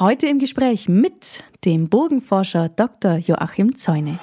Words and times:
Heute 0.00 0.28
im 0.28 0.38
Gespräch 0.38 0.88
mit 0.88 1.44
dem 1.66 1.90
Burgenforscher 1.90 2.70
Dr. 2.70 3.16
Joachim 3.16 3.76
Zäune. 3.76 4.18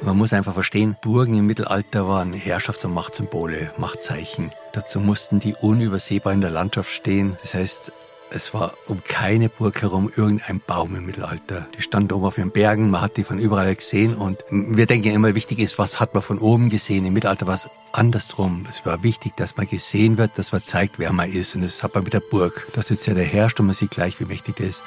Man 0.00 0.16
muss 0.16 0.32
einfach 0.32 0.54
verstehen, 0.54 0.94
Burgen 1.02 1.36
im 1.36 1.48
Mittelalter 1.48 2.06
waren 2.06 2.32
Herrschafts- 2.32 2.86
und 2.86 2.94
Machtsymbole, 2.94 3.72
Machtzeichen. 3.78 4.52
Dazu 4.74 5.00
mussten 5.00 5.40
die 5.40 5.54
unübersehbar 5.54 6.34
in 6.34 6.40
der 6.40 6.50
Landschaft 6.50 6.88
stehen. 6.88 7.36
Das 7.42 7.54
heißt, 7.54 7.90
es 8.30 8.52
war 8.52 8.74
um 8.86 9.02
keine 9.04 9.48
Burg 9.48 9.82
herum 9.82 10.10
irgendein 10.14 10.60
Baum 10.66 10.96
im 10.96 11.06
Mittelalter. 11.06 11.66
Die 11.76 11.82
standen 11.82 12.12
oben 12.12 12.24
auf 12.24 12.34
den 12.34 12.50
Bergen, 12.50 12.90
man 12.90 13.00
hat 13.00 13.16
die 13.16 13.24
von 13.24 13.38
überall 13.38 13.74
gesehen 13.74 14.14
und 14.14 14.44
wir 14.50 14.86
denken 14.86 15.08
immer, 15.08 15.34
wichtig 15.34 15.58
ist, 15.58 15.78
was 15.78 16.00
hat 16.00 16.14
man 16.14 16.22
von 16.22 16.38
oben 16.38 16.68
gesehen. 16.68 17.06
Im 17.06 17.12
Mittelalter 17.12 17.46
war 17.46 17.54
es 17.54 17.68
andersrum. 17.92 18.66
Es 18.68 18.84
war 18.84 19.02
wichtig, 19.02 19.36
dass 19.36 19.56
man 19.56 19.66
gesehen 19.66 20.18
wird, 20.18 20.38
dass 20.38 20.52
man 20.52 20.64
zeigt, 20.64 20.98
wer 20.98 21.12
man 21.12 21.30
ist 21.30 21.54
und 21.54 21.62
das 21.62 21.82
hat 21.82 21.94
man 21.94 22.04
mit 22.04 22.12
der 22.12 22.20
Burg. 22.20 22.66
Da 22.72 22.82
sitzt 22.82 23.06
ja 23.06 23.14
der 23.14 23.24
herrscht 23.24 23.60
und 23.60 23.66
man 23.66 23.74
sieht 23.74 23.90
gleich, 23.90 24.20
wie 24.20 24.24
mächtig 24.24 24.56
der 24.56 24.68
ist. 24.68 24.82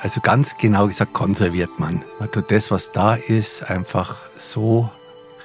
Also 0.00 0.20
ganz 0.20 0.56
genau 0.56 0.86
gesagt 0.86 1.12
konserviert 1.12 1.78
man. 1.78 2.04
Man 2.20 2.30
tut 2.30 2.50
das, 2.50 2.70
was 2.70 2.92
da 2.92 3.14
ist, 3.14 3.68
einfach 3.68 4.16
so 4.36 4.90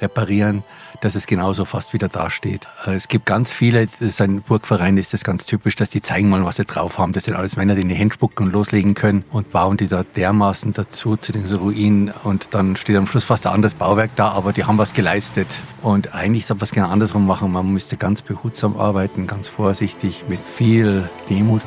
reparieren, 0.01 0.63
dass 1.01 1.15
es 1.15 1.27
genauso 1.27 1.65
fast 1.65 1.93
wieder 1.93 2.07
dasteht. 2.07 2.67
Äh, 2.85 2.93
es 2.93 3.07
gibt 3.07 3.25
ganz 3.25 3.51
viele, 3.51 3.87
das 3.87 4.01
ist 4.01 4.21
ein 4.21 4.41
Burgverein, 4.41 4.97
ist 4.97 5.13
das 5.13 5.23
ganz 5.23 5.45
typisch, 5.45 5.75
dass 5.75 5.89
die 5.89 6.01
zeigen 6.01 6.29
mal, 6.29 6.43
was 6.45 6.57
sie 6.57 6.65
drauf 6.65 6.97
haben. 6.97 7.13
Das 7.13 7.25
sind 7.25 7.35
alles 7.35 7.57
Männer, 7.57 7.75
die 7.75 7.81
in 7.81 7.89
die 7.89 7.95
Hände 7.95 8.13
spucken 8.13 8.47
und 8.47 8.53
loslegen 8.53 8.93
können 8.93 9.23
und 9.31 9.51
bauen 9.51 9.77
die 9.77 9.87
da 9.87 10.03
dermaßen 10.03 10.73
dazu 10.73 11.17
zu 11.17 11.31
den 11.31 11.45
Ruinen 11.45 12.11
und 12.23 12.53
dann 12.53 12.75
steht 12.75 12.95
am 12.95 13.07
Schluss 13.07 13.23
fast 13.23 13.45
ein 13.47 13.53
anderes 13.53 13.73
Bauwerk 13.73 14.11
da, 14.15 14.29
aber 14.29 14.53
die 14.53 14.63
haben 14.63 14.77
was 14.77 14.93
geleistet. 14.93 15.47
Und 15.81 16.13
eigentlich 16.13 16.45
sollte 16.45 16.61
man 16.61 16.63
es 16.63 16.71
genau 16.71 16.89
andersrum 16.89 17.27
machen. 17.27 17.51
Man 17.51 17.71
müsste 17.71 17.97
ganz 17.97 18.21
behutsam 18.21 18.77
arbeiten, 18.77 19.27
ganz 19.27 19.47
vorsichtig, 19.47 20.25
mit 20.27 20.39
viel 20.47 21.09
Demut. 21.29 21.61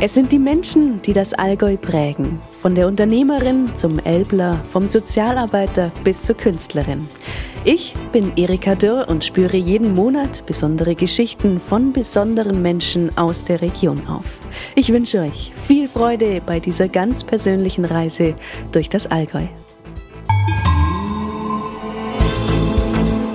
Es 0.00 0.14
sind 0.14 0.30
die 0.30 0.38
Menschen, 0.38 1.02
die 1.02 1.12
das 1.12 1.34
Allgäu 1.34 1.76
prägen. 1.76 2.38
Von 2.52 2.76
der 2.76 2.86
Unternehmerin 2.86 3.66
zum 3.74 3.98
Elbler, 3.98 4.54
vom 4.68 4.86
Sozialarbeiter 4.86 5.90
bis 6.04 6.22
zur 6.22 6.36
Künstlerin. 6.36 7.08
Ich 7.64 7.94
bin 8.12 8.30
Erika 8.36 8.76
Dürr 8.76 9.08
und 9.08 9.24
spüre 9.24 9.56
jeden 9.56 9.94
Monat 9.94 10.46
besondere 10.46 10.94
Geschichten 10.94 11.58
von 11.58 11.92
besonderen 11.92 12.62
Menschen 12.62 13.18
aus 13.18 13.42
der 13.42 13.60
Region 13.60 14.06
auf. 14.06 14.38
Ich 14.76 14.92
wünsche 14.92 15.18
euch 15.18 15.50
viel 15.52 15.88
Freude 15.88 16.40
bei 16.46 16.60
dieser 16.60 16.88
ganz 16.88 17.24
persönlichen 17.24 17.84
Reise 17.84 18.36
durch 18.70 18.88
das 18.88 19.08
Allgäu. 19.08 19.48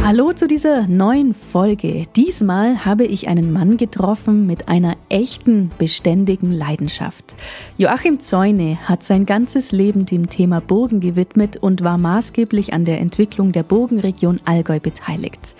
Hallo 0.05 0.33
zu 0.33 0.49
dieser 0.49 0.85
neuen 0.85 1.33
Folge. 1.33 2.03
Diesmal 2.17 2.83
habe 2.83 3.05
ich 3.05 3.29
einen 3.29 3.53
Mann 3.53 3.77
getroffen 3.77 4.45
mit 4.45 4.67
einer 4.67 4.97
echten, 5.07 5.71
beständigen 5.77 6.51
Leidenschaft. 6.51 7.35
Joachim 7.77 8.19
Zäune 8.19 8.77
hat 8.83 9.05
sein 9.05 9.25
ganzes 9.25 9.71
Leben 9.71 10.05
dem 10.05 10.27
Thema 10.27 10.59
Burgen 10.59 10.99
gewidmet 10.99 11.55
und 11.55 11.85
war 11.85 11.97
maßgeblich 11.97 12.73
an 12.73 12.83
der 12.83 12.99
Entwicklung 12.99 13.53
der 13.53 13.63
Burgenregion 13.63 14.41
Allgäu 14.43 14.81
beteiligt. 14.81 15.55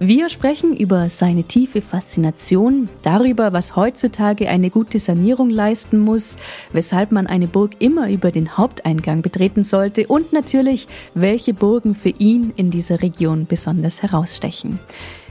Wir 0.00 0.28
sprechen 0.28 0.76
über 0.76 1.08
seine 1.08 1.42
tiefe 1.42 1.80
Faszination, 1.80 2.88
darüber, 3.02 3.52
was 3.52 3.74
heutzutage 3.74 4.48
eine 4.48 4.70
gute 4.70 5.00
Sanierung 5.00 5.50
leisten 5.50 5.98
muss, 5.98 6.36
weshalb 6.72 7.10
man 7.10 7.26
eine 7.26 7.48
Burg 7.48 7.72
immer 7.80 8.08
über 8.08 8.30
den 8.30 8.56
Haupteingang 8.56 9.22
betreten 9.22 9.64
sollte 9.64 10.06
und 10.06 10.32
natürlich, 10.32 10.86
welche 11.14 11.52
Burgen 11.52 11.96
für 11.96 12.10
ihn 12.10 12.52
in 12.54 12.70
dieser 12.70 13.02
Region 13.02 13.46
besonders 13.46 14.00
herausstechen. 14.00 14.78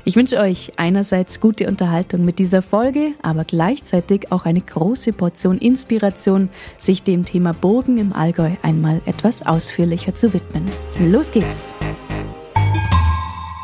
Ich 0.03 0.17
wünsche 0.17 0.37
euch 0.37 0.73
einerseits 0.75 1.39
gute 1.39 1.67
Unterhaltung 1.67 2.25
mit 2.25 2.37
dieser 2.37 2.61
Folge, 2.61 3.11
aber 3.21 3.45
gleichzeitig 3.45 4.33
auch 4.33 4.43
eine 4.43 4.61
große 4.61 5.13
Portion 5.13 5.59
Inspiration, 5.59 6.49
sich 6.77 7.03
dem 7.03 7.23
Thema 7.23 7.53
Burgen 7.53 7.97
im 7.99 8.11
Allgäu 8.11 8.52
einmal 8.63 8.99
etwas 9.05 9.45
ausführlicher 9.45 10.13
zu 10.13 10.33
widmen. 10.33 10.65
Los 10.99 11.31
geht's! 11.31 11.77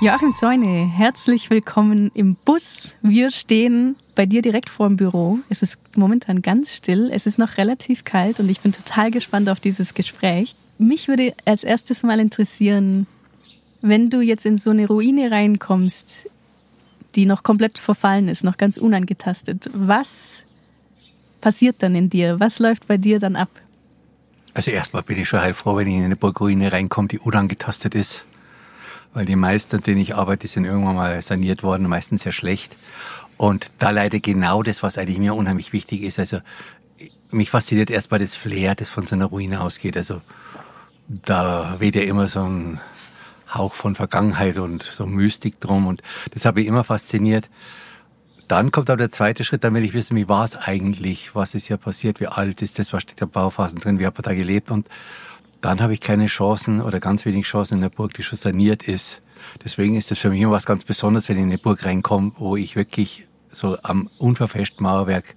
Joachim 0.04 0.34
Zäune, 0.34 0.86
herzlich 0.86 1.50
willkommen 1.50 2.12
im 2.14 2.36
Bus. 2.36 2.94
Wir 3.02 3.32
stehen 3.32 3.96
bei 4.16 4.26
dir 4.26 4.42
direkt 4.42 4.70
vor 4.70 4.90
dem 4.90 4.98
Büro. 4.98 5.40
Es 5.48 5.62
ist 5.62 5.78
momentan 5.96 6.42
ganz 6.42 6.74
still. 6.74 7.10
Es 7.10 7.26
ist 7.26 7.40
noch 7.40 7.56
relativ 7.56 8.04
kalt 8.04 8.42
und 8.42 8.50
ich 8.50 8.60
bin 8.60 8.74
total 8.74 9.12
gespannt 9.12 9.48
auf 9.48 9.62
dieses 9.62 9.94
Gespräch. 9.94 10.58
Mich 10.78 11.08
würde 11.08 11.34
als 11.46 11.64
erstes 11.64 12.04
mal 12.04 12.20
interessieren, 12.20 13.08
wenn 13.82 14.10
du 14.10 14.20
jetzt 14.20 14.46
in 14.46 14.58
so 14.58 14.72
eine 14.72 14.88
Ruine 14.88 15.32
reinkommst, 15.32 16.30
die 17.16 17.26
noch 17.26 17.44
komplett 17.44 17.78
verfallen 17.78 18.28
ist, 18.28 18.44
noch 18.44 18.58
ganz 18.58 18.78
unangetastet, 18.78 19.70
was 19.74 20.44
passiert 21.40 21.78
dann 21.80 21.96
in 21.96 22.10
dir? 22.10 22.42
Was 22.42 22.60
läuft 22.60 22.88
bei 22.88 22.98
dir 22.98 23.20
dann 23.20 23.38
ab? 23.38 23.52
Also 24.54 24.70
erstmal 24.70 25.04
bin 25.04 25.18
ich 25.18 25.30
schon 25.30 25.40
heilfroh, 25.40 25.78
wenn 25.78 25.88
ich 25.88 25.96
in 25.96 26.04
eine 26.04 26.18
Burgruine 26.18 26.74
reinkomme, 26.74 27.08
die 27.08 27.20
unangetastet 27.20 27.96
ist 27.96 28.26
weil 29.14 29.26
die 29.26 29.36
meisten, 29.36 29.82
denen 29.82 30.02
ich 30.02 30.16
arbeite, 30.16 30.48
sind 30.48 30.66
irgendwann 30.66 30.96
mal 30.96 31.22
saniert 31.22 31.64
worden, 31.64 31.88
meistens 31.88 32.24
sehr 32.24 32.32
schlecht. 32.32 32.76
Und 33.38 33.72
da 33.80 33.90
leider 33.90 34.20
genau 34.20 34.64
das, 34.64 34.84
was 34.84 34.98
eigentlich 34.98 35.18
mir 35.18 35.36
unheimlich 35.36 35.74
wichtig 35.74 36.02
ist. 36.02 36.20
Also 36.20 36.40
mich 37.32 37.50
fasziniert 37.50 37.90
erstmal 37.90 38.20
das 38.20 38.36
Flair, 38.36 38.76
das 38.76 38.90
von 38.90 39.08
so 39.08 39.16
einer 39.16 39.26
Ruine 39.26 39.62
ausgeht. 39.62 39.98
Also 39.98 40.22
da 41.08 41.76
weht 41.80 41.96
ja 41.96 42.04
immer 42.04 42.28
so 42.28 42.44
ein 42.44 42.80
Hauch 43.54 43.74
von 43.74 43.96
Vergangenheit 43.96 44.58
und 44.58 44.84
so 44.84 45.06
Mystik 45.06 45.60
drum 45.60 45.88
und 45.88 46.02
das 46.32 46.46
habe 46.46 46.62
ich 46.62 46.68
immer 46.68 46.84
fasziniert. 46.84 47.50
Dann 48.48 48.72
kommt 48.72 48.90
aber 48.90 48.98
der 48.98 49.12
zweite 49.12 49.44
Schritt, 49.44 49.64
dann 49.64 49.74
will 49.74 49.84
ich 49.84 49.94
wissen, 49.94 50.18
wie 50.18 50.28
war 50.28 50.44
es 50.44 50.56
eigentlich, 50.56 51.36
was 51.36 51.56
ist 51.56 51.68
hier 51.68 51.78
passiert, 51.78 52.20
wie 52.20 52.28
alt 52.28 52.62
ist 52.62 52.80
das, 52.80 52.92
was 52.94 53.04
steht 53.04 53.22
der 53.22 53.26
Bauphasen 53.26 53.80
drin, 53.80 54.00
wie 54.00 54.06
hat 54.06 54.16
man 54.16 54.24
da 54.24 54.34
gelebt 54.34 54.72
und 54.72 54.88
dann 55.64 55.82
habe 55.82 55.94
ich 55.94 56.02
keine 56.02 56.26
Chancen 56.26 56.82
oder 56.82 57.00
ganz 57.00 57.26
wenig 57.26 57.46
Chancen 57.46 57.76
in 57.76 57.82
der 57.82 57.90
Burg, 57.90 58.14
die 58.14 58.24
schon 58.24 58.38
saniert 58.38 58.84
ist. 58.84 59.22
Deswegen 59.64 59.96
ist 59.96 60.12
das 60.12 60.20
für 60.20 60.30
mich 60.30 60.42
immer 60.42 60.52
was 60.52 60.66
ganz 60.66 60.84
Besonderes, 60.84 61.30
wenn 61.30 61.38
ich 61.38 61.44
in 61.44 61.50
eine 61.50 61.58
Burg 61.58 61.86
reinkomme, 61.86 62.34
wo 62.38 62.58
ich 62.58 62.76
wirklich 62.76 63.26
so 63.52 63.78
am 63.82 64.10
unverfälschten 64.18 64.84
Mauerwerk 64.84 65.36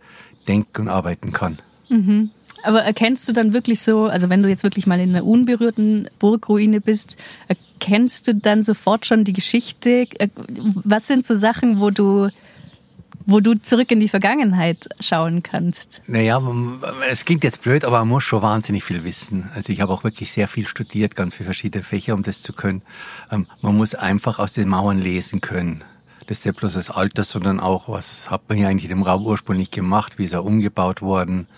denken 0.48 0.82
und 0.82 0.88
arbeiten 0.88 1.32
kann. 1.32 1.60
Mhm. 1.88 2.30
Aber 2.64 2.82
erkennst 2.82 3.28
du 3.28 3.32
dann 3.32 3.52
wirklich 3.52 3.80
so, 3.80 4.06
also 4.06 4.28
wenn 4.28 4.42
du 4.42 4.48
jetzt 4.48 4.64
wirklich 4.64 4.86
mal 4.88 4.98
in 4.98 5.10
einer 5.10 5.24
unberührten 5.24 6.08
Burgruine 6.18 6.80
bist, 6.80 7.16
erkennst 7.46 8.26
du 8.26 8.34
dann 8.34 8.64
sofort 8.64 9.06
schon 9.06 9.22
die 9.22 9.32
Geschichte? 9.32 10.08
Was 10.82 11.06
sind 11.06 11.24
so 11.24 11.36
Sachen, 11.36 11.78
wo 11.78 11.90
du 11.90 12.30
wo 13.26 13.40
du 13.40 13.60
zurück 13.60 13.90
in 13.90 14.00
die 14.00 14.08
Vergangenheit 14.08 14.88
schauen 15.00 15.42
kannst. 15.42 16.00
Naja, 16.06 16.40
es 17.10 17.24
klingt 17.24 17.42
jetzt 17.44 17.62
blöd, 17.62 17.84
aber 17.84 17.98
man 17.98 18.08
muss 18.08 18.24
schon 18.24 18.40
wahnsinnig 18.40 18.84
viel 18.84 19.04
wissen. 19.04 19.50
Also 19.54 19.72
ich 19.72 19.80
habe 19.80 19.92
auch 19.92 20.04
wirklich 20.04 20.30
sehr 20.30 20.46
viel 20.48 20.66
studiert, 20.66 21.16
ganz 21.16 21.34
viele 21.34 21.46
verschiedene 21.46 21.82
Fächer, 21.82 22.14
um 22.14 22.22
das 22.22 22.42
zu 22.42 22.52
können. 22.52 22.82
Ähm, 23.30 23.46
man 23.62 23.76
muss 23.76 23.94
einfach 23.94 24.38
aus 24.38 24.52
den 24.52 24.68
Mauern 24.68 24.98
lesen 24.98 25.40
können. 25.40 25.82
Das 26.26 26.38
ist 26.38 26.44
ja 26.44 26.52
bloß 26.52 26.74
das 26.74 26.90
Alter, 26.90 27.24
sondern 27.24 27.60
auch, 27.60 27.88
was 27.88 28.30
hat 28.30 28.48
man 28.48 28.58
hier 28.58 28.68
eigentlich 28.68 28.90
in 28.90 28.96
dem 28.96 29.02
Raum 29.02 29.26
ursprünglich 29.26 29.70
gemacht, 29.70 30.18
wie 30.18 30.24
ist 30.24 30.32
er 30.32 30.44
umgebaut 30.44 31.02
worden. 31.02 31.48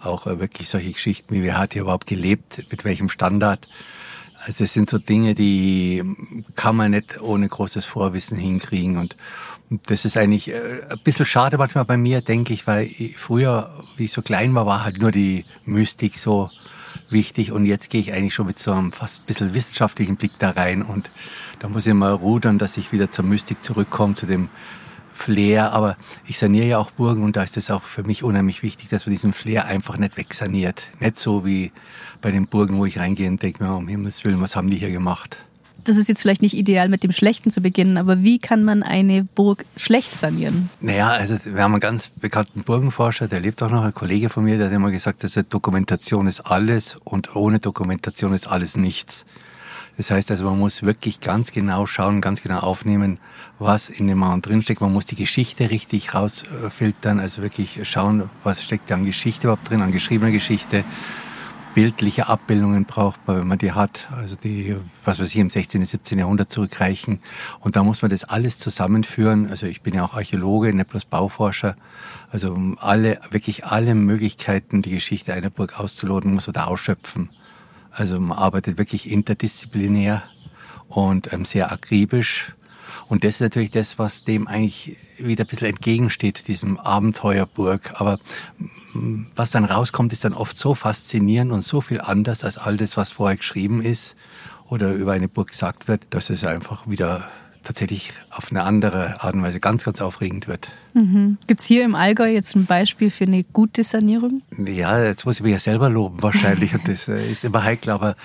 Auch 0.00 0.26
äh, 0.26 0.38
wirklich 0.38 0.68
solche 0.68 0.92
Geschichten, 0.92 1.34
wie 1.34 1.42
wer 1.42 1.58
hat 1.58 1.72
hier 1.72 1.82
überhaupt 1.82 2.06
gelebt, 2.06 2.64
mit 2.70 2.84
welchem 2.84 3.08
Standard. 3.08 3.68
Also 4.46 4.62
es 4.62 4.72
sind 4.72 4.88
so 4.88 4.98
Dinge, 4.98 5.34
die 5.34 6.04
kann 6.54 6.76
man 6.76 6.92
nicht 6.92 7.20
ohne 7.20 7.48
großes 7.48 7.84
Vorwissen 7.84 8.38
hinkriegen. 8.38 8.96
Und, 8.96 9.16
das 9.88 10.04
ist 10.04 10.16
eigentlich 10.16 10.52
äh, 10.52 10.82
ein 10.88 11.00
bisschen 11.02 11.26
schade 11.26 11.58
manchmal 11.58 11.84
bei 11.84 11.96
mir, 11.96 12.20
denke 12.20 12.52
ich, 12.52 12.68
weil 12.68 12.84
ich 12.86 13.18
früher, 13.18 13.84
wie 13.96 14.04
ich 14.04 14.12
so 14.12 14.22
klein 14.22 14.54
war, 14.54 14.64
war 14.64 14.84
halt 14.84 15.00
nur 15.00 15.10
die 15.10 15.44
Mystik 15.64 16.20
so 16.20 16.50
wichtig 17.10 17.50
und 17.50 17.64
jetzt 17.64 17.90
gehe 17.90 18.00
ich 18.00 18.12
eigentlich 18.12 18.32
schon 18.32 18.46
mit 18.46 18.60
so 18.60 18.72
einem 18.72 18.92
fast 18.92 19.22
ein 19.22 19.26
bisschen 19.26 19.54
wissenschaftlichen 19.54 20.14
Blick 20.14 20.38
da 20.38 20.50
rein 20.50 20.82
und 20.82 21.10
da 21.58 21.68
muss 21.68 21.84
ich 21.84 21.94
mal 21.94 22.12
rudern, 22.12 22.58
dass 22.58 22.76
ich 22.76 22.92
wieder 22.92 23.10
zur 23.10 23.24
Mystik 23.24 23.60
zurückkomme, 23.60 24.14
zu 24.14 24.26
dem 24.26 24.50
Flair, 25.16 25.72
aber 25.72 25.96
ich 26.26 26.38
saniere 26.38 26.66
ja 26.66 26.78
auch 26.78 26.90
Burgen 26.90 27.24
und 27.24 27.36
da 27.36 27.42
ist 27.42 27.56
es 27.56 27.70
auch 27.70 27.82
für 27.82 28.04
mich 28.04 28.22
unheimlich 28.22 28.62
wichtig, 28.62 28.88
dass 28.88 29.06
man 29.06 29.12
diesen 29.12 29.32
Flair 29.32 29.66
einfach 29.66 29.96
nicht 29.98 30.16
wegsaniert. 30.16 30.84
Nicht 31.00 31.18
so 31.18 31.44
wie 31.44 31.72
bei 32.20 32.30
den 32.30 32.46
Burgen, 32.46 32.78
wo 32.78 32.86
ich 32.86 32.98
reingehe 32.98 33.28
und 33.28 33.42
denke 33.42 33.64
mir, 33.64 33.74
um 33.74 33.88
Himmels 33.88 34.24
Willen, 34.24 34.40
was 34.40 34.56
haben 34.56 34.70
die 34.70 34.76
hier 34.76 34.90
gemacht? 34.90 35.38
das 35.88 35.96
ist 35.96 36.08
jetzt 36.08 36.22
vielleicht 36.22 36.42
nicht 36.42 36.56
ideal, 36.56 36.88
mit 36.88 37.02
dem 37.02 37.12
Schlechten 37.12 37.50
zu 37.50 37.60
beginnen, 37.60 37.96
aber 37.96 38.22
wie 38.22 38.38
kann 38.38 38.64
man 38.64 38.82
eine 38.82 39.24
Burg 39.24 39.64
schlecht 39.76 40.14
sanieren? 40.16 40.68
Naja, 40.80 41.10
also 41.10 41.36
wir 41.44 41.62
haben 41.62 41.72
einen 41.72 41.80
ganz 41.80 42.08
bekannten 42.08 42.62
Burgenforscher, 42.62 43.28
der 43.28 43.40
lebt 43.40 43.62
auch 43.62 43.70
noch, 43.70 43.84
ein 43.84 43.94
Kollege 43.94 44.28
von 44.28 44.44
mir, 44.44 44.58
der 44.58 44.66
hat 44.66 44.74
immer 44.74 44.90
gesagt, 44.90 45.24
dass 45.24 45.38
Dokumentation 45.48 46.26
ist 46.26 46.40
alles 46.40 46.96
und 47.04 47.36
ohne 47.36 47.60
Dokumentation 47.60 48.32
ist 48.32 48.48
alles 48.48 48.76
nichts. 48.76 49.26
Das 49.96 50.10
heißt 50.10 50.30
also, 50.30 50.44
man 50.44 50.58
muss 50.58 50.82
wirklich 50.82 51.20
ganz 51.20 51.52
genau 51.52 51.86
schauen, 51.86 52.20
ganz 52.20 52.42
genau 52.42 52.58
aufnehmen, 52.58 53.18
was 53.58 53.88
in 53.88 54.06
dem 54.06 54.18
Mauern 54.18 54.42
drinsteckt. 54.42 54.80
Man 54.80 54.92
muss 54.92 55.06
die 55.06 55.16
Geschichte 55.16 55.70
richtig 55.70 56.14
rausfiltern, 56.14 57.18
also 57.18 57.42
wirklich 57.42 57.80
schauen, 57.88 58.28
was 58.44 58.62
steckt 58.62 58.90
da 58.90 58.94
an 58.94 59.04
Geschichte 59.04 59.46
überhaupt 59.46 59.70
drin, 59.70 59.82
an 59.82 59.92
geschriebener 59.92 60.32
Geschichte 60.32 60.84
bildliche 61.76 62.26
Abbildungen 62.26 62.86
braucht 62.86 63.20
man, 63.26 63.36
wenn 63.36 63.48
man 63.48 63.58
die 63.58 63.72
hat, 63.72 64.08
also 64.10 64.34
die, 64.34 64.76
was 65.04 65.20
weiß 65.20 65.28
ich, 65.28 65.36
im 65.36 65.50
16., 65.50 65.84
17. 65.84 66.18
Jahrhundert 66.18 66.50
zurückreichen. 66.50 67.20
Und 67.60 67.76
da 67.76 67.82
muss 67.82 68.00
man 68.00 68.10
das 68.10 68.24
alles 68.24 68.58
zusammenführen. 68.58 69.50
Also 69.50 69.66
ich 69.66 69.82
bin 69.82 69.92
ja 69.92 70.02
auch 70.02 70.14
Archäologe, 70.14 70.72
nicht 70.74 70.88
bloß 70.88 71.04
Bauforscher. 71.04 71.76
Also 72.30 72.56
alle, 72.78 73.20
wirklich 73.30 73.66
alle 73.66 73.94
Möglichkeiten, 73.94 74.80
die 74.80 74.92
Geschichte 74.92 75.34
einer 75.34 75.50
Burg 75.50 75.78
auszuloten, 75.78 76.32
muss 76.32 76.46
man 76.46 76.54
da 76.54 76.64
ausschöpfen. 76.64 77.28
Also 77.96 78.20
man 78.20 78.36
arbeitet 78.36 78.78
wirklich 78.78 79.10
interdisziplinär 79.10 80.22
und 80.88 81.32
ähm, 81.32 81.44
sehr 81.44 81.72
akribisch. 81.72 82.52
Und 83.08 83.24
das 83.24 83.36
ist 83.36 83.40
natürlich 83.40 83.70
das, 83.70 83.98
was 83.98 84.24
dem 84.24 84.46
eigentlich 84.46 84.96
wieder 85.18 85.44
ein 85.44 85.46
bisschen 85.46 85.68
entgegensteht, 85.68 86.46
diesem 86.48 86.78
Abenteuerburg. 86.78 88.00
Aber 88.00 88.18
mm, 88.92 89.26
was 89.34 89.50
dann 89.50 89.64
rauskommt, 89.64 90.12
ist 90.12 90.24
dann 90.24 90.34
oft 90.34 90.56
so 90.56 90.74
faszinierend 90.74 91.52
und 91.52 91.62
so 91.62 91.80
viel 91.80 92.00
anders 92.00 92.44
als 92.44 92.58
all 92.58 92.76
das, 92.76 92.96
was 92.96 93.12
vorher 93.12 93.36
geschrieben 93.36 93.82
ist 93.82 94.14
oder 94.68 94.92
über 94.92 95.12
eine 95.12 95.28
Burg 95.28 95.48
gesagt 95.48 95.88
wird, 95.88 96.06
dass 96.10 96.28
es 96.28 96.44
einfach 96.44 96.88
wieder 96.88 97.28
tatsächlich 97.66 98.12
auf 98.30 98.50
eine 98.50 98.62
andere 98.62 99.22
Art 99.22 99.34
und 99.34 99.42
Weise 99.42 99.60
ganz, 99.60 99.84
ganz 99.84 100.00
aufregend 100.00 100.48
wird. 100.48 100.68
Mhm. 100.94 101.38
Gibt 101.46 101.60
es 101.60 101.66
hier 101.66 101.84
im 101.84 101.94
Allgäu 101.94 102.28
jetzt 102.28 102.54
ein 102.54 102.66
Beispiel 102.66 103.10
für 103.10 103.24
eine 103.24 103.44
gute 103.44 103.84
Sanierung? 103.84 104.42
Ja, 104.56 105.02
jetzt 105.02 105.26
muss 105.26 105.36
ich 105.36 105.42
mich 105.42 105.52
ja 105.52 105.58
selber 105.58 105.90
loben 105.90 106.22
wahrscheinlich 106.22 106.74
und 106.74 106.86
das 106.88 107.08
äh, 107.08 107.30
ist 107.30 107.44
immer 107.44 107.64
heikel, 107.64 107.90
aber 107.90 108.16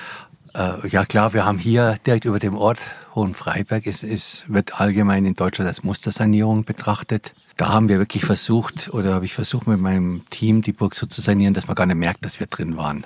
äh, 0.53 0.88
ja 0.88 1.05
klar, 1.05 1.33
wir 1.33 1.45
haben 1.45 1.57
hier 1.57 1.95
direkt 2.05 2.25
über 2.25 2.39
dem 2.39 2.55
Ort 2.55 2.79
Hohenfreiberg, 3.15 3.88
es, 3.88 4.03
es 4.03 4.43
wird 4.47 4.79
allgemein 4.79 5.25
in 5.25 5.33
Deutschland 5.33 5.67
als 5.67 5.83
Mustersanierung 5.83 6.63
betrachtet. 6.63 7.33
Da 7.57 7.69
haben 7.69 7.89
wir 7.89 7.99
wirklich 7.99 8.25
versucht, 8.25 8.89
oder 8.93 9.13
habe 9.13 9.25
ich 9.25 9.33
versucht 9.33 9.67
mit 9.67 9.79
meinem 9.79 10.23
Team 10.29 10.61
die 10.61 10.71
Burg 10.71 10.95
so 10.95 11.05
zu 11.05 11.21
sanieren, 11.21 11.53
dass 11.53 11.67
man 11.67 11.75
gar 11.75 11.85
nicht 11.85 11.97
merkt, 11.97 12.25
dass 12.25 12.39
wir 12.39 12.47
drin 12.47 12.77
waren. 12.77 13.05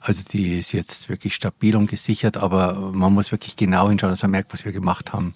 Also 0.00 0.22
die 0.30 0.58
ist 0.58 0.72
jetzt 0.72 1.08
wirklich 1.08 1.34
stabil 1.34 1.76
und 1.76 1.88
gesichert, 1.88 2.36
aber 2.36 2.74
man 2.92 3.12
muss 3.12 3.30
wirklich 3.30 3.56
genau 3.56 3.88
hinschauen, 3.88 4.10
dass 4.10 4.22
man 4.22 4.32
merkt, 4.32 4.52
was 4.52 4.64
wir 4.64 4.72
gemacht 4.72 5.12
haben. 5.12 5.34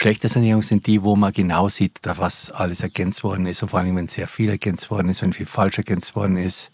Schlechte 0.00 0.30
Sanierungen 0.30 0.62
sind 0.62 0.86
die, 0.86 1.02
wo 1.02 1.14
man 1.14 1.30
genau 1.30 1.68
sieht, 1.68 2.00
was 2.04 2.50
alles 2.50 2.80
ergänzt 2.80 3.22
worden 3.22 3.44
ist 3.44 3.62
und 3.62 3.68
vor 3.68 3.80
allem, 3.80 3.96
wenn 3.96 4.08
sehr 4.08 4.26
viel 4.26 4.48
ergänzt 4.48 4.90
worden 4.90 5.10
ist, 5.10 5.20
wenn 5.20 5.34
viel 5.34 5.44
falsch 5.44 5.76
ergänzt 5.76 6.16
worden 6.16 6.38
ist. 6.38 6.70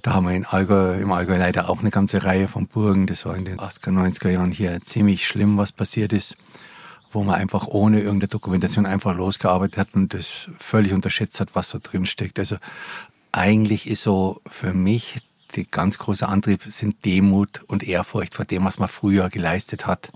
Da 0.00 0.14
haben 0.14 0.26
wir 0.26 0.34
in 0.34 0.46
Allgäu, 0.46 0.98
im 0.98 1.12
Allgäu 1.12 1.36
leider 1.36 1.68
auch 1.68 1.80
eine 1.80 1.90
ganze 1.90 2.24
Reihe 2.24 2.48
von 2.48 2.66
Burgen. 2.66 3.06
Das 3.06 3.26
war 3.26 3.36
in 3.36 3.44
den 3.44 3.58
80er, 3.58 3.90
90er 3.90 4.30
Jahren 4.30 4.50
hier 4.50 4.80
ziemlich 4.82 5.28
schlimm, 5.28 5.58
was 5.58 5.72
passiert 5.72 6.14
ist, 6.14 6.38
wo 7.12 7.22
man 7.22 7.34
einfach 7.34 7.66
ohne 7.66 8.00
irgendeine 8.00 8.28
Dokumentation 8.28 8.86
einfach 8.86 9.14
losgearbeitet 9.14 9.76
hat 9.76 9.88
und 9.92 10.14
das 10.14 10.48
völlig 10.58 10.94
unterschätzt 10.94 11.40
hat, 11.40 11.54
was 11.54 11.68
da 11.68 11.80
drin 11.80 12.06
steckt. 12.06 12.38
Also 12.38 12.56
eigentlich 13.30 13.90
ist 13.90 14.00
so 14.00 14.40
für 14.46 14.72
mich 14.72 15.18
der 15.54 15.64
ganz 15.64 15.98
große 15.98 16.26
Antrieb 16.26 16.62
sind 16.62 17.04
Demut 17.04 17.62
und 17.66 17.82
Ehrfurcht 17.82 18.34
vor 18.34 18.46
dem, 18.46 18.64
was 18.64 18.78
man 18.78 18.88
früher 18.88 19.28
geleistet 19.28 19.86
hat. 19.86 20.10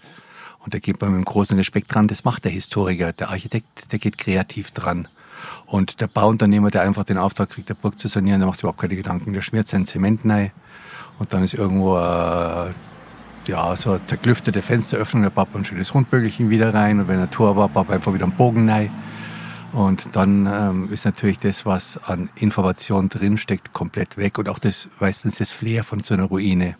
Und 0.64 0.74
da 0.74 0.78
geht 0.78 1.00
man 1.00 1.10
mit 1.10 1.16
einem 1.16 1.24
großen 1.24 1.56
Respekt 1.58 1.92
dran. 1.92 2.08
Das 2.08 2.24
macht 2.24 2.44
der 2.44 2.52
Historiker. 2.52 3.12
Der 3.12 3.30
Architekt, 3.30 3.92
der 3.92 3.98
geht 3.98 4.18
kreativ 4.18 4.70
dran. 4.70 5.08
Und 5.66 6.00
der 6.00 6.06
Bauunternehmer, 6.06 6.70
der 6.70 6.82
einfach 6.82 7.04
den 7.04 7.18
Auftrag 7.18 7.50
kriegt, 7.50 7.68
der 7.68 7.74
Burg 7.74 7.98
zu 7.98 8.08
sanieren, 8.08 8.40
der 8.40 8.46
macht 8.46 8.58
sich 8.58 8.64
überhaupt 8.64 8.80
keine 8.80 8.96
Gedanken. 8.96 9.32
Der 9.32 9.42
schmiert 9.42 9.68
sein 9.68 9.86
Zement 9.86 10.20
rein 10.24 10.52
und 11.18 11.32
dann 11.32 11.42
ist 11.42 11.54
irgendwo 11.54 11.96
äh, 11.96 12.70
ja, 13.46 13.76
so 13.76 13.92
eine 13.92 14.04
zerklüftete 14.04 14.62
Fensteröffnung, 14.62 15.22
der 15.22 15.30
baut 15.30 15.48
ein 15.54 15.64
schönes 15.64 15.94
Rundbögelchen 15.94 16.50
wieder 16.50 16.72
rein 16.72 17.00
und 17.00 17.08
wenn 17.08 17.18
ein 17.18 17.30
Tor 17.30 17.56
war, 17.56 17.68
baut 17.68 17.90
einfach 17.90 18.12
wieder 18.14 18.24
einen 18.24 18.34
Bogen 18.34 18.68
rein. 18.68 18.90
Und 19.72 20.14
dann 20.16 20.46
ähm, 20.46 20.92
ist 20.92 21.06
natürlich 21.06 21.38
das, 21.38 21.64
was 21.64 21.98
an 22.04 22.28
Information 22.36 23.08
drinsteckt, 23.08 23.72
komplett 23.72 24.18
weg 24.18 24.38
und 24.38 24.48
auch 24.48 24.58
das 24.58 24.88
meistens 25.00 25.36
das 25.36 25.50
Flair 25.50 25.82
von 25.82 26.02
so 26.02 26.14
einer 26.14 26.24
Ruine. 26.24 26.76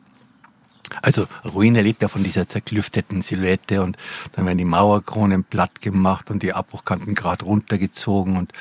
Also 1.01 1.27
Ruine 1.45 1.83
lebt 1.83 2.03
ja 2.03 2.09
von 2.09 2.23
dieser 2.23 2.49
zerklüfteten 2.49 3.23
Silhouette 3.23 3.83
und 3.83 3.97
dann 4.33 4.47
werden 4.47 4.59
die 4.59 4.65
Mauerkronen 4.65 5.45
platt 5.45 5.81
gemacht 5.81 6.31
und 6.31 6.43
die 6.43 6.53
Abbruchkanten 6.53 7.15
gerade 7.15 7.45
runtergezogen 7.45 8.37
und, 8.37 8.53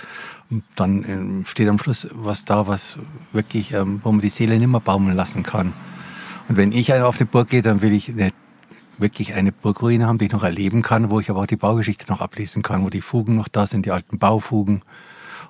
dann 0.75 1.05
ähm, 1.07 1.45
steht 1.45 1.69
am 1.69 1.79
Schluss 1.79 2.09
was 2.11 2.43
da, 2.43 2.67
was 2.67 2.97
wirklich, 3.31 3.71
ähm, 3.71 4.01
wo 4.03 4.11
man 4.11 4.19
die 4.19 4.27
Seele 4.27 4.59
nimmer 4.59 4.81
baumeln 4.81 5.15
lassen 5.15 5.43
kann. 5.43 5.71
Und 6.49 6.57
wenn 6.57 6.73
ich 6.73 6.93
auf 6.93 7.17
die 7.17 7.23
Burg 7.23 7.47
gehe, 7.49 7.61
dann 7.61 7.81
will 7.81 7.93
ich 7.93 8.09
nicht 8.09 8.35
wirklich 8.97 9.33
eine 9.33 9.51
Burgruine 9.51 10.07
haben, 10.07 10.17
die 10.17 10.25
ich 10.25 10.31
noch 10.31 10.43
erleben 10.43 10.81
kann, 10.81 11.09
wo 11.09 11.19
ich 11.19 11.29
aber 11.29 11.41
auch 11.41 11.45
die 11.45 11.55
Baugeschichte 11.55 12.05
noch 12.09 12.21
ablesen 12.21 12.61
kann, 12.61 12.83
wo 12.83 12.89
die 12.89 13.01
Fugen 13.01 13.35
noch 13.35 13.47
da 13.47 13.65
sind, 13.65 13.85
die 13.85 13.91
alten 13.91 14.19
Baufugen. 14.19 14.81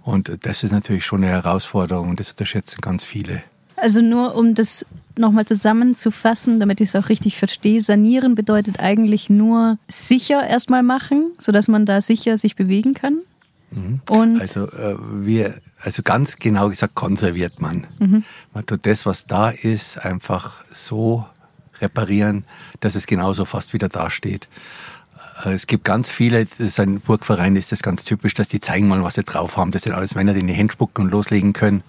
Und 0.03 0.37
das 0.41 0.63
ist 0.63 0.71
natürlich 0.71 1.05
schon 1.05 1.23
eine 1.23 1.31
Herausforderung 1.31 2.09
und 2.09 2.19
das 2.19 2.31
unterschätzen 2.31 2.81
ganz 2.81 3.03
viele. 3.03 3.43
Also 3.81 4.01
nur 4.01 4.35
um 4.35 4.53
das 4.53 4.85
nochmal 5.17 5.45
zusammenzufassen, 5.45 6.59
damit 6.59 6.81
ich 6.81 6.89
es 6.89 6.95
auch 6.95 7.09
richtig 7.09 7.37
verstehe, 7.37 7.81
sanieren 7.81 8.35
bedeutet 8.35 8.79
eigentlich 8.79 9.29
nur 9.29 9.77
sicher 9.89 10.45
erstmal 10.45 10.83
machen, 10.83 11.31
sodass 11.39 11.67
man 11.67 11.85
da 11.85 11.99
sicher 11.99 12.37
sich 12.37 12.55
bewegen 12.55 12.93
kann. 12.93 13.21
Mhm. 13.71 14.01
Und 14.07 14.39
also 14.39 14.67
äh, 14.67 14.95
wir, 14.99 15.55
also 15.79 16.03
ganz 16.03 16.37
genau 16.37 16.69
gesagt 16.69 16.93
konserviert 16.93 17.59
man. 17.59 17.87
Mhm. 17.99 18.23
Man 18.53 18.65
tut 18.65 18.85
das, 18.85 19.05
was 19.05 19.25
da 19.25 19.49
ist, 19.49 19.97
einfach 19.97 20.63
so 20.71 21.25
reparieren, 21.79 22.45
dass 22.81 22.95
es 22.95 23.07
genauso 23.07 23.45
fast 23.45 23.73
wieder 23.73 23.89
dasteht. 23.89 24.47
Äh, 25.43 25.53
es 25.53 25.65
gibt 25.65 25.85
ganz 25.85 26.11
viele, 26.11 26.45
das 26.45 26.59
ist 26.59 26.79
ein 26.79 26.99
Burgverein, 26.99 27.55
ist 27.55 27.71
das 27.71 27.81
ganz 27.81 28.03
typisch, 28.03 28.35
dass 28.35 28.47
die 28.47 28.59
zeigen 28.59 28.87
mal, 28.87 29.03
was 29.03 29.15
sie 29.15 29.23
drauf 29.23 29.57
haben. 29.57 29.71
Das 29.71 29.81
sind 29.81 29.93
alles 29.93 30.13
Männer, 30.13 30.33
die 30.33 30.41
in 30.41 30.47
die 30.47 30.53
Hände 30.53 30.73
spucken 30.73 31.05
und 31.05 31.11
loslegen 31.11 31.53
können. 31.53 31.83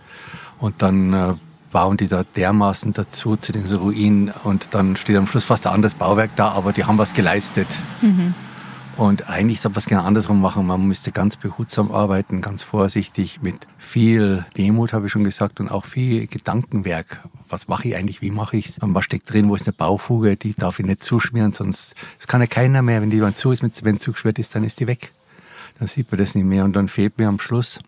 Und 0.59 0.81
dann 0.81 1.13
äh, 1.13 1.35
bauen 1.73 1.97
die 1.97 2.07
da 2.07 2.23
dermaßen 2.23 2.93
dazu 2.93 3.37
zu 3.37 3.51
den 3.51 3.65
Ruinen 3.65 4.31
und 4.45 4.75
dann 4.75 4.97
steht 4.97 5.17
am 5.17 5.27
Schluss 5.27 5.45
fast 5.45 5.67
ein 5.67 5.73
anderes 5.73 5.95
Bauwerk 5.95 6.37
da, 6.37 6.51
aber 6.53 6.73
die 6.73 6.85
haben 6.85 6.99
was 6.99 7.15
geleistet. 7.15 7.69
Mhm. 8.03 8.35
Und 8.97 9.31
eigentlich 9.31 9.61
sollte 9.63 9.75
man 9.75 9.79
es 9.79 9.87
genau 9.87 10.03
andersrum 10.03 10.41
machen. 10.41 10.67
Man 10.67 10.87
müsste 10.87 11.13
ganz 11.13 11.39
behutsam 11.39 11.91
arbeiten, 11.91 12.43
ganz 12.43 12.63
vorsichtig, 12.63 13.41
mit 13.41 13.67
viel 13.79 14.45
Demut, 14.59 14.93
habe 14.93 15.07
ich 15.07 15.13
schon 15.13 15.25
gesagt, 15.25 15.61
und 15.61 15.71
auch 15.71 15.87
viel 15.87 16.27
Gedankenwerk. 16.27 17.21
Was 17.49 17.69
mache 17.69 17.89
ich 17.89 17.97
eigentlich? 17.97 18.21
Wie 18.21 18.31
mache 18.31 18.59
ich 18.59 18.69
es? 18.69 18.79
Was 18.81 19.05
steckt 19.05 19.33
drin? 19.33 19.49
Wo 19.49 19.55
ist 19.55 19.67
eine 19.67 19.73
Baufuge? 19.73 20.37
Die 20.37 20.55
darf 20.55 20.79
ich 20.79 20.85
nicht 20.85 21.03
zuschmieren, 21.03 21.53
sonst 21.53 21.95
es 22.19 22.27
kann 22.27 22.43
ja 22.43 22.47
keiner 22.47 22.83
mehr. 22.83 23.01
Wenn 23.01 23.11
die 23.11 23.19
dann 23.19 23.35
zu 23.35 23.51
ist, 23.51 23.63
wenn 23.63 23.99
zugeschmiert 23.99 24.39
ist, 24.39 24.55
dann 24.55 24.63
ist 24.63 24.79
die 24.79 24.87
weg. 24.87 25.13
Dann 25.79 25.89
sieht 25.89 26.11
man 26.13 26.19
das 26.19 26.35
nicht 26.35 26.45
mehr. 26.45 26.65
Und 26.65 26.75
dann 26.75 26.89
fehlt 26.89 27.19
mir 27.19 27.29
am 27.29 27.39
Schluss, 27.39 27.79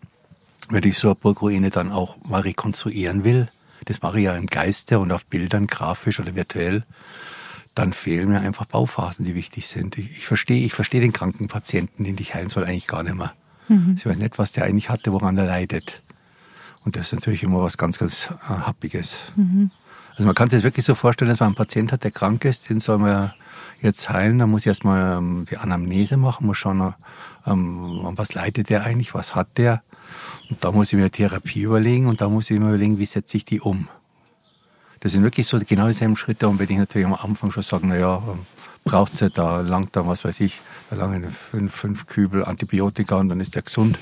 wenn 0.69 0.83
ich 0.83 0.97
so 0.97 1.09
eine 1.09 1.15
Burgruine 1.15 1.69
dann 1.69 1.91
auch 1.91 2.17
mal 2.25 2.41
rekonstruieren 2.41 3.23
will, 3.23 3.47
das 3.85 4.01
mache 4.01 4.19
ich 4.19 4.25
ja 4.25 4.35
im 4.35 4.47
Geiste 4.47 4.99
und 4.99 5.11
auf 5.11 5.25
Bildern, 5.25 5.67
grafisch 5.67 6.19
oder 6.19 6.35
virtuell, 6.35 6.85
dann 7.75 7.93
fehlen 7.93 8.29
mir 8.29 8.39
einfach 8.39 8.65
Bauphasen, 8.65 9.25
die 9.25 9.35
wichtig 9.35 9.67
sind. 9.67 9.97
Ich, 9.97 10.11
ich 10.11 10.25
verstehe 10.25 10.63
ich 10.65 10.73
verstehe 10.73 11.01
den 11.01 11.13
kranken 11.13 11.47
Patienten, 11.47 12.03
den 12.03 12.17
ich 12.19 12.33
heilen 12.33 12.49
soll, 12.49 12.63
eigentlich 12.63 12.87
gar 12.87 13.03
nicht 13.03 13.15
mehr. 13.15 13.33
Mhm. 13.67 13.95
Ich 13.97 14.05
weiß 14.05 14.17
nicht, 14.17 14.37
was 14.37 14.51
der 14.53 14.65
eigentlich 14.65 14.89
hatte, 14.89 15.11
woran 15.11 15.37
er 15.37 15.45
leidet. 15.45 16.01
Und 16.83 16.95
das 16.95 17.07
ist 17.07 17.13
natürlich 17.13 17.43
immer 17.43 17.61
was 17.61 17.77
ganz, 17.77 17.97
ganz 17.97 18.29
äh, 18.49 18.53
Happiges. 18.53 19.19
Mhm. 19.35 19.71
Also 20.11 20.23
man 20.23 20.35
kann 20.35 20.49
sich 20.49 20.59
das 20.59 20.63
wirklich 20.63 20.85
so 20.85 20.95
vorstellen, 20.95 21.29
dass 21.29 21.39
man 21.39 21.47
einen 21.47 21.55
Patient 21.55 21.91
hat, 21.91 22.03
der 22.03 22.11
krank 22.11 22.45
ist, 22.45 22.69
den 22.69 22.79
soll 22.79 22.99
man 22.99 23.33
jetzt 23.81 24.09
heilen. 24.09 24.39
Da 24.39 24.47
muss 24.47 24.61
ich 24.61 24.67
erstmal 24.67 25.17
ähm, 25.17 25.45
die 25.49 25.57
Anamnese 25.57 26.15
machen, 26.15 26.47
muss 26.47 26.57
schauen, 26.57 26.93
ähm, 27.45 27.99
was 28.11 28.33
leidet 28.33 28.69
der 28.69 28.85
eigentlich, 28.85 29.13
was 29.13 29.35
hat 29.35 29.57
der. 29.57 29.83
Und 30.49 30.63
da 30.63 30.71
muss 30.71 30.87
ich 30.87 30.93
mir 30.93 31.03
eine 31.03 31.11
Therapie 31.11 31.61
überlegen 31.61 32.07
und 32.07 32.21
da 32.21 32.29
muss 32.29 32.49
ich 32.49 32.59
mir 32.59 32.67
überlegen, 32.67 32.99
wie 32.99 33.05
setze 33.05 33.37
ich 33.37 33.45
die 33.45 33.59
um. 33.59 33.87
Das 34.99 35.11
sind 35.11 35.23
wirklich 35.23 35.47
so 35.47 35.59
genau 35.59 35.87
dieselben 35.87 36.15
Schritte 36.15 36.47
und 36.47 36.59
wenn 36.59 36.69
ich 36.69 36.77
natürlich 36.77 37.05
am 37.05 37.13
Anfang 37.13 37.51
schon 37.51 37.63
sage, 37.63 37.87
naja, 37.87 38.23
ähm, 38.27 38.39
braucht 38.83 39.13
es 39.13 39.19
ja 39.19 39.29
da 39.29 39.61
langt 39.61 39.95
dann, 39.95 40.07
was 40.07 40.23
weiß 40.23 40.39
ich, 40.39 40.61
da 40.89 40.95
lange 40.95 41.29
fünf, 41.29 41.73
fünf 41.73 42.07
Kübel 42.07 42.45
Antibiotika 42.45 43.15
und 43.15 43.29
dann 43.29 43.39
ist 43.39 43.55
der 43.55 43.63
gesund, 43.63 43.99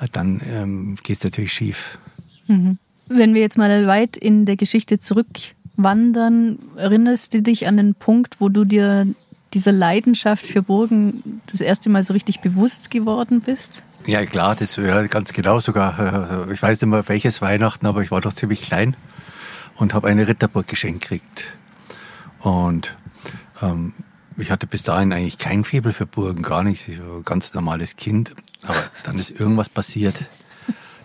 äh, 0.00 0.08
dann 0.10 0.40
ähm, 0.50 0.96
geht 1.02 1.18
es 1.18 1.24
natürlich 1.24 1.52
schief. 1.52 1.98
Mhm. 2.46 2.78
Wenn 3.08 3.34
wir 3.34 3.42
jetzt 3.42 3.58
mal 3.58 3.86
weit 3.86 4.16
in 4.16 4.46
der 4.46 4.56
Geschichte 4.56 4.98
zurückwandern, 4.98 6.58
erinnerst 6.76 7.34
du 7.34 7.42
dich 7.42 7.66
an 7.66 7.76
den 7.76 7.94
Punkt, 7.94 8.40
wo 8.40 8.48
du 8.48 8.64
dir 8.64 9.06
dieser 9.52 9.72
Leidenschaft 9.72 10.46
für 10.46 10.62
Burgen 10.62 11.42
das 11.46 11.60
erste 11.60 11.90
Mal 11.90 12.02
so 12.02 12.12
richtig 12.12 12.40
bewusst 12.40 12.90
geworden 12.90 13.40
bist? 13.40 13.82
Ja, 14.06 14.26
klar, 14.26 14.54
das 14.54 14.76
ja, 14.76 15.06
ganz 15.06 15.32
genau 15.32 15.60
sogar. 15.60 16.48
Äh, 16.48 16.52
ich 16.52 16.62
weiß 16.62 16.80
nicht 16.80 16.90
mehr 16.90 17.08
welches 17.08 17.40
Weihnachten, 17.40 17.86
aber 17.86 18.02
ich 18.02 18.10
war 18.10 18.20
doch 18.20 18.32
ziemlich 18.32 18.62
klein 18.62 18.96
und 19.76 19.94
habe 19.94 20.08
eine 20.08 20.28
Ritterburg 20.28 20.66
geschenkt 20.66 21.02
gekriegt. 21.02 21.56
Und 22.40 22.96
ähm, 23.62 23.94
ich 24.36 24.50
hatte 24.50 24.66
bis 24.66 24.82
dahin 24.82 25.12
eigentlich 25.12 25.38
kein 25.38 25.64
Febel 25.64 25.92
für 25.92 26.06
Burgen, 26.06 26.42
gar 26.42 26.62
nicht. 26.62 26.88
Ich 26.88 27.00
war 27.00 27.16
ein 27.16 27.24
ganz 27.24 27.54
normales 27.54 27.96
Kind. 27.96 28.34
Aber 28.62 28.82
dann 29.04 29.18
ist 29.18 29.30
irgendwas 29.30 29.68
passiert. 29.68 30.26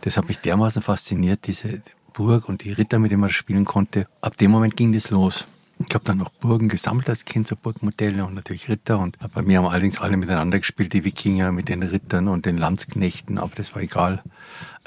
Das 0.02 0.18
hat 0.18 0.28
mich 0.28 0.40
dermaßen 0.40 0.82
fasziniert, 0.82 1.48
diese 1.48 1.82
Burg 2.14 2.50
und 2.50 2.64
die 2.64 2.72
Ritter, 2.72 3.00
mit 3.00 3.12
denen 3.12 3.22
man 3.22 3.30
spielen 3.30 3.66
konnte. 3.66 4.08
Ab 4.22 4.38
dem 4.38 4.52
Moment 4.52 4.76
ging 4.76 4.92
das 4.92 5.10
los. 5.10 5.48
Ich 5.88 5.96
habe 5.96 6.04
dann 6.04 6.18
noch 6.18 6.30
Burgen 6.30 6.68
gesammelt 6.68 7.08
als 7.08 7.24
Kind, 7.24 7.48
so 7.48 7.56
Burgmodelle 7.56 8.26
und 8.26 8.34
natürlich 8.34 8.68
Ritter. 8.68 9.00
Und 9.00 9.18
bei 9.34 9.42
mir 9.42 9.60
haben 9.60 9.68
allerdings 9.68 10.02
alle 10.02 10.18
miteinander 10.18 10.60
gespielt, 10.60 10.92
die 10.92 11.06
Wikinger 11.06 11.54
mit 11.54 11.70
den 11.70 11.84
Rittern 11.84 12.28
und 12.28 12.46
den 12.46 12.58
Landsknechten, 12.58 13.38
aber 13.38 13.52
das 13.56 13.74
war 13.74 13.82
egal. 13.82 14.22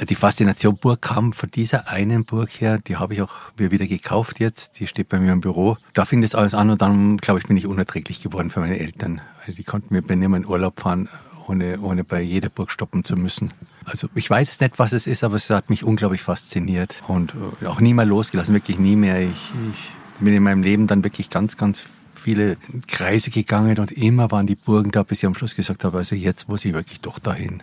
Die 0.08 0.14
Faszination 0.14 0.76
Burg 0.76 1.00
kam 1.00 1.32
von 1.32 1.50
dieser 1.50 1.88
einen 1.88 2.24
Burg 2.24 2.50
her, 2.60 2.78
die 2.78 2.96
habe 2.96 3.14
ich 3.14 3.22
auch 3.22 3.52
mir 3.58 3.70
wieder 3.70 3.86
gekauft 3.86 4.38
jetzt, 4.38 4.80
die 4.80 4.86
steht 4.86 5.08
bei 5.08 5.18
mir 5.18 5.32
im 5.32 5.40
Büro. 5.40 5.78
Da 5.94 6.04
fing 6.04 6.20
das 6.20 6.34
alles 6.34 6.54
an 6.54 6.68
und 6.68 6.82
dann, 6.82 7.16
glaube 7.16 7.40
ich, 7.40 7.46
bin 7.46 7.56
ich 7.56 7.66
unerträglich 7.66 8.22
geworden 8.22 8.50
für 8.50 8.60
meine 8.60 8.78
Eltern. 8.78 9.22
Die 9.46 9.64
konnten 9.64 9.94
mir 9.94 10.02
bei 10.02 10.14
mir 10.14 10.26
in 10.36 10.46
Urlaub 10.46 10.80
fahren, 10.80 11.08
ohne, 11.48 11.80
ohne 11.80 12.04
bei 12.04 12.20
jeder 12.20 12.50
Burg 12.50 12.70
stoppen 12.70 13.02
zu 13.02 13.16
müssen. 13.16 13.52
Also 13.84 14.08
ich 14.14 14.28
weiß 14.28 14.60
nicht, 14.60 14.78
was 14.78 14.92
es 14.92 15.06
ist, 15.06 15.24
aber 15.24 15.36
es 15.36 15.48
hat 15.48 15.70
mich 15.70 15.84
unglaublich 15.84 16.22
fasziniert 16.22 16.96
und 17.08 17.34
äh, 17.62 17.66
auch 17.66 17.80
nie 17.80 17.94
mehr 17.94 18.04
losgelassen, 18.04 18.54
wirklich 18.54 18.78
nie 18.78 18.96
mehr. 18.96 19.20
Ich, 19.20 19.52
ich 19.70 19.90
bin 20.24 20.34
in 20.34 20.42
meinem 20.42 20.62
Leben 20.62 20.86
dann 20.86 21.04
wirklich 21.04 21.28
ganz, 21.28 21.56
ganz 21.56 21.84
viele 22.14 22.56
Kreise 22.86 23.30
gegangen 23.30 23.78
und 23.78 23.90
immer 23.90 24.30
waren 24.30 24.46
die 24.46 24.54
Burgen 24.54 24.90
da, 24.90 25.02
bis 25.02 25.18
ich 25.18 25.26
am 25.26 25.34
Schluss 25.34 25.56
gesagt 25.56 25.84
habe, 25.84 25.98
also 25.98 26.14
jetzt 26.14 26.48
muss 26.48 26.64
ich 26.64 26.72
wirklich 26.72 27.00
doch 27.00 27.18
dahin. 27.18 27.62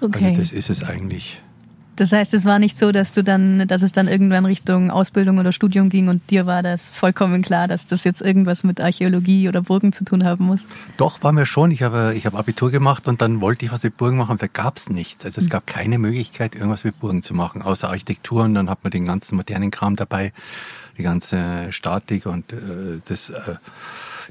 Okay. 0.00 0.24
Also 0.24 0.40
das 0.40 0.52
ist 0.52 0.70
es 0.70 0.82
eigentlich. 0.84 1.42
Das 2.00 2.12
heißt, 2.12 2.32
es 2.32 2.46
war 2.46 2.58
nicht 2.58 2.78
so, 2.78 2.92
dass 2.92 3.12
du 3.12 3.22
dann, 3.22 3.68
dass 3.68 3.82
es 3.82 3.92
dann 3.92 4.08
irgendwann 4.08 4.46
Richtung 4.46 4.90
Ausbildung 4.90 5.36
oder 5.36 5.52
Studium 5.52 5.90
ging 5.90 6.08
und 6.08 6.30
dir 6.30 6.46
war 6.46 6.62
das 6.62 6.88
vollkommen 6.88 7.42
klar, 7.42 7.68
dass 7.68 7.86
das 7.86 8.04
jetzt 8.04 8.22
irgendwas 8.22 8.64
mit 8.64 8.80
Archäologie 8.80 9.50
oder 9.50 9.60
Burgen 9.60 9.92
zu 9.92 10.04
tun 10.04 10.24
haben 10.24 10.46
muss? 10.46 10.62
Doch, 10.96 11.22
war 11.22 11.32
mir 11.32 11.44
schon. 11.44 11.70
Ich 11.70 11.82
habe, 11.82 12.14
ich 12.16 12.24
habe 12.24 12.38
Abitur 12.38 12.70
gemacht 12.70 13.06
und 13.06 13.20
dann 13.20 13.42
wollte 13.42 13.66
ich 13.66 13.72
was 13.72 13.82
mit 13.82 13.98
Burgen 13.98 14.16
machen, 14.16 14.38
da 14.38 14.46
gab 14.46 14.78
es 14.78 14.88
nichts. 14.88 15.26
Also 15.26 15.42
es 15.42 15.48
mhm. 15.48 15.50
gab 15.50 15.66
keine 15.66 15.98
Möglichkeit, 15.98 16.54
irgendwas 16.54 16.84
mit 16.84 16.98
Burgen 16.98 17.20
zu 17.20 17.34
machen, 17.34 17.60
außer 17.60 17.90
Architektur 17.90 18.44
und 18.44 18.54
dann 18.54 18.70
hat 18.70 18.82
man 18.82 18.92
den 18.92 19.04
ganzen 19.04 19.36
modernen 19.36 19.70
Kram 19.70 19.94
dabei 19.94 20.32
die 20.96 21.02
ganze 21.02 21.70
Statik 21.70 22.24
und 22.24 22.50
äh, 22.54 23.00
das 23.04 23.28
äh, 23.28 23.56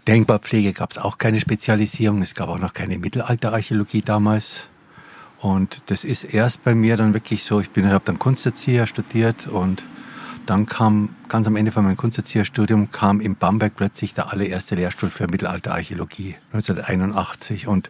Denkmalpflege 0.08 0.74
gab 0.74 0.90
es 0.90 0.98
auch 0.98 1.20
keine 1.20 1.40
Spezialisierung. 1.40 2.24
Es 2.24 2.34
gab 2.34 2.50
auch 2.50 2.58
noch 2.58 2.74
keine 2.74 2.98
Mittelalterarchäologie 2.98 4.02
damals. 4.02 4.70
Und 5.42 5.82
das 5.88 6.04
ist 6.04 6.24
erst 6.26 6.64
bei 6.64 6.76
mir 6.76 6.98
dann 6.98 7.14
wirklich 7.14 7.44
so, 7.44 7.62
ich 7.62 7.70
habe 7.76 8.06
dann 8.06 8.20
Kunsterzieher 8.20 8.88
studiert 8.88 9.48
und 9.48 9.84
dann 10.46 10.66
kam 10.66 11.16
ganz 11.28 11.48
am 11.48 11.56
Ende 11.56 11.72
von 11.72 11.84
meinem 11.86 11.96
Kunsterzieherstudium 11.96 12.92
kam 12.92 13.22
in 13.22 13.36
Bamberg 13.36 13.76
plötzlich 13.76 14.14
der 14.14 14.32
allererste 14.32 14.76
Lehrstuhl 14.76 15.10
für 15.10 15.28
Mittelalterarchäologie 15.28 16.36
1981 16.52 17.68
und 17.68 17.90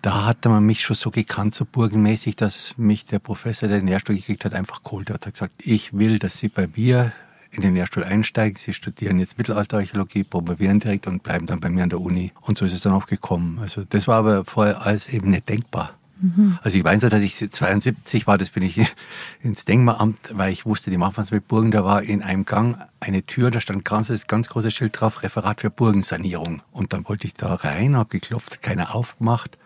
da 0.00 0.26
hatte 0.26 0.48
man 0.48 0.64
mich 0.64 0.82
schon 0.82 0.94
so 0.94 1.10
gekannt, 1.10 1.56
so 1.56 1.64
burgenmäßig, 1.64 2.36
dass 2.36 2.74
mich 2.76 3.06
der 3.06 3.18
Professor, 3.18 3.68
der 3.68 3.80
den 3.80 3.88
Lehrstuhl 3.88 4.14
gekriegt 4.14 4.44
hat, 4.44 4.54
einfach 4.54 4.84
geholt 4.84 5.10
hat. 5.10 5.24
Er 5.24 5.26
hat 5.26 5.32
gesagt, 5.34 5.54
ich 5.64 5.94
will, 5.94 6.20
dass 6.20 6.38
Sie 6.38 6.48
bei 6.48 6.68
mir 6.76 7.12
in 7.50 7.62
den 7.62 7.74
Lehrstuhl 7.74 8.04
einsteigen. 8.04 8.56
Sie 8.56 8.72
studieren 8.72 9.18
jetzt 9.18 9.36
Mittelalterarchäologie, 9.36 10.22
promovieren 10.22 10.78
direkt 10.78 11.08
und 11.08 11.24
bleiben 11.24 11.46
dann 11.46 11.58
bei 11.58 11.70
mir 11.70 11.82
an 11.82 11.90
der 11.90 12.00
Uni. 12.00 12.30
Und 12.40 12.56
so 12.56 12.64
ist 12.64 12.74
es 12.74 12.82
dann 12.82 12.92
auch 12.92 13.06
gekommen. 13.06 13.58
Also 13.60 13.82
das 13.84 14.06
war 14.06 14.18
aber 14.18 14.44
vorher 14.44 14.86
alles 14.86 15.08
eben 15.08 15.30
nicht 15.30 15.48
denkbar. 15.48 15.94
Mhm. 16.20 16.58
Also 16.62 16.78
ich 16.78 16.84
weiß 16.84 17.02
ja, 17.02 17.08
dass 17.08 17.22
ich 17.22 17.36
72 17.36 18.26
war, 18.26 18.38
das 18.38 18.50
bin 18.50 18.62
ich 18.62 18.80
ins 19.42 19.64
Denkmalamt, 19.64 20.32
weil 20.32 20.52
ich 20.52 20.66
wusste, 20.66 20.90
die 20.90 20.98
machen 20.98 21.16
was 21.16 21.30
mit 21.30 21.48
Burgen. 21.48 21.70
Da 21.70 21.84
war 21.84 22.02
in 22.02 22.22
einem 22.22 22.44
Gang 22.44 22.78
eine 23.00 23.24
Tür, 23.24 23.50
da 23.50 23.60
stand 23.60 23.84
ganz, 23.84 24.26
ganz 24.26 24.48
großes 24.48 24.72
Schild 24.74 25.00
drauf, 25.00 25.22
Referat 25.22 25.60
für 25.60 25.70
Burgensanierung. 25.70 26.62
Und 26.72 26.92
dann 26.92 27.08
wollte 27.08 27.26
ich 27.26 27.34
da 27.34 27.54
rein, 27.54 27.96
habe 27.96 28.10
geklopft, 28.10 28.62
keiner 28.62 28.94
aufgemacht. 28.94 29.58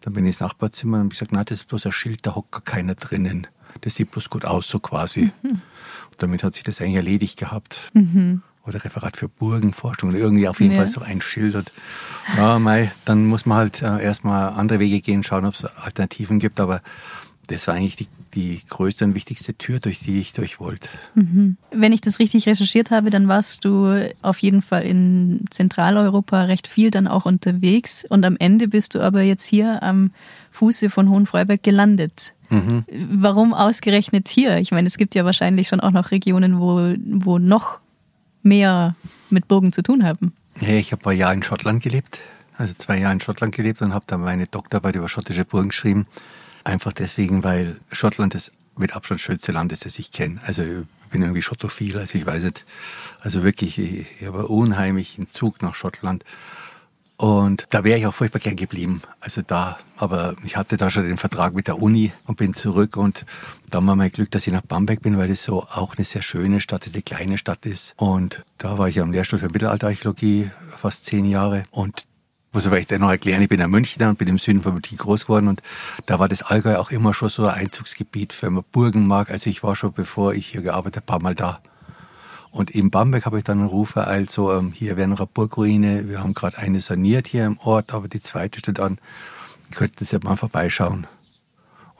Dann 0.00 0.12
bin 0.12 0.24
ich 0.24 0.30
ins 0.30 0.40
Nachbarzimmer 0.40 0.98
und 0.98 1.04
habe 1.04 1.08
gesagt, 1.10 1.32
na, 1.32 1.44
das 1.44 1.58
ist 1.58 1.68
bloß 1.68 1.86
ein 1.86 1.92
Schild, 1.92 2.26
da 2.26 2.34
hockt 2.34 2.52
gar 2.52 2.62
keiner 2.62 2.94
drinnen. 2.94 3.46
Das 3.82 3.94
sieht 3.94 4.10
bloß 4.10 4.30
gut 4.30 4.44
aus, 4.44 4.68
so 4.68 4.78
quasi. 4.80 5.30
Mhm 5.42 5.62
damit 6.18 6.42
hat 6.42 6.54
sich 6.54 6.62
das 6.62 6.80
eigentlich 6.80 6.96
erledigt 6.96 7.38
gehabt. 7.38 7.90
Mhm. 7.94 8.42
Oder 8.68 8.84
Referat 8.84 9.16
für 9.16 9.28
Burgenforschung 9.28 10.10
oder 10.10 10.18
irgendwie 10.18 10.46
auf 10.46 10.60
jeden 10.60 10.72
ja. 10.72 10.78
Fall 10.78 10.86
so 10.86 11.00
ein 11.00 11.20
Schild. 11.20 11.54
Und, 11.54 11.72
ja, 12.36 12.58
mei, 12.58 12.92
dann 13.04 13.24
muss 13.24 13.46
man 13.46 13.58
halt 13.58 13.82
äh, 13.82 14.02
erstmal 14.02 14.50
andere 14.50 14.78
Wege 14.78 15.00
gehen, 15.00 15.24
schauen, 15.24 15.46
ob 15.46 15.54
es 15.54 15.64
Alternativen 15.64 16.38
gibt. 16.38 16.60
Aber 16.60 16.82
das 17.48 17.66
war 17.66 17.74
eigentlich 17.74 17.96
die, 17.96 18.06
die 18.34 18.60
größte 18.68 19.04
und 19.04 19.14
wichtigste 19.14 19.54
Tür, 19.54 19.80
durch 19.80 20.00
die 20.00 20.18
ich 20.18 20.34
durch 20.34 20.60
wollte. 20.60 20.88
Mhm. 21.14 21.56
Wenn 21.70 21.92
ich 21.92 22.02
das 22.02 22.18
richtig 22.18 22.46
recherchiert 22.46 22.90
habe, 22.90 23.10
dann 23.10 23.26
warst 23.26 23.64
du 23.64 24.10
auf 24.22 24.38
jeden 24.38 24.62
Fall 24.62 24.82
in 24.82 25.44
Zentraleuropa 25.50 26.42
recht 26.42 26.68
viel 26.68 26.90
dann 26.90 27.08
auch 27.08 27.24
unterwegs. 27.24 28.04
Und 28.08 28.24
am 28.24 28.36
Ende 28.38 28.68
bist 28.68 28.94
du 28.94 29.00
aber 29.00 29.22
jetzt 29.22 29.46
hier 29.46 29.82
am 29.82 30.12
Fuße 30.52 30.90
von 30.90 31.08
Hohenfreuberg 31.08 31.62
gelandet. 31.62 32.34
Mhm. 32.50 32.84
Warum 33.12 33.54
ausgerechnet 33.54 34.28
hier? 34.28 34.58
Ich 34.58 34.70
meine, 34.70 34.88
es 34.88 34.96
gibt 34.96 35.14
ja 35.14 35.24
wahrscheinlich 35.24 35.68
schon 35.68 35.80
auch 35.80 35.90
noch 35.90 36.10
Regionen, 36.10 36.60
wo, 36.60 36.94
wo 37.24 37.38
noch 37.38 37.80
mehr 38.42 38.96
mit 39.30 39.48
Burgen 39.48 39.72
zu 39.72 39.82
tun 39.82 40.04
haben. 40.04 40.32
Ja, 40.60 40.70
ich 40.70 40.92
habe 40.92 41.10
ein 41.10 41.18
Jahr 41.18 41.32
in 41.32 41.42
Schottland 41.42 41.82
gelebt, 41.82 42.20
also 42.56 42.74
zwei 42.74 42.98
Jahre 42.98 43.12
in 43.12 43.20
Schottland 43.20 43.54
gelebt 43.54 43.80
und 43.82 43.94
habe 43.94 44.04
da 44.06 44.18
meine 44.18 44.46
Doktorarbeit 44.46 44.96
über 44.96 45.08
schottische 45.08 45.44
Burgen 45.44 45.68
geschrieben. 45.68 46.06
Einfach 46.64 46.92
deswegen, 46.92 47.44
weil 47.44 47.78
Schottland 47.92 48.34
das 48.34 48.50
mit 48.76 48.94
Abstand 48.94 49.20
schönste 49.20 49.52
Land 49.52 49.72
ist, 49.72 49.84
das 49.84 49.98
ich 49.98 50.12
kenne. 50.12 50.40
Also 50.44 50.62
ich 50.62 51.10
bin 51.10 51.22
irgendwie 51.22 51.42
schottophil, 51.42 51.98
also 51.98 52.18
ich 52.18 52.26
weiß 52.26 52.44
nicht. 52.44 52.64
Also 53.20 53.42
wirklich, 53.42 53.78
ich, 53.78 54.06
ich 54.20 54.26
habe 54.26 54.46
unheimlich 54.46 55.18
einen 55.18 55.28
Zug 55.28 55.62
nach 55.62 55.74
Schottland. 55.74 56.24
Und 57.18 57.66
da 57.70 57.82
wäre 57.82 57.98
ich 57.98 58.06
auch 58.06 58.14
furchtbar 58.14 58.38
gern 58.38 58.54
geblieben. 58.54 59.02
Also 59.18 59.42
da, 59.42 59.78
aber 59.96 60.36
ich 60.44 60.56
hatte 60.56 60.76
da 60.76 60.88
schon 60.88 61.02
den 61.02 61.16
Vertrag 61.16 61.52
mit 61.52 61.66
der 61.66 61.82
Uni 61.82 62.12
und 62.26 62.36
bin 62.36 62.54
zurück 62.54 62.96
und 62.96 63.26
dann 63.70 63.84
war 63.88 63.96
mein 63.96 64.12
Glück, 64.12 64.30
dass 64.30 64.46
ich 64.46 64.52
nach 64.52 64.62
Bamberg 64.62 65.02
bin, 65.02 65.18
weil 65.18 65.28
es 65.28 65.42
so 65.42 65.64
auch 65.64 65.96
eine 65.96 66.04
sehr 66.04 66.22
schöne 66.22 66.60
Stadt 66.60 66.86
ist, 66.86 66.94
eine 66.94 67.02
kleine 67.02 67.36
Stadt 67.36 67.66
ist. 67.66 67.94
Und 67.96 68.44
da 68.56 68.78
war 68.78 68.88
ich 68.88 69.00
am 69.00 69.10
Lehrstuhl 69.10 69.40
für 69.40 69.48
Mittelalterarchäologie 69.48 70.52
fast 70.76 71.06
zehn 71.06 71.24
Jahre 71.24 71.64
und 71.72 72.06
muss 72.52 72.66
ich 72.66 72.90
noch 72.98 73.10
erklären, 73.10 73.42
ich 73.42 73.48
bin 73.48 73.60
ein 73.60 73.70
Münchner 73.70 74.08
und 74.08 74.18
bin 74.18 74.28
im 74.28 74.38
Süden 74.38 74.62
von 74.62 74.72
München 74.74 74.96
groß 74.96 75.26
geworden 75.26 75.48
und 75.48 75.60
da 76.06 76.20
war 76.20 76.28
das 76.28 76.42
Allgäu 76.42 76.76
auch 76.76 76.92
immer 76.92 77.12
schon 77.14 77.28
so 77.28 77.46
ein 77.46 77.54
Einzugsgebiet, 77.54 78.40
wenn 78.42 78.52
man 78.52 78.64
Burgen. 78.70 79.10
Also 79.10 79.50
ich 79.50 79.64
war 79.64 79.74
schon, 79.74 79.92
bevor 79.92 80.34
ich 80.34 80.46
hier 80.46 80.62
gearbeitet 80.62 81.02
habe, 81.02 81.04
ein 81.04 81.06
paar 81.06 81.22
Mal 81.22 81.34
da. 81.34 81.60
Und 82.50 82.70
in 82.70 82.90
Bamberg 82.90 83.26
habe 83.26 83.38
ich 83.38 83.44
dann 83.44 83.58
einen 83.58 83.68
Ruf 83.68 83.96
ereilt, 83.96 84.30
so 84.30 84.52
ähm, 84.52 84.72
hier 84.72 84.96
wäre 84.96 85.08
noch 85.08 85.20
eine 85.20 85.28
Burgruine, 85.32 86.08
wir 86.08 86.20
haben 86.20 86.34
gerade 86.34 86.58
eine 86.58 86.80
saniert 86.80 87.26
hier 87.26 87.44
im 87.44 87.58
Ort, 87.58 87.92
aber 87.92 88.08
die 88.08 88.20
zweite 88.20 88.58
steht 88.58 88.80
an, 88.80 88.98
könnten 89.74 90.04
Sie 90.04 90.18
mal 90.18 90.36
vorbeischauen. 90.36 91.06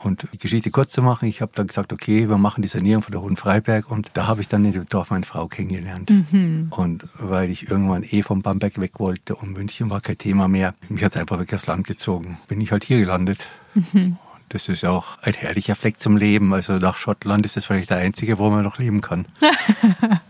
Und 0.00 0.28
die 0.32 0.38
Geschichte 0.38 0.70
kurz 0.70 0.92
zu 0.92 1.02
machen, 1.02 1.28
ich 1.28 1.42
habe 1.42 1.50
dann 1.56 1.66
gesagt, 1.66 1.92
okay, 1.92 2.28
wir 2.28 2.38
machen 2.38 2.62
die 2.62 2.68
Sanierung 2.68 3.02
von 3.02 3.10
der 3.10 3.20
Hohen 3.20 3.36
Freiberg 3.36 3.90
und 3.90 4.10
da 4.14 4.28
habe 4.28 4.40
ich 4.40 4.48
dann 4.48 4.64
in 4.64 4.72
dem 4.72 4.86
Dorf 4.86 5.10
meine 5.10 5.24
Frau 5.24 5.48
kennengelernt. 5.48 6.10
Mhm. 6.10 6.68
Und 6.70 7.08
weil 7.14 7.50
ich 7.50 7.68
irgendwann 7.68 8.04
eh 8.04 8.22
von 8.22 8.42
Bamberg 8.42 8.80
weg 8.80 9.00
wollte 9.00 9.34
und 9.34 9.54
München 9.54 9.90
war 9.90 10.00
kein 10.00 10.16
Thema 10.16 10.46
mehr, 10.46 10.74
mich 10.88 11.02
hat 11.02 11.12
es 11.12 11.20
einfach 11.20 11.38
wirklich 11.38 11.56
aufs 11.56 11.66
Land 11.66 11.88
gezogen, 11.88 12.38
bin 12.46 12.60
ich 12.60 12.70
halt 12.70 12.84
hier 12.84 12.98
gelandet. 12.98 13.44
Mhm. 13.74 14.18
Das 14.50 14.68
ist 14.68 14.84
auch 14.84 15.18
ein 15.22 15.34
herrlicher 15.34 15.74
Fleck 15.74 15.98
zum 15.98 16.16
Leben. 16.16 16.54
Also 16.54 16.78
nach 16.78 16.96
Schottland 16.96 17.44
ist 17.44 17.56
das 17.56 17.66
vielleicht 17.66 17.90
der 17.90 17.98
einzige, 17.98 18.38
wo 18.38 18.48
man 18.48 18.64
noch 18.64 18.78
leben 18.78 19.00
kann. 19.00 19.26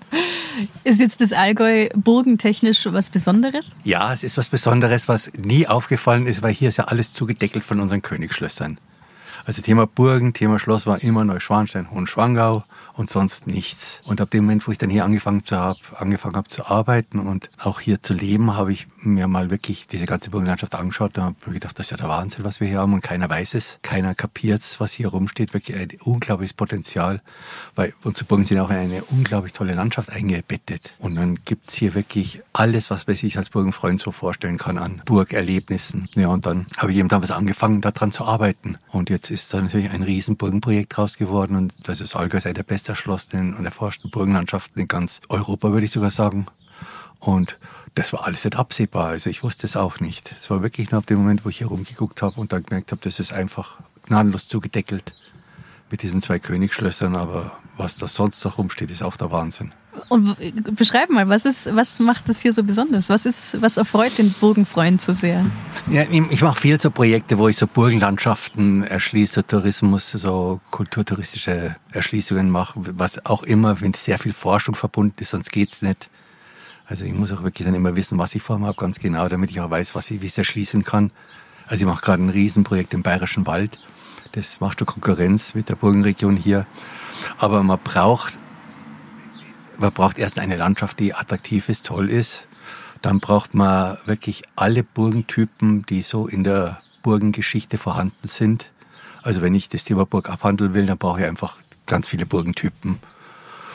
ist 0.84 1.00
jetzt 1.00 1.20
das 1.20 1.32
Allgäu 1.32 1.88
burgentechnisch 1.94 2.86
was 2.90 3.10
Besonderes? 3.10 3.76
Ja, 3.84 4.12
es 4.12 4.24
ist 4.24 4.36
was 4.36 4.48
Besonderes, 4.48 5.08
was 5.08 5.30
nie 5.36 5.66
aufgefallen 5.66 6.26
ist, 6.26 6.42
weil 6.42 6.52
hier 6.52 6.68
ist 6.68 6.76
ja 6.76 6.84
alles 6.84 7.12
zugedeckelt 7.12 7.64
von 7.64 7.80
unseren 7.80 8.02
Königsschlössern. 8.02 8.78
Also 9.44 9.62
Thema 9.62 9.86
Burgen, 9.86 10.34
Thema 10.34 10.58
Schloss 10.58 10.86
war 10.86 11.02
immer 11.02 11.24
Neuschwanstein, 11.24 11.90
Hohenschwangau 11.90 12.64
und 12.98 13.08
sonst 13.08 13.46
nichts. 13.46 14.00
Und 14.04 14.20
ab 14.20 14.30
dem 14.30 14.44
Moment, 14.44 14.66
wo 14.66 14.72
ich 14.72 14.78
dann 14.78 14.90
hier 14.90 15.04
angefangen 15.04 15.44
zu 15.44 15.56
hab, 15.56 15.76
angefangen 16.00 16.34
habe 16.34 16.48
zu 16.48 16.66
arbeiten 16.66 17.20
und 17.20 17.48
auch 17.56 17.78
hier 17.78 18.02
zu 18.02 18.12
leben, 18.12 18.56
habe 18.56 18.72
ich 18.72 18.88
mir 19.00 19.28
mal 19.28 19.50
wirklich 19.50 19.86
diese 19.86 20.04
ganze 20.04 20.30
Burgenlandschaft 20.30 20.74
angeschaut 20.74 21.16
und 21.16 21.22
habe 21.22 21.52
gedacht, 21.52 21.78
das 21.78 21.86
ist 21.86 21.90
ja 21.92 21.96
der 21.96 22.08
Wahnsinn, 22.08 22.44
was 22.44 22.58
wir 22.58 22.66
hier 22.66 22.80
haben 22.80 22.94
und 22.94 23.00
keiner 23.00 23.30
weiß 23.30 23.54
es, 23.54 23.78
keiner 23.82 24.16
kapiert 24.16 24.62
es, 24.62 24.80
was 24.80 24.92
hier 24.92 25.08
rumsteht. 25.08 25.54
Wirklich 25.54 25.76
ein 25.76 25.90
unglaubliches 26.02 26.54
Potenzial, 26.54 27.22
weil 27.76 27.94
unsere 28.02 28.24
Burgen 28.24 28.44
sind 28.44 28.58
auch 28.58 28.70
in 28.70 28.76
eine 28.76 29.04
unglaublich 29.04 29.52
tolle 29.52 29.74
Landschaft 29.74 30.10
eingebettet. 30.10 30.94
Und 30.98 31.14
dann 31.14 31.38
gibt's 31.44 31.74
hier 31.74 31.94
wirklich 31.94 32.42
alles, 32.52 32.90
was 32.90 33.06
man 33.06 33.14
sich 33.14 33.38
als 33.38 33.50
Burgenfreund 33.50 34.00
so 34.00 34.10
vorstellen 34.10 34.58
kann 34.58 34.76
an 34.76 35.02
Burgerlebnissen. 35.04 36.08
Ja, 36.16 36.28
und 36.28 36.46
dann 36.46 36.66
habe 36.76 36.90
ich 36.90 36.98
eben 36.98 37.08
damals 37.08 37.30
angefangen, 37.30 37.80
daran 37.80 38.10
zu 38.10 38.24
arbeiten. 38.24 38.76
Und 38.90 39.08
jetzt 39.08 39.30
ist 39.30 39.54
da 39.54 39.60
natürlich 39.60 39.90
ein 39.90 40.02
riesen 40.02 40.36
Burgenprojekt 40.36 40.96
draus 40.96 41.16
geworden 41.16 41.54
und 41.54 41.72
das 41.84 42.00
ist 42.00 42.16
Allgäu 42.16 42.40
sei 42.40 42.52
der 42.52 42.64
beste 42.64 42.87
erschlossenen 42.88 43.54
und 43.54 43.64
erforschten 43.64 44.10
Burgenlandschaften 44.10 44.80
in 44.80 44.88
ganz 44.88 45.20
Europa, 45.28 45.72
würde 45.72 45.86
ich 45.86 45.92
sogar 45.92 46.10
sagen. 46.10 46.46
Und 47.20 47.58
das 47.94 48.12
war 48.12 48.26
alles 48.26 48.44
nicht 48.44 48.56
absehbar. 48.56 49.08
Also 49.08 49.28
ich 49.30 49.42
wusste 49.42 49.66
es 49.66 49.76
auch 49.76 50.00
nicht. 50.00 50.34
Es 50.40 50.50
war 50.50 50.62
wirklich 50.62 50.90
nur 50.90 50.98
ab 50.98 51.06
dem 51.06 51.18
Moment, 51.18 51.44
wo 51.44 51.48
ich 51.48 51.58
hier 51.58 51.66
rumgeguckt 51.66 52.22
habe 52.22 52.40
und 52.40 52.52
dann 52.52 52.62
gemerkt 52.62 52.92
habe, 52.92 53.00
das 53.02 53.18
ist 53.18 53.32
einfach 53.32 53.78
gnadenlos 54.06 54.48
zugedeckelt 54.48 55.14
mit 55.90 56.02
diesen 56.02 56.22
zwei 56.22 56.38
Königsschlössern. 56.38 57.16
Aber 57.16 57.58
was 57.76 57.96
da 57.96 58.06
sonst 58.06 58.44
noch 58.44 58.58
rumsteht, 58.58 58.90
ist 58.90 59.02
auch 59.02 59.16
der 59.16 59.32
Wahnsinn. 59.32 59.72
Und 60.08 60.36
beschreib 60.76 61.10
mal, 61.10 61.28
was, 61.28 61.44
ist, 61.44 61.74
was 61.74 62.00
macht 62.00 62.28
das 62.28 62.40
hier 62.40 62.52
so 62.52 62.62
besonders? 62.62 63.08
Was, 63.08 63.26
ist, 63.26 63.60
was 63.60 63.76
erfreut 63.76 64.18
den 64.18 64.32
Burgenfreund 64.32 65.00
so 65.00 65.12
sehr? 65.12 65.44
Ja, 65.90 66.02
ich 66.10 66.42
mache 66.42 66.60
viel 66.60 66.78
so 66.80 66.90
Projekte, 66.90 67.38
wo 67.38 67.48
ich 67.48 67.56
so 67.56 67.66
Burgenlandschaften 67.66 68.84
erschließe, 68.84 69.46
Tourismus, 69.46 70.10
so 70.10 70.60
kulturtouristische 70.70 71.76
Erschließungen 71.92 72.50
mache, 72.50 72.80
was 72.98 73.24
auch 73.26 73.42
immer, 73.42 73.80
wenn 73.80 73.94
sehr 73.94 74.18
viel 74.18 74.32
Forschung 74.32 74.74
verbunden 74.74 75.16
ist, 75.18 75.30
sonst 75.30 75.50
geht's 75.50 75.82
nicht. 75.82 76.08
Also 76.86 77.04
ich 77.04 77.12
muss 77.12 77.32
auch 77.32 77.42
wirklich 77.42 77.66
dann 77.66 77.74
immer 77.74 77.96
wissen, 77.96 78.18
was 78.18 78.34
ich 78.34 78.42
vor 78.42 78.58
mir 78.58 78.66
habe, 78.66 78.78
ganz 78.78 78.98
genau, 78.98 79.28
damit 79.28 79.50
ich 79.50 79.60
auch 79.60 79.70
weiß, 79.70 79.94
was 79.94 80.10
ich, 80.10 80.22
wie 80.22 80.26
ich 80.26 80.32
es 80.32 80.38
erschließen 80.38 80.84
kann. 80.84 81.10
Also 81.66 81.82
ich 81.82 81.86
mache 81.86 82.02
gerade 82.02 82.22
ein 82.22 82.30
Riesenprojekt 82.30 82.94
im 82.94 83.02
Bayerischen 83.02 83.46
Wald. 83.46 83.78
Das 84.32 84.60
macht 84.60 84.78
schon 84.78 84.86
Konkurrenz 84.86 85.54
mit 85.54 85.68
der 85.68 85.76
Burgenregion 85.76 86.36
hier. 86.36 86.66
Aber 87.38 87.62
man 87.62 87.78
braucht, 87.82 88.38
man 89.78 89.92
braucht 89.92 90.18
erst 90.18 90.38
eine 90.38 90.56
Landschaft, 90.56 90.98
die 90.98 91.14
attraktiv 91.14 91.68
ist, 91.68 91.86
toll 91.86 92.10
ist. 92.10 92.46
Dann 93.00 93.20
braucht 93.20 93.54
man 93.54 93.96
wirklich 94.06 94.42
alle 94.56 94.82
Burgentypen, 94.82 95.86
die 95.86 96.02
so 96.02 96.26
in 96.26 96.42
der 96.44 96.80
Burgengeschichte 97.02 97.78
vorhanden 97.78 98.26
sind. 98.26 98.72
Also 99.22 99.40
wenn 99.40 99.54
ich 99.54 99.68
das 99.68 99.84
Thema 99.84 100.04
Burg 100.04 100.28
abhandeln 100.28 100.74
will, 100.74 100.86
dann 100.86 100.98
brauche 100.98 101.20
ich 101.20 101.26
einfach 101.26 101.56
ganz 101.86 102.08
viele 102.08 102.26
Burgentypen. 102.26 102.98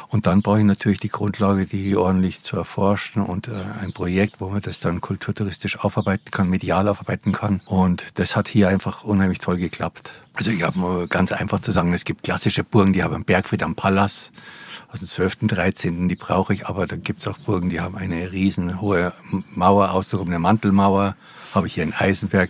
Und 0.10 0.28
dann 0.28 0.44
brauche 0.44 0.60
ich 0.60 0.66
natürlich 0.66 1.00
die 1.00 1.10
Grundlage, 1.10 1.66
die 1.66 1.96
ordentlich 1.96 2.44
zu 2.44 2.56
erforschen 2.56 3.24
und 3.24 3.48
äh, 3.48 3.54
ein 3.82 3.94
Projekt, 3.94 4.42
wo 4.42 4.50
man 4.50 4.62
das 4.62 4.80
dann 4.80 5.02
kulturtouristisch 5.02 5.80
aufarbeiten 5.80 6.30
kann, 6.30 6.50
medial 6.50 6.88
aufarbeiten 6.88 7.32
kann. 7.32 7.62
Und 7.66 8.20
das 8.20 8.36
hat 8.36 8.48
hier 8.48 8.68
einfach 8.68 9.04
unheimlich 9.04 9.40
toll 9.40 9.58
geklappt. 9.58 10.12
Also 10.36 10.52
ich 10.52 10.62
habe 10.62 11.08
ganz 11.10 11.32
einfach 11.32 11.62
zu 11.62 11.72
sagen, 11.72 11.94
es 11.94 12.06
gibt 12.06 12.22
klassische 12.22 12.64
Burgen, 12.64 12.94
die 12.94 13.02
haben 13.02 13.16
einen 13.16 13.26
Bergfried 13.26 13.64
am 13.64 13.74
Palas 13.74 14.32
aus 14.94 15.00
dem 15.00 15.08
12., 15.08 15.38
13., 15.48 16.08
die 16.08 16.16
brauche 16.16 16.54
ich, 16.54 16.68
aber 16.68 16.88
dann 16.88 17.02
gibt 17.02 17.22
es 17.22 17.28
auch 17.28 17.38
Burgen, 17.40 17.70
die 17.70 17.82
haben 17.82 17.98
eine 17.98 18.32
riesen 18.32 18.80
hohe 18.80 19.14
Mauer, 19.54 19.90
eine 20.26 20.40
Mantelmauer, 20.40 21.16
habe 21.54 21.68
ich 21.68 21.74
hier 21.74 21.84
in 21.84 21.94
Eisenberg. 21.94 22.50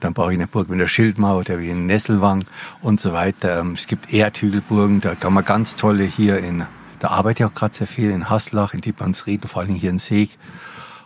Dann 0.00 0.14
brauche 0.14 0.32
ich 0.32 0.38
eine 0.38 0.46
Burg 0.46 0.68
mit 0.68 0.76
einer 0.76 0.88
Schildmauer, 0.88 1.44
der 1.44 1.60
wie 1.60 1.70
in 1.70 1.86
Nesselwang 1.86 2.44
und 2.82 3.00
so 3.00 3.12
weiter. 3.12 3.60
Ähm, 3.60 3.72
es 3.72 3.86
gibt 3.86 4.12
Erdhügelburgen, 4.12 5.00
da 5.00 5.14
kann 5.14 5.32
man 5.32 5.44
ganz 5.44 5.76
tolle 5.76 6.04
hier 6.04 6.38
in 6.38 6.66
da 6.98 7.08
arbeite 7.08 7.42
ich 7.42 7.48
auch 7.48 7.54
gerade 7.54 7.74
sehr 7.74 7.86
viel 7.86 8.10
in 8.10 8.28
Haslach, 8.28 8.74
in 8.74 8.80
Dietmannsried 8.80 9.44
vor 9.46 9.62
allem 9.62 9.74
hier 9.74 9.90
in 9.90 9.98
Seeg. 9.98 10.30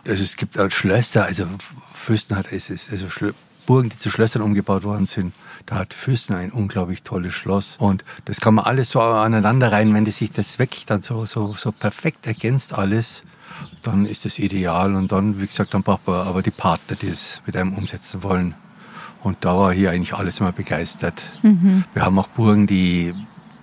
Also 0.05 0.23
es 0.23 0.35
gibt 0.35 0.57
auch 0.57 0.69
Schlösser, 0.71 1.25
also 1.25 1.45
Fürsten 1.93 2.35
hat 2.35 2.51
es, 2.51 2.69
also 2.89 3.07
Burgen, 3.65 3.89
die 3.89 3.97
zu 3.97 4.09
Schlössern 4.09 4.41
umgebaut 4.41 4.83
worden 4.83 5.05
sind. 5.05 5.33
Da 5.65 5.75
hat 5.75 5.93
Fürsten 5.93 6.35
ein 6.35 6.51
unglaublich 6.51 7.03
tolles 7.03 7.33
Schloss. 7.33 7.77
Und 7.77 8.03
das 8.25 8.41
kann 8.41 8.55
man 8.55 8.65
alles 8.65 8.89
so 8.91 9.01
aneinander 9.01 9.71
rein, 9.71 9.93
wenn 9.93 10.05
das 10.05 10.17
sich 10.17 10.31
das 10.31 10.59
wirklich 10.59 10.85
dann 10.85 11.01
so, 11.01 11.25
so, 11.25 11.55
so 11.55 11.71
perfekt 11.71 12.27
ergänzt 12.27 12.73
alles, 12.73 13.23
dann 13.81 14.05
ist 14.05 14.25
das 14.25 14.39
ideal. 14.39 14.95
Und 14.95 15.11
dann, 15.11 15.39
wie 15.39 15.47
gesagt, 15.47 15.73
dann 15.73 15.83
braucht 15.83 16.07
man 16.07 16.27
aber 16.27 16.41
die 16.41 16.51
Partner, 16.51 16.95
die 16.95 17.07
es 17.07 17.41
mit 17.45 17.55
einem 17.55 17.73
umsetzen 17.73 18.23
wollen. 18.23 18.55
Und 19.21 19.37
da 19.45 19.57
war 19.57 19.73
hier 19.73 19.91
eigentlich 19.91 20.13
alles 20.13 20.41
immer 20.41 20.51
begeistert. 20.51 21.21
Mhm. 21.43 21.85
Wir 21.93 22.03
haben 22.03 22.19
auch 22.19 22.27
Burgen, 22.27 22.67
die 22.67 23.13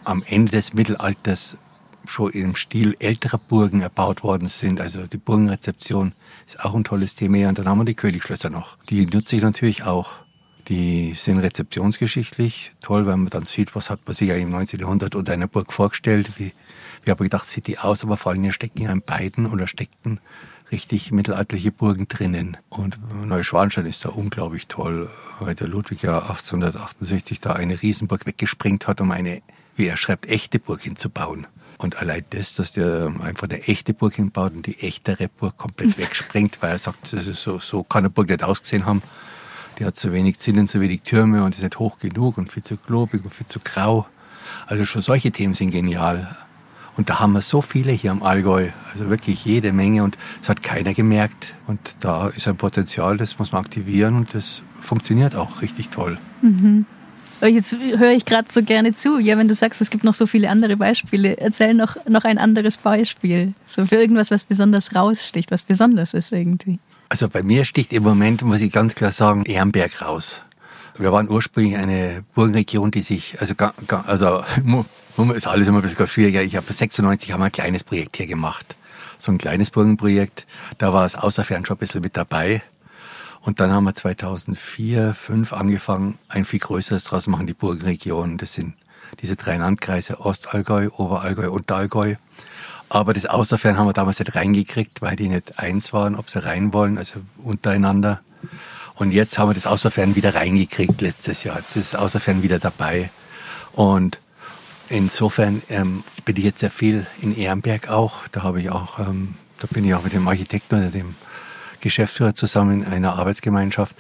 am 0.05 0.23
Ende 0.27 0.53
des 0.53 0.73
Mittelalters 0.73 1.59
schon 2.07 2.31
im 2.33 2.55
Stil 2.55 2.97
älterer 2.99 3.39
Burgen 3.39 3.83
erbaut 3.83 4.23
worden 4.23 4.49
sind. 4.49 4.81
Also 4.81 5.07
die 5.07 5.19
Burgenrezeption 5.19 6.13
ist 6.47 6.65
auch 6.65 6.75
ein 6.75 6.85
tolles 6.85 7.15
Thema. 7.15 7.49
Und 7.49 7.59
dann 7.59 7.69
haben 7.69 7.79
wir 7.79 7.85
die 7.85 7.95
Königschlösser 7.95 8.49
noch. 8.49 8.79
Die 8.89 9.05
nutze 9.05 9.37
ich 9.37 9.43
natürlich 9.43 9.83
auch. 9.85 10.19
Die 10.69 11.15
sind 11.15 11.39
rezeptionsgeschichtlich 11.39 12.73
toll, 12.81 13.07
weil 13.07 13.17
man 13.17 13.31
dann 13.31 13.45
sieht, 13.45 13.75
was 13.75 13.91
hat 13.91 14.01
man 14.07 14.15
sich 14.15 14.29
ja 14.29 14.37
im 14.37 14.51
19. 14.51 14.81
Jahrhundert 14.81 15.15
unter 15.15 15.33
einer 15.33 15.49
Burg 15.49 15.73
vorgestellt. 15.73 16.39
Wie, 16.39 16.53
wie 17.05 17.11
habe 17.11 17.25
ich 17.25 17.31
gedacht, 17.31 17.47
sieht 17.47 17.67
die 17.67 17.79
aus, 17.79 18.05
aber 18.05 18.17
vor 18.17 18.33
allem 18.33 18.43
hier 18.43 18.53
stecken 18.53 18.83
ja 18.83 18.93
in 18.93 19.03
beiden 19.03 19.47
oder 19.47 19.67
steckten 19.67 20.21
richtig 20.71 21.11
mittelalterliche 21.13 21.73
Burgen 21.73 22.09
drinnen. 22.09 22.57
Und 22.69 22.99
Neuschwanstein 23.27 23.87
ist 23.87 24.05
da 24.05 24.11
unglaublich 24.11 24.67
toll, 24.69 25.11
weil 25.41 25.55
der 25.55 25.69
Ludwig 25.69 26.03
ja 26.03 26.19
1868 26.21 27.41
da 27.41 27.53
eine 27.53 27.81
Riesenburg 27.81 28.27
weggesprengt 28.27 28.87
hat, 28.87 29.01
um 29.01 29.11
eine, 29.11 29.43
wie 29.77 29.87
er 29.87 29.97
schreibt, 29.97 30.27
echte 30.27 30.59
Burg 30.59 30.81
hinzubauen. 30.83 31.47
Und 31.79 31.97
allein 31.97 32.25
das, 32.31 32.55
dass 32.55 32.73
der 32.73 33.13
einfach 33.21 33.49
eine 33.49 33.67
echte 33.67 33.95
Burg 33.95 34.15
hinbaut 34.15 34.53
und 34.55 34.67
die 34.67 34.79
echtere 34.81 35.29
Burg 35.29 35.57
komplett 35.57 35.99
wegsprengt, 35.99 36.61
weil 36.61 36.73
er 36.73 36.79
sagt, 36.79 37.13
das 37.13 37.27
ist 37.27 37.43
so, 37.43 37.59
so 37.59 37.83
kann 37.83 38.01
eine 38.01 38.11
Burg 38.11 38.29
nicht 38.29 38.43
ausgesehen 38.43 38.87
haben. 38.87 39.03
Die 39.81 39.87
hat 39.87 39.97
zu 39.97 40.13
wenig 40.13 40.39
Zinnen, 40.39 40.69
zu 40.69 40.79
wenig 40.79 41.01
Türme 41.03 41.43
und 41.43 41.55
ist 41.55 41.63
nicht 41.63 41.79
hoch 41.79 41.99
genug 41.99 42.37
und 42.37 42.53
viel 42.53 42.63
zu 42.63 42.77
globig 42.77 43.25
und 43.25 43.33
viel 43.33 43.47
zu 43.47 43.61
grau. 43.61 44.07
Also 44.67 44.85
schon 44.85 45.01
solche 45.01 45.31
Themen 45.31 45.55
sind 45.55 45.71
genial. 45.71 46.37
Und 46.99 47.09
da 47.09 47.19
haben 47.19 47.33
wir 47.33 47.41
so 47.41 47.63
viele 47.63 47.91
hier 47.93 48.11
am 48.11 48.23
Allgäu, 48.23 48.69
also 48.93 49.09
wirklich 49.09 49.43
jede 49.47 49.73
Menge 49.73 50.05
und 50.05 50.19
es 50.43 50.51
hat 50.51 50.63
keiner 50.63 50.93
gemerkt. 50.93 51.55
Und 51.67 51.97
da 52.01 52.29
ist 52.29 52.47
ein 52.47 52.57
Potenzial, 52.57 53.17
das 53.17 53.39
muss 53.39 53.53
man 53.53 53.63
aktivieren 53.63 54.17
und 54.17 54.35
das 54.35 54.61
funktioniert 54.83 55.35
auch 55.35 55.63
richtig 55.63 55.89
toll. 55.89 56.19
Mhm. 56.43 56.85
Jetzt 57.41 57.75
höre 57.75 58.13
ich 58.13 58.27
gerade 58.27 58.53
so 58.53 58.63
gerne 58.63 58.95
zu. 58.95 59.19
Ja, 59.19 59.39
wenn 59.39 59.49
du 59.49 59.55
sagst, 59.55 59.81
es 59.81 59.89
gibt 59.89 60.05
noch 60.05 60.13
so 60.13 60.27
viele 60.27 60.51
andere 60.51 60.77
Beispiele, 60.77 61.39
erzähl 61.39 61.73
noch, 61.73 61.97
noch 62.07 62.25
ein 62.25 62.37
anderes 62.37 62.77
Beispiel. 62.77 63.55
So 63.67 63.87
für 63.87 63.97
irgendwas, 63.97 64.31
was 64.31 64.45
besonders 64.45 64.95
raussticht, 64.95 65.51
was 65.51 65.63
besonders 65.63 66.13
ist 66.13 66.33
irgendwie. 66.33 66.79
Also 67.11 67.29
bei 67.29 67.43
mir 67.43 67.65
sticht 67.65 67.93
im 67.93 68.05
Moment, 68.05 68.43
muss 68.43 68.61
ich 68.61 68.71
ganz 68.71 68.95
klar 68.95 69.11
sagen, 69.11 69.45
Ehrenberg 69.45 70.01
raus. 70.01 70.43
Wir 70.97 71.11
waren 71.11 71.29
ursprünglich 71.29 71.77
eine 71.77 72.23
Burgenregion, 72.37 72.93
die 72.93 73.03
sich, 73.03 73.37
also, 73.41 73.57
also 74.07 74.45
ist 75.35 75.49
alles 75.49 75.67
immer 75.67 75.79
ein 75.79 75.83
bisschen 75.83 76.07
schwieriger. 76.07 76.41
Ich 76.41 76.55
habe 76.55 76.73
96 76.73 77.33
haben 77.33 77.41
wir 77.41 77.47
ein 77.47 77.53
kleines 77.53 77.83
Projekt 77.83 78.17
hier 78.17 78.29
gemacht. 78.29 78.77
So 79.19 79.33
ein 79.33 79.39
kleines 79.39 79.73
Burgenprojekt. 79.73 80.47
Da 80.79 80.93
war 80.93 81.05
es 81.05 81.17
außerfern 81.17 81.67
schon 81.67 81.79
ein 81.79 81.81
bisschen 81.81 82.01
mit 82.01 82.17
dabei. 82.17 82.63
Und 83.41 83.59
dann 83.59 83.73
haben 83.73 83.85
wir 83.85 83.95
2004, 83.97 85.13
2005 85.13 85.53
angefangen, 85.53 86.19
ein 86.29 86.45
viel 86.45 86.61
größeres 86.61 87.03
draus 87.03 87.27
machen, 87.27 87.49
die 87.49 87.55
Burgenregion. 87.55 88.39
Das 88.39 88.53
sind 88.53 88.75
diese 89.21 89.35
drei 89.35 89.57
Landkreise 89.57 90.21
Ostallgäu, 90.21 90.91
Oberallgäu, 90.97 91.51
Unterallgäu. 91.51 92.15
Aber 92.91 93.13
das 93.13 93.25
Außerfern 93.25 93.79
haben 93.79 93.87
wir 93.87 93.93
damals 93.93 94.19
nicht 94.19 94.35
reingekriegt, 94.35 95.01
weil 95.01 95.15
die 95.15 95.29
nicht 95.29 95.61
eins 95.61 95.93
waren, 95.93 96.17
ob 96.17 96.29
sie 96.29 96.45
rein 96.45 96.73
wollen, 96.73 96.99
also 96.99 97.21
untereinander. 97.43 98.21
Und 98.97 99.13
jetzt 99.13 99.39
haben 99.39 99.49
wir 99.49 99.55
das 99.55 99.65
Außerfern 99.65 100.17
wieder 100.17 100.35
reingekriegt 100.35 101.01
letztes 101.01 101.45
Jahr. 101.45 101.57
Jetzt 101.57 101.77
ist 101.77 101.95
das 101.95 102.01
Außerfern 102.01 102.43
wieder 102.43 102.59
dabei. 102.59 103.11
Und 103.73 104.19
insofern 104.89 105.63
ähm, 105.71 106.03
bin 106.25 106.37
ich 106.37 106.43
jetzt 106.43 106.59
sehr 106.59 106.71
viel 106.71 107.07
in 107.23 107.37
Ehrenberg 107.37 107.89
auch. 107.89 108.27
Da 108.33 108.43
habe 108.43 108.61
ich 108.61 108.71
auch, 108.71 108.99
ähm, 108.99 109.37
da 109.61 109.69
bin 109.71 109.85
ich 109.85 109.95
auch 109.95 110.03
mit 110.03 110.13
dem 110.13 110.27
Architekten 110.27 110.81
oder 110.81 110.91
dem 110.91 111.15
Geschäftsführer 111.81 112.35
zusammen 112.35 112.83
in 112.83 112.93
einer 112.93 113.15
Arbeitsgemeinschaft. 113.15 113.97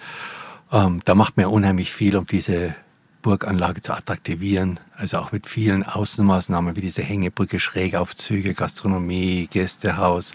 Ähm, 0.72 1.00
da 1.04 1.14
macht 1.14 1.38
ja 1.38 1.46
unheimlich 1.46 1.92
viel, 1.92 2.16
um 2.16 2.26
diese 2.26 2.74
Burganlage 3.22 3.80
zu 3.80 3.92
attraktivieren. 3.92 4.80
Also 4.96 5.18
auch 5.18 5.32
mit 5.32 5.46
vielen 5.46 5.84
Außenmaßnahmen 5.84 6.76
wie 6.76 6.80
diese 6.80 7.02
Hängebrücke, 7.02 7.60
Schrägaufzüge, 7.60 8.54
Gastronomie, 8.54 9.48
Gästehaus. 9.50 10.32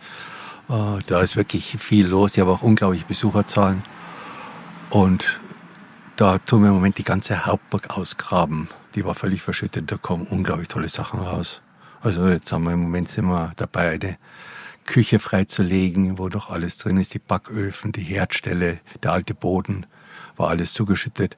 Äh, 0.69 1.00
da 1.06 1.21
ist 1.21 1.36
wirklich 1.36 1.78
viel 1.80 2.08
los. 2.08 2.34
Ich 2.36 2.39
habe 2.39 2.52
auch 2.52 2.62
unglaubliche 2.62 3.06
Besucherzahlen. 3.06 3.84
Und 4.89 5.39
da 6.15 6.38
tun 6.38 6.62
wir 6.62 6.69
im 6.69 6.76
Moment 6.76 6.98
die 6.98 7.04
ganze 7.04 7.45
Hauptburg 7.45 7.98
ausgraben. 7.98 8.69
Die 8.95 9.04
war 9.04 9.15
völlig 9.15 9.41
verschüttet. 9.41 9.91
Da 9.91 9.98
kommen 9.98 10.26
unglaublich 10.28 10.67
tolle 10.67 10.89
Sachen 10.89 11.19
raus. 11.19 11.62
Also 12.02 12.28
jetzt 12.28 12.52
haben 12.52 12.65
wir 12.65 12.74
im 12.74 12.84
Moment 12.84 13.10
sind 13.10 13.26
wir 13.26 13.52
dabei, 13.56 13.91
eine 13.91 14.17
Küche 14.86 15.17
freizulegen, 15.17 16.19
wo 16.19 16.30
doch 16.30 16.52
alles 16.52 16.78
drin 16.78 16.98
ist, 16.98 17.13
die 17.13 17.19
Backöfen, 17.19 17.91
die 17.91 18.04
Herdstelle, 18.04 18.80
der 19.02 19.12
alte 19.12 19.34
Boden, 19.34 19.88
war 20.38 20.50
alles 20.50 20.74
zugeschüttet. 20.74 21.38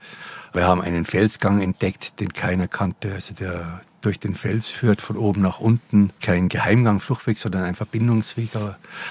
Wir 0.54 0.66
haben 0.66 0.82
einen 0.82 1.06
Felsgang 1.06 1.62
entdeckt, 1.62 2.20
den 2.20 2.34
keiner 2.34 2.68
kannte, 2.68 3.14
also 3.14 3.34
der 3.34 3.82
durch 4.02 4.20
den 4.20 4.36
Fels 4.36 4.70
führt, 4.70 5.02
von 5.02 5.18
oben 5.18 5.42
nach 5.42 5.60
unten. 5.60 6.12
Kein 6.22 6.50
Geheimgang, 6.50 7.00
Fluchtweg, 7.00 7.40
sondern 7.40 7.64
ein 7.64 7.76
Verbindungsweg. 7.76 8.50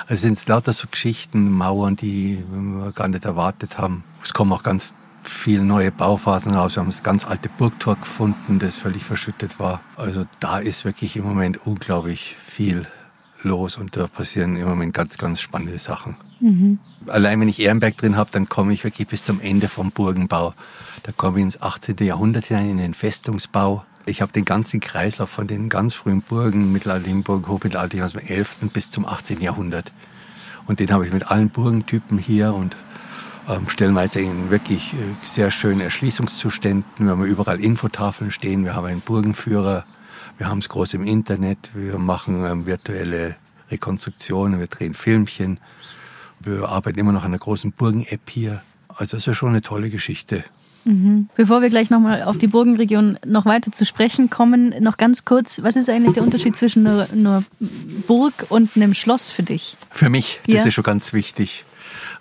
Also 0.06 0.20
sind 0.20 0.38
es 0.38 0.46
lauter 0.46 0.72
so 0.72 0.88
Geschichten, 0.90 1.50
Mauern, 1.50 1.96
die 1.96 2.42
wir 2.50 2.92
gar 2.92 3.08
nicht 3.08 3.24
erwartet 3.24 3.78
haben. 3.78 4.04
Es 4.22 4.32
kommen 4.32 4.52
auch 4.52 4.62
ganz 4.62 4.94
viele 5.22 5.64
neue 5.64 5.90
Bauphasen 5.90 6.54
raus. 6.54 6.76
Wir 6.76 6.80
haben 6.80 6.90
das 6.90 7.02
ganz 7.02 7.26
alte 7.26 7.48
Burgtor 7.48 7.96
gefunden, 7.96 8.58
das 8.58 8.76
völlig 8.76 9.04
verschüttet 9.04 9.58
war. 9.58 9.80
Also 9.96 10.24
da 10.40 10.58
ist 10.58 10.84
wirklich 10.84 11.16
im 11.16 11.24
Moment 11.24 11.66
unglaublich 11.66 12.36
viel 12.46 12.86
los 13.42 13.76
und 13.76 13.96
da 13.96 14.06
passieren 14.06 14.56
im 14.56 14.68
Moment 14.68 14.94
ganz, 14.94 15.18
ganz 15.18 15.40
spannende 15.40 15.78
Sachen. 15.78 16.16
Mhm. 16.40 16.78
Allein 17.06 17.40
wenn 17.40 17.48
ich 17.48 17.60
Ehrenberg 17.60 17.96
drin 17.96 18.16
habe, 18.16 18.30
dann 18.32 18.48
komme 18.48 18.72
ich 18.72 18.84
wirklich 18.84 19.06
bis 19.08 19.24
zum 19.24 19.40
Ende 19.40 19.68
vom 19.68 19.90
Burgenbau. 19.90 20.54
Da 21.02 21.12
komme 21.12 21.38
ich 21.38 21.44
ins 21.44 21.62
18. 21.62 21.96
Jahrhundert 22.00 22.46
hinein, 22.46 22.70
in 22.70 22.78
den 22.78 22.94
Festungsbau. 22.94 23.84
Ich 24.06 24.22
habe 24.22 24.32
den 24.32 24.44
ganzen 24.44 24.80
Kreislauf 24.80 25.30
von 25.30 25.46
den 25.46 25.68
ganz 25.68 25.94
frühen 25.94 26.22
Burgen, 26.22 26.72
mittelalterlichen 26.72 27.22
Burgen, 27.22 27.48
hochmittelalterlichen 27.48 28.04
aus 28.04 28.12
dem 28.12 28.20
11. 28.26 28.70
bis 28.72 28.90
zum 28.90 29.06
18. 29.06 29.40
Jahrhundert. 29.40 29.92
Und 30.66 30.80
den 30.80 30.90
habe 30.90 31.06
ich 31.06 31.12
mit 31.12 31.30
allen 31.30 31.50
Burgentypen 31.50 32.18
hier 32.18 32.54
und 32.54 32.76
ähm, 33.48 33.68
stellenweise 33.68 34.20
in 34.20 34.50
wirklich 34.50 34.94
äh, 34.94 34.96
sehr 35.24 35.50
schönen 35.50 35.80
Erschließungszuständen. 35.80 37.06
Wir 37.06 37.10
haben 37.10 37.24
überall 37.24 37.60
Infotafeln 37.60 38.30
stehen, 38.30 38.64
wir 38.64 38.74
haben 38.74 38.86
einen 38.86 39.00
Burgenführer, 39.00 39.84
wir 40.38 40.48
haben 40.48 40.58
es 40.58 40.68
groß 40.68 40.94
im 40.94 41.04
Internet, 41.04 41.70
wir 41.74 41.98
machen 41.98 42.44
ähm, 42.44 42.66
virtuelle 42.66 43.36
Rekonstruktionen, 43.70 44.60
wir 44.60 44.66
drehen 44.66 44.94
Filmchen. 44.94 45.58
Wir 46.40 46.68
arbeiten 46.68 46.98
immer 46.98 47.12
noch 47.12 47.22
an 47.22 47.32
einer 47.32 47.38
großen 47.38 47.72
Burgen-App 47.72 48.30
hier. 48.30 48.62
Also 48.88 49.16
es 49.16 49.26
ist 49.26 49.36
schon 49.36 49.50
eine 49.50 49.62
tolle 49.62 49.90
Geschichte. 49.90 50.44
Mhm. 50.84 51.28
Bevor 51.34 51.62
wir 51.62 51.70
gleich 51.70 51.90
nochmal 51.90 52.22
auf 52.22 52.38
die 52.38 52.46
Burgenregion 52.46 53.18
noch 53.26 53.44
weiter 53.44 53.72
zu 53.72 53.84
sprechen 53.84 54.30
kommen, 54.30 54.72
noch 54.80 54.98
ganz 54.98 55.24
kurz, 55.24 55.60
was 55.62 55.74
ist 55.74 55.90
eigentlich 55.90 56.14
der 56.14 56.22
Unterschied 56.22 56.56
zwischen 56.56 56.86
einer, 56.86 57.08
einer 57.10 57.44
Burg 58.06 58.46
und 58.50 58.76
einem 58.76 58.94
Schloss 58.94 59.30
für 59.30 59.42
dich? 59.42 59.76
Für 59.90 60.10
mich, 60.10 60.40
das 60.46 60.54
ja. 60.54 60.64
ist 60.66 60.74
schon 60.74 60.84
ganz 60.84 61.12
wichtig. 61.12 61.64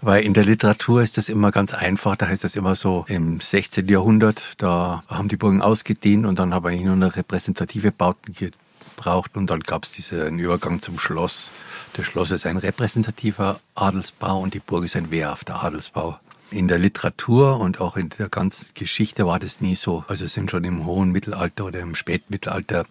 Weil 0.06 0.24
in 0.24 0.36
der 0.36 0.46
Literatur 0.46 1.02
ist 1.02 1.18
das 1.18 1.30
immer 1.30 1.50
ganz 1.50 1.74
einfach. 1.74 2.16
Da 2.16 2.28
heißt 2.28 2.44
das 2.44 2.56
immer 2.56 2.76
so, 2.76 3.06
im 3.08 3.42
16. 3.42 3.88
Jahrhundert, 3.88 4.54
da 4.60 5.04
haben 5.08 5.30
die 5.30 5.36
Burgen 5.36 5.64
ausgedient 5.64 6.28
und 6.28 6.38
dann 6.38 6.54
haben 6.54 6.64
wir 6.64 6.80
nur 6.80 6.96
noch 6.96 7.16
repräsentative 7.16 7.92
Bauten 7.92 8.32
gebraucht 8.32 9.32
und 9.34 9.50
dann 9.50 9.62
gab 9.62 9.84
es 9.84 9.94
diesen 9.94 10.38
Übergang 10.38 10.80
zum 10.80 11.00
Schloss. 11.00 11.52
Das 11.94 12.06
Schloss 12.06 12.30
ist 12.30 12.46
ein 12.46 12.58
repräsentativer 12.58 13.60
Adelsbau 13.74 14.42
und 14.42 14.54
die 14.54 14.60
Burg 14.60 14.86
ist 14.86 14.96
ein 14.96 15.10
wehrhafter 15.10 15.64
Adelsbau. 15.64 16.20
In 16.56 16.70
der 16.70 16.80
Literatur 16.80 17.60
und 17.60 17.82
auch 17.82 17.98
in 17.98 18.08
der 18.18 18.30
ganzen 18.30 18.74
Geschichte 18.76 19.28
war 19.28 19.40
das 19.40 19.60
nie 19.60 19.76
so. 19.76 20.06
Also 20.08 20.26
sind 20.26 20.50
schon 20.50 20.64
im 20.64 20.86
hohen 20.86 21.12
Mittelalter 21.12 21.66
oder 21.66 21.82
im 21.82 21.96
Spätmittelalter 21.96 22.86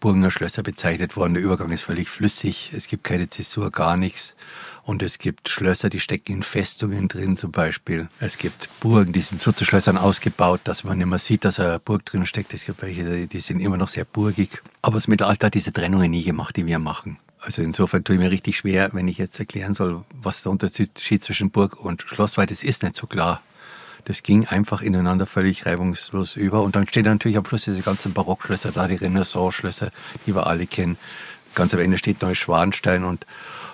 Burgener 0.00 0.30
Schlösser 0.30 0.62
bezeichnet 0.62 1.14
worden. 1.14 1.34
Der 1.34 1.42
Übergang 1.42 1.70
ist 1.72 1.82
völlig 1.82 2.08
flüssig. 2.08 2.72
Es 2.74 2.88
gibt 2.88 3.04
keine 3.04 3.28
Zäsur, 3.28 3.70
gar 3.70 3.98
nichts. 3.98 4.34
Und 4.82 5.02
es 5.02 5.18
gibt 5.18 5.50
Schlösser, 5.50 5.90
die 5.90 6.00
stecken 6.00 6.36
in 6.36 6.42
Festungen 6.42 7.08
drin 7.08 7.36
zum 7.36 7.52
Beispiel. 7.52 8.08
Es 8.18 8.38
gibt 8.38 8.70
Burgen, 8.80 9.12
die 9.12 9.20
sind 9.20 9.42
so 9.42 9.52
zu 9.52 9.66
Schlössern 9.66 9.98
ausgebaut, 9.98 10.62
dass 10.64 10.82
man 10.82 10.96
nicht 10.96 11.06
mehr 11.06 11.18
sieht, 11.18 11.44
dass 11.44 11.60
eine 11.60 11.80
Burg 11.80 12.06
drin 12.06 12.24
steckt. 12.24 12.54
Es 12.54 12.64
gibt 12.64 12.80
welche, 12.80 13.26
die 13.26 13.40
sind 13.40 13.60
immer 13.60 13.76
noch 13.76 13.88
sehr 13.88 14.06
burgig. 14.06 14.62
Aber 14.80 14.94
das 14.94 15.06
Mittelalter 15.06 15.48
hat 15.48 15.54
diese 15.54 15.74
Trennungen 15.74 16.10
nie 16.10 16.24
gemacht, 16.24 16.56
die 16.56 16.64
wir 16.64 16.78
machen. 16.78 17.18
Also 17.44 17.62
insofern 17.62 18.04
tue 18.04 18.16
ich 18.16 18.20
mir 18.20 18.30
richtig 18.30 18.58
schwer, 18.58 18.90
wenn 18.92 19.08
ich 19.08 19.18
jetzt 19.18 19.38
erklären 19.38 19.74
soll, 19.74 20.04
was 20.14 20.42
der 20.42 20.52
Unterschied 20.52 21.24
zwischen 21.24 21.50
Burg 21.50 21.78
und 21.78 22.02
Schloss 22.02 22.36
war. 22.36 22.46
Das 22.46 22.62
ist 22.62 22.82
nicht 22.82 22.94
so 22.94 23.06
klar. 23.06 23.42
Das 24.04 24.22
ging 24.22 24.46
einfach 24.46 24.82
ineinander 24.82 25.26
völlig 25.26 25.66
reibungslos 25.66 26.36
über. 26.36 26.62
Und 26.62 26.76
dann 26.76 26.86
stehen 26.86 27.04
natürlich 27.04 27.36
am 27.36 27.46
Schluss 27.46 27.64
diese 27.64 27.82
ganzen 27.82 28.12
Barockschlösser 28.12 28.72
da, 28.72 28.88
die 28.88 28.96
Renaissance-Schlösser, 28.96 29.90
die 30.26 30.34
wir 30.34 30.46
alle 30.46 30.66
kennen. 30.66 30.96
Ganz 31.54 31.74
am 31.74 31.80
Ende 31.80 31.98
steht 31.98 32.22
Neuschwanstein 32.22 33.04
und 33.04 33.26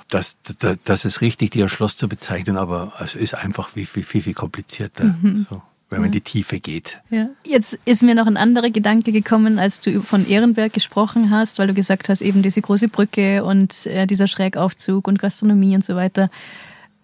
das, 0.08 0.38
das, 0.58 0.78
das 0.84 1.04
ist 1.04 1.20
richtig, 1.20 1.50
die 1.50 1.62
als 1.62 1.72
Schloss 1.72 1.96
zu 1.96 2.08
bezeichnen, 2.08 2.56
aber 2.56 2.92
es 2.98 3.14
ist 3.14 3.34
einfach 3.34 3.68
viel, 3.68 3.86
viel, 3.86 4.02
viel, 4.02 4.22
viel 4.22 4.34
komplizierter. 4.34 5.04
Mhm. 5.04 5.46
So 5.48 5.62
wenn 5.90 6.00
man 6.00 6.06
in 6.06 6.12
die 6.12 6.20
Tiefe 6.20 6.60
geht. 6.60 7.00
Ja. 7.10 7.30
Jetzt 7.44 7.78
ist 7.84 8.02
mir 8.02 8.14
noch 8.14 8.26
ein 8.26 8.36
anderer 8.36 8.70
Gedanke 8.70 9.10
gekommen, 9.10 9.58
als 9.58 9.80
du 9.80 10.02
von 10.02 10.28
Ehrenberg 10.28 10.72
gesprochen 10.72 11.30
hast, 11.30 11.58
weil 11.58 11.66
du 11.66 11.74
gesagt 11.74 12.08
hast, 12.08 12.20
eben 12.20 12.42
diese 12.42 12.60
große 12.60 12.88
Brücke 12.88 13.42
und 13.42 13.86
äh, 13.86 14.06
dieser 14.06 14.26
Schrägaufzug 14.26 15.08
und 15.08 15.18
Gastronomie 15.18 15.74
und 15.74 15.84
so 15.84 15.96
weiter. 15.96 16.30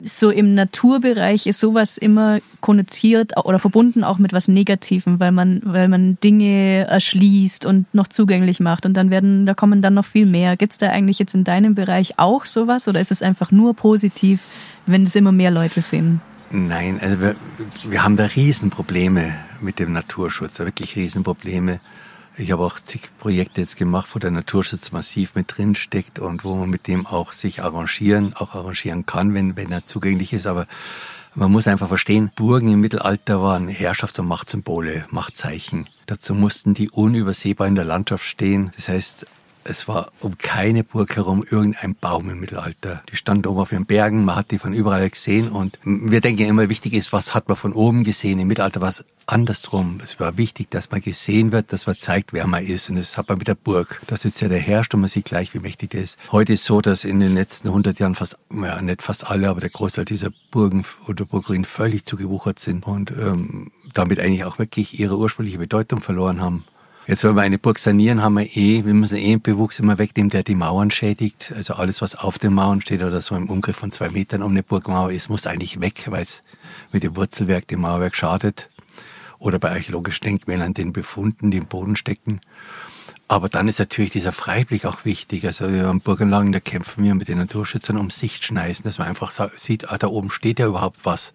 So 0.03 0.31
im 0.31 0.55
Naturbereich 0.55 1.47
ist 1.47 1.61
sowas 1.61 1.97
immer 1.97 2.41
konnotiert 2.61 3.39
oder 3.43 3.59
verbunden 3.59 4.05
auch 4.05 4.19
mit 4.19 4.35
was 4.35 4.49
Negativem, 4.49 5.19
weil 5.19 5.33
man, 5.33 5.63
weil 5.65 5.89
man 5.89 6.19
Dinge 6.23 6.87
erschließt 6.89 7.65
und 7.65 7.87
noch 7.95 8.09
zugänglich 8.09 8.61
macht 8.61 8.85
und 8.85 8.95
dann 8.95 9.11
werden, 9.11 9.47
da 9.47 9.55
kommen 9.55 9.81
dann 9.81 9.95
noch 9.95 10.05
viel 10.05 10.27
mehr. 10.27 10.59
Gibt 10.59 10.73
es 10.73 10.79
da 10.79 10.91
eigentlich 10.91 11.21
jetzt 11.21 11.35
in 11.35 11.45
deinem 11.45 11.75
Bereich 11.75 12.19
auch 12.19 12.45
sowas 12.45 12.87
oder 12.87 13.01
ist 13.01 13.13
es 13.13 13.23
einfach 13.23 13.51
nur 13.51 13.73
positiv, 13.73 14.43
wenn 14.85 15.05
es 15.05 15.15
immer 15.15 15.33
mehr 15.33 15.53
Leute 15.53 15.81
sehen? 15.81 16.21
Nein, 16.57 17.01
also 17.01 17.21
wir, 17.21 17.35
wir 17.83 18.05
haben 18.05 18.15
da 18.15 18.27
Riesenprobleme 18.27 19.35
mit 19.61 19.81
dem 19.81 19.93
Naturschutz, 19.93 20.61
wirklich 20.61 20.95
Riesenprobleme. 20.95 21.81
Ich 22.37 22.53
habe 22.53 22.63
auch 22.63 22.79
zig 22.79 23.11
Projekte 23.19 23.61
jetzt 23.61 23.77
gemacht, 23.77 24.11
wo 24.13 24.21
der 24.21 24.31
Naturschutz 24.31 24.93
massiv 24.93 25.35
mit 25.35 25.59
drin 25.59 25.75
steckt 25.75 26.21
und 26.21 26.45
wo 26.45 26.55
man 26.55 26.71
mit 26.71 26.87
dem 26.87 27.09
auch 27.09 27.33
sich 27.33 27.65
arrangieren, 27.65 28.35
auch 28.35 28.55
arrangieren 28.55 29.05
kann, 29.05 29.35
wenn, 29.35 29.57
wenn 29.57 29.73
er 29.73 29.85
zugänglich 29.85 30.33
ist. 30.33 30.47
Aber 30.47 30.69
man 31.35 31.51
muss 31.51 31.67
einfach 31.67 31.89
verstehen, 31.89 32.31
Burgen 32.37 32.73
im 32.73 32.81
Mittelalter 32.81 33.43
waren 33.43 33.67
Herrschafts- 33.67 34.21
und 34.21 34.29
Machtsymbole, 34.29 35.07
Machtzeichen. 35.11 35.87
Dazu 36.07 36.37
mussten 36.37 36.73
die 36.73 36.89
unübersehbar 36.89 37.67
in 37.67 37.75
der 37.75 37.85
Landschaft 37.85 38.27
stehen. 38.27 38.71
Das 38.77 38.89
heißt, 38.89 39.27
es 39.65 39.89
war 39.89 40.11
um 40.21 40.39
keine 40.39 40.85
Burg 40.85 41.17
herum 41.17 41.45
irgendein 41.49 41.95
Baum 41.95 42.31
im 42.31 42.41
Mittelalter. 42.41 43.03
Die 43.11 43.17
standen 43.17 43.47
oben 43.47 43.61
auf 43.61 43.71
den 43.71 43.87
Bergen, 43.87 44.25
man 44.25 44.37
hat 44.37 44.51
die 44.51 44.59
von 44.59 44.73
überall 44.73 45.09
gesehen 45.11 45.49
und 45.49 45.79
wir 45.85 46.21
denken 46.21 46.47
immer, 46.47 46.69
wichtig 46.69 46.93
ist, 46.93 47.13
was 47.13 47.35
hat 47.35 47.49
man 47.49 47.57
von 47.57 47.73
oben 47.73 48.05
gesehen. 48.05 48.39
Im 48.39 48.49
Mittelalter 48.49 48.81
war 48.81 48.89
es 48.89 49.05
andersrum. 49.27 49.99
Es 50.03 50.21
war 50.21 50.37
wichtig, 50.37 50.71
dass 50.71 50.91
man 50.91 51.01
gesehen 51.01 51.53
wird, 51.53 51.73
dass 51.73 51.87
man 51.87 51.99
zeigt, 51.99 52.33
wer 52.33 52.47
man 52.47 52.65
ist. 52.65 52.89
Und 52.91 52.97
das 52.97 53.17
hat 53.17 53.29
man 53.29 53.39
mit 53.39 53.49
der 53.49 53.55
Burg. 53.55 54.01
Da 54.07 54.17
sitzt 54.17 54.41
ja 54.41 54.49
der 54.49 54.59
herrscht 54.59 54.95
und 54.95 55.01
man 55.01 55.09
sieht 55.09 55.25
gleich, 55.25 55.55
wie 55.55 55.59
mächtig 55.59 55.91
der 55.91 56.03
ist. 56.03 56.19
Heute 56.33 56.55
ist 56.55 56.65
so, 56.65 56.81
dass 56.81 57.05
in 57.05 57.21
den 57.21 57.35
letzten 57.35 57.69
100 57.69 57.99
Jahren 57.99 58.15
fast, 58.15 58.37
ja, 58.51 58.81
nicht 58.83 59.03
fast 59.03 59.31
alle, 59.31 59.49
aber 59.49 59.61
der 59.61 59.71
Großteil 59.71 60.05
dieser 60.05 60.31
Burgen 60.51 60.85
oder 61.09 61.25
Burgruinen 61.25 61.65
völlig 61.65 62.05
zugewuchert 62.05 62.59
sind 62.59 62.87
und 62.87 63.13
ähm, 63.13 63.71
damit 63.93 64.21
eigentlich 64.21 64.45
auch 64.45 64.59
wirklich 64.59 64.99
ihre 64.99 65.17
ursprüngliche 65.17 65.59
Bedeutung 65.59 66.01
verloren 66.01 66.41
haben. 66.41 66.65
Jetzt, 67.07 67.23
wenn 67.23 67.35
wir 67.35 67.43
eine 67.43 67.59
Burg 67.59 67.79
sanieren, 67.79 68.23
haben 68.23 68.39
wir 68.39 68.57
eh, 68.57 68.83
wir 68.87 68.95
müssen 68.95 69.19
eh 69.19 69.33
einen 69.33 69.43
Bewuchs 69.43 69.79
immer 69.79 69.99
wegnehmen, 69.99 70.31
der 70.31 70.43
die 70.43 70.55
Mauern 70.55 70.91
schädigt. 70.91 71.53
Also 71.55 71.75
alles, 71.75 72.01
was 72.01 72.15
auf 72.17 72.39
den 72.39 72.55
Mauern 72.55 72.81
steht 72.81 73.03
oder 73.03 73.21
so 73.21 73.37
im 73.37 73.51
Umgriff 73.51 73.77
von 73.77 73.93
zwei 73.93 74.09
Metern 74.09 74.43
um 74.43 74.53
eine 74.53 74.63
Burgmauer 74.63 75.13
ist, 75.13 75.29
muss 75.29 75.47
eigentlich 75.47 75.83
weg, 75.83 76.07
weil 76.09 76.23
es 76.23 76.43
mit 76.93 77.03
dem 77.03 77.15
Wurzelwerk 77.15 77.69
dem 77.69 77.83
Mauerwerk 77.83 78.17
schadet. 78.17 78.71
Oder 79.39 79.59
bei 79.59 79.71
archäologischen 79.71 80.25
Denkmälern 80.25 80.73
den 80.73 80.95
Befunden, 80.95 81.51
die 81.51 81.59
im 81.59 81.67
Boden 81.67 81.97
stecken. 81.97 82.41
Aber 83.29 83.51
dann 83.51 83.69
ist 83.69 83.81
natürlich 83.81 84.13
dieser 84.13 84.33
Freiblick 84.33 84.87
auch 84.87 85.05
wichtig. 85.05 85.45
Also 85.45 85.71
wir 85.71 85.87
haben 85.87 86.01
Burganlagen, 86.01 86.53
da 86.53 86.61
kämpfen 86.61 87.05
wir 87.05 87.15
mit 87.15 87.29
den 87.29 87.37
Naturschützern 87.37 87.99
um 87.99 88.09
Sichtschneisen, 88.09 88.85
dass 88.85 88.97
man 88.97 89.09
einfach 89.09 89.31
sieht, 89.57 89.91
ah, 89.91 89.99
da 89.99 90.07
oben 90.07 90.31
steht 90.31 90.59
ja 90.59 90.67
überhaupt 90.67 91.01
was. 91.03 91.35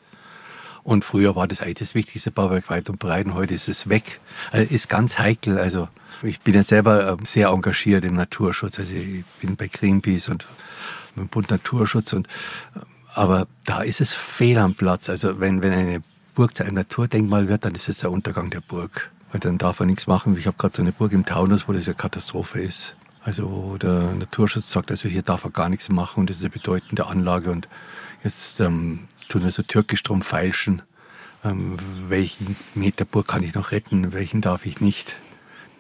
Und 0.84 1.06
früher 1.06 1.36
war 1.36 1.48
das 1.48 1.62
eigentlich 1.62 1.80
das 1.80 1.96
wichtigste 1.96 2.32
Bauwerk 2.32 2.70
weit 2.70 2.90
und 2.90 3.00
breit 3.00 3.26
und 3.26 3.34
heute 3.34 3.54
ist 3.54 3.68
es 3.68 3.90
weg. 3.90 4.20
Also 4.52 4.74
ist 4.74 4.90
ganz 4.90 5.20
heikel. 5.20 5.58
Also 5.58 5.88
ich 6.22 6.42
bin 6.42 6.56
ja 6.56 6.64
selber 6.64 7.10
ähm, 7.10 7.26
sehr 7.26 7.50
engagiert 7.50 8.06
im 8.06 8.16
Naturschutz. 8.16 8.80
Also 8.80 8.94
ich 8.94 9.24
bin 9.42 9.56
bei 9.56 9.68
Greenpeace 9.68 10.30
und 10.30 10.48
im 11.16 11.28
Bund 11.28 11.50
Naturschutz 11.50 12.14
und 12.14 12.28
ähm, 12.76 12.84
aber 13.16 13.48
da 13.66 13.82
ist 13.82 14.02
es 14.02 14.14
fehl 14.14 14.58
am 14.60 14.76
Platz. 14.76 15.10
Also 15.10 15.40
wenn, 15.40 15.62
wenn 15.62 15.74
eine 15.74 16.04
Burg 16.36 16.56
zu 16.56 16.64
einem 16.64 16.76
Naturdenkmal 16.76 17.50
wird, 17.50 17.66
dann 17.66 17.76
ist 17.76 17.90
es 17.90 17.98
der 17.98 18.12
Untergang 18.12 18.50
der 18.50 18.62
Burg. 18.62 19.12
Weil 19.32 19.40
dann 19.40 19.58
darf 19.58 19.80
man 19.80 19.90
nichts 19.90 20.08
machen. 20.08 20.38
Ich 20.38 20.48
habe 20.48 20.58
gerade 20.58 20.76
so 20.76 20.82
eine 20.82 20.92
Burg 20.92 21.12
im 21.12 21.26
Taunus, 21.26 21.68
wo 21.68 21.74
das 21.74 21.88
eine 21.88 21.96
Katastrophe 21.96 22.62
ist. 22.62 22.96
Also 23.24 23.52
wo 23.52 23.78
der 23.78 24.14
Naturschutz 24.14 24.72
sagt, 24.72 24.92
also 24.92 25.10
hier 25.10 25.22
darf 25.22 25.44
er 25.44 25.52
gar 25.52 25.70
nichts 25.70 25.90
machen 25.90 26.22
und 26.22 26.30
das 26.30 26.38
ist 26.38 26.44
eine 26.44 26.52
bedeutende 26.52 27.08
Anlage 27.08 27.52
und 27.52 27.68
jetzt 28.24 28.60
ähm, 28.60 29.08
tun 29.30 29.44
wir 29.44 29.52
so 29.52 29.64
türkisch 29.64 30.04
drum 30.04 30.22
feilschen. 30.22 30.82
Ähm, 31.44 31.78
welchen 32.10 32.58
Meter 32.76 33.06
Burg 33.06 33.28
kann 33.28 33.44
ich 33.44 33.54
noch 33.54 33.72
retten, 33.72 34.12
welchen 34.12 34.42
darf 34.42 34.66
ich 34.66 34.82
nicht? 34.82 35.16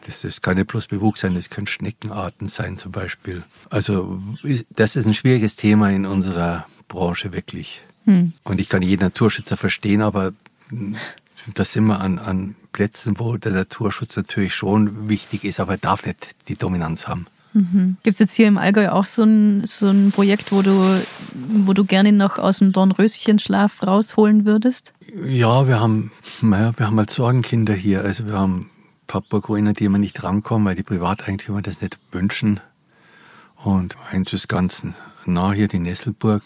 Das, 0.05 0.21
das 0.21 0.41
kann 0.41 0.55
nicht 0.55 0.67
bloß 0.67 0.87
Bewuchs 0.87 1.19
sein, 1.19 1.35
das 1.35 1.49
können 1.49 1.67
Schneckenarten 1.67 2.47
sein 2.47 2.77
zum 2.77 2.93
Beispiel. 2.93 3.43
Also 3.69 4.21
das 4.69 4.95
ist 4.95 5.05
ein 5.05 5.13
schwieriges 5.13 5.57
Thema 5.57 5.91
in 5.91 6.05
unserer 6.05 6.65
Branche 6.87 7.33
wirklich. 7.33 7.81
Hm. 8.05 8.31
Und 8.43 8.61
ich 8.61 8.69
kann 8.69 8.81
jeden 8.81 9.03
Naturschützer 9.03 9.57
verstehen, 9.57 10.01
aber 10.01 10.31
da 11.53 11.65
sind 11.65 11.85
wir 11.85 11.99
an, 11.99 12.19
an 12.19 12.55
Plätzen, 12.71 13.19
wo 13.19 13.35
der 13.35 13.51
Naturschutz 13.51 14.15
natürlich 14.15 14.55
schon 14.55 15.09
wichtig 15.09 15.43
ist, 15.43 15.59
aber 15.59 15.73
er 15.73 15.77
darf 15.79 16.05
nicht 16.05 16.35
die 16.47 16.55
Dominanz 16.55 17.07
haben. 17.07 17.27
Mhm. 17.53 17.97
Gibt 18.03 18.15
es 18.15 18.19
jetzt 18.19 18.35
hier 18.35 18.47
im 18.47 18.57
Allgäu 18.57 18.89
auch 18.89 19.05
so 19.05 19.23
ein, 19.23 19.65
so 19.65 19.87
ein 19.87 20.11
Projekt, 20.11 20.51
wo 20.51 20.61
du, 20.61 21.01
wo 21.33 21.73
du 21.73 21.83
gerne 21.83 22.11
noch 22.11 22.37
aus 22.37 22.59
dem 22.59 22.71
Dornröschenschlaf 22.71 23.85
rausholen 23.85 24.45
würdest? 24.45 24.93
Ja, 25.25 25.67
wir 25.67 25.79
haben, 25.79 26.11
naja, 26.41 26.73
wir 26.77 26.87
haben 26.87 26.97
halt 26.97 27.09
Sorgenkinder 27.09 27.73
hier. 27.73 28.01
Also 28.03 28.27
wir 28.27 28.33
haben 28.33 28.69
Burgruinen, 29.29 29.73
die 29.73 29.85
immer 29.85 29.97
nicht 29.97 30.23
rankommen, 30.23 30.67
weil 30.67 30.75
die 30.75 30.83
Privateigentümer 30.83 31.61
das 31.61 31.81
nicht 31.81 31.99
wünschen. 32.11 32.59
Und 33.55 33.97
eins 34.11 34.31
ist 34.33 34.47
ganz 34.47 34.85
nah 35.25 35.51
hier, 35.51 35.67
die 35.67 35.79
Nesselburg, 35.79 36.43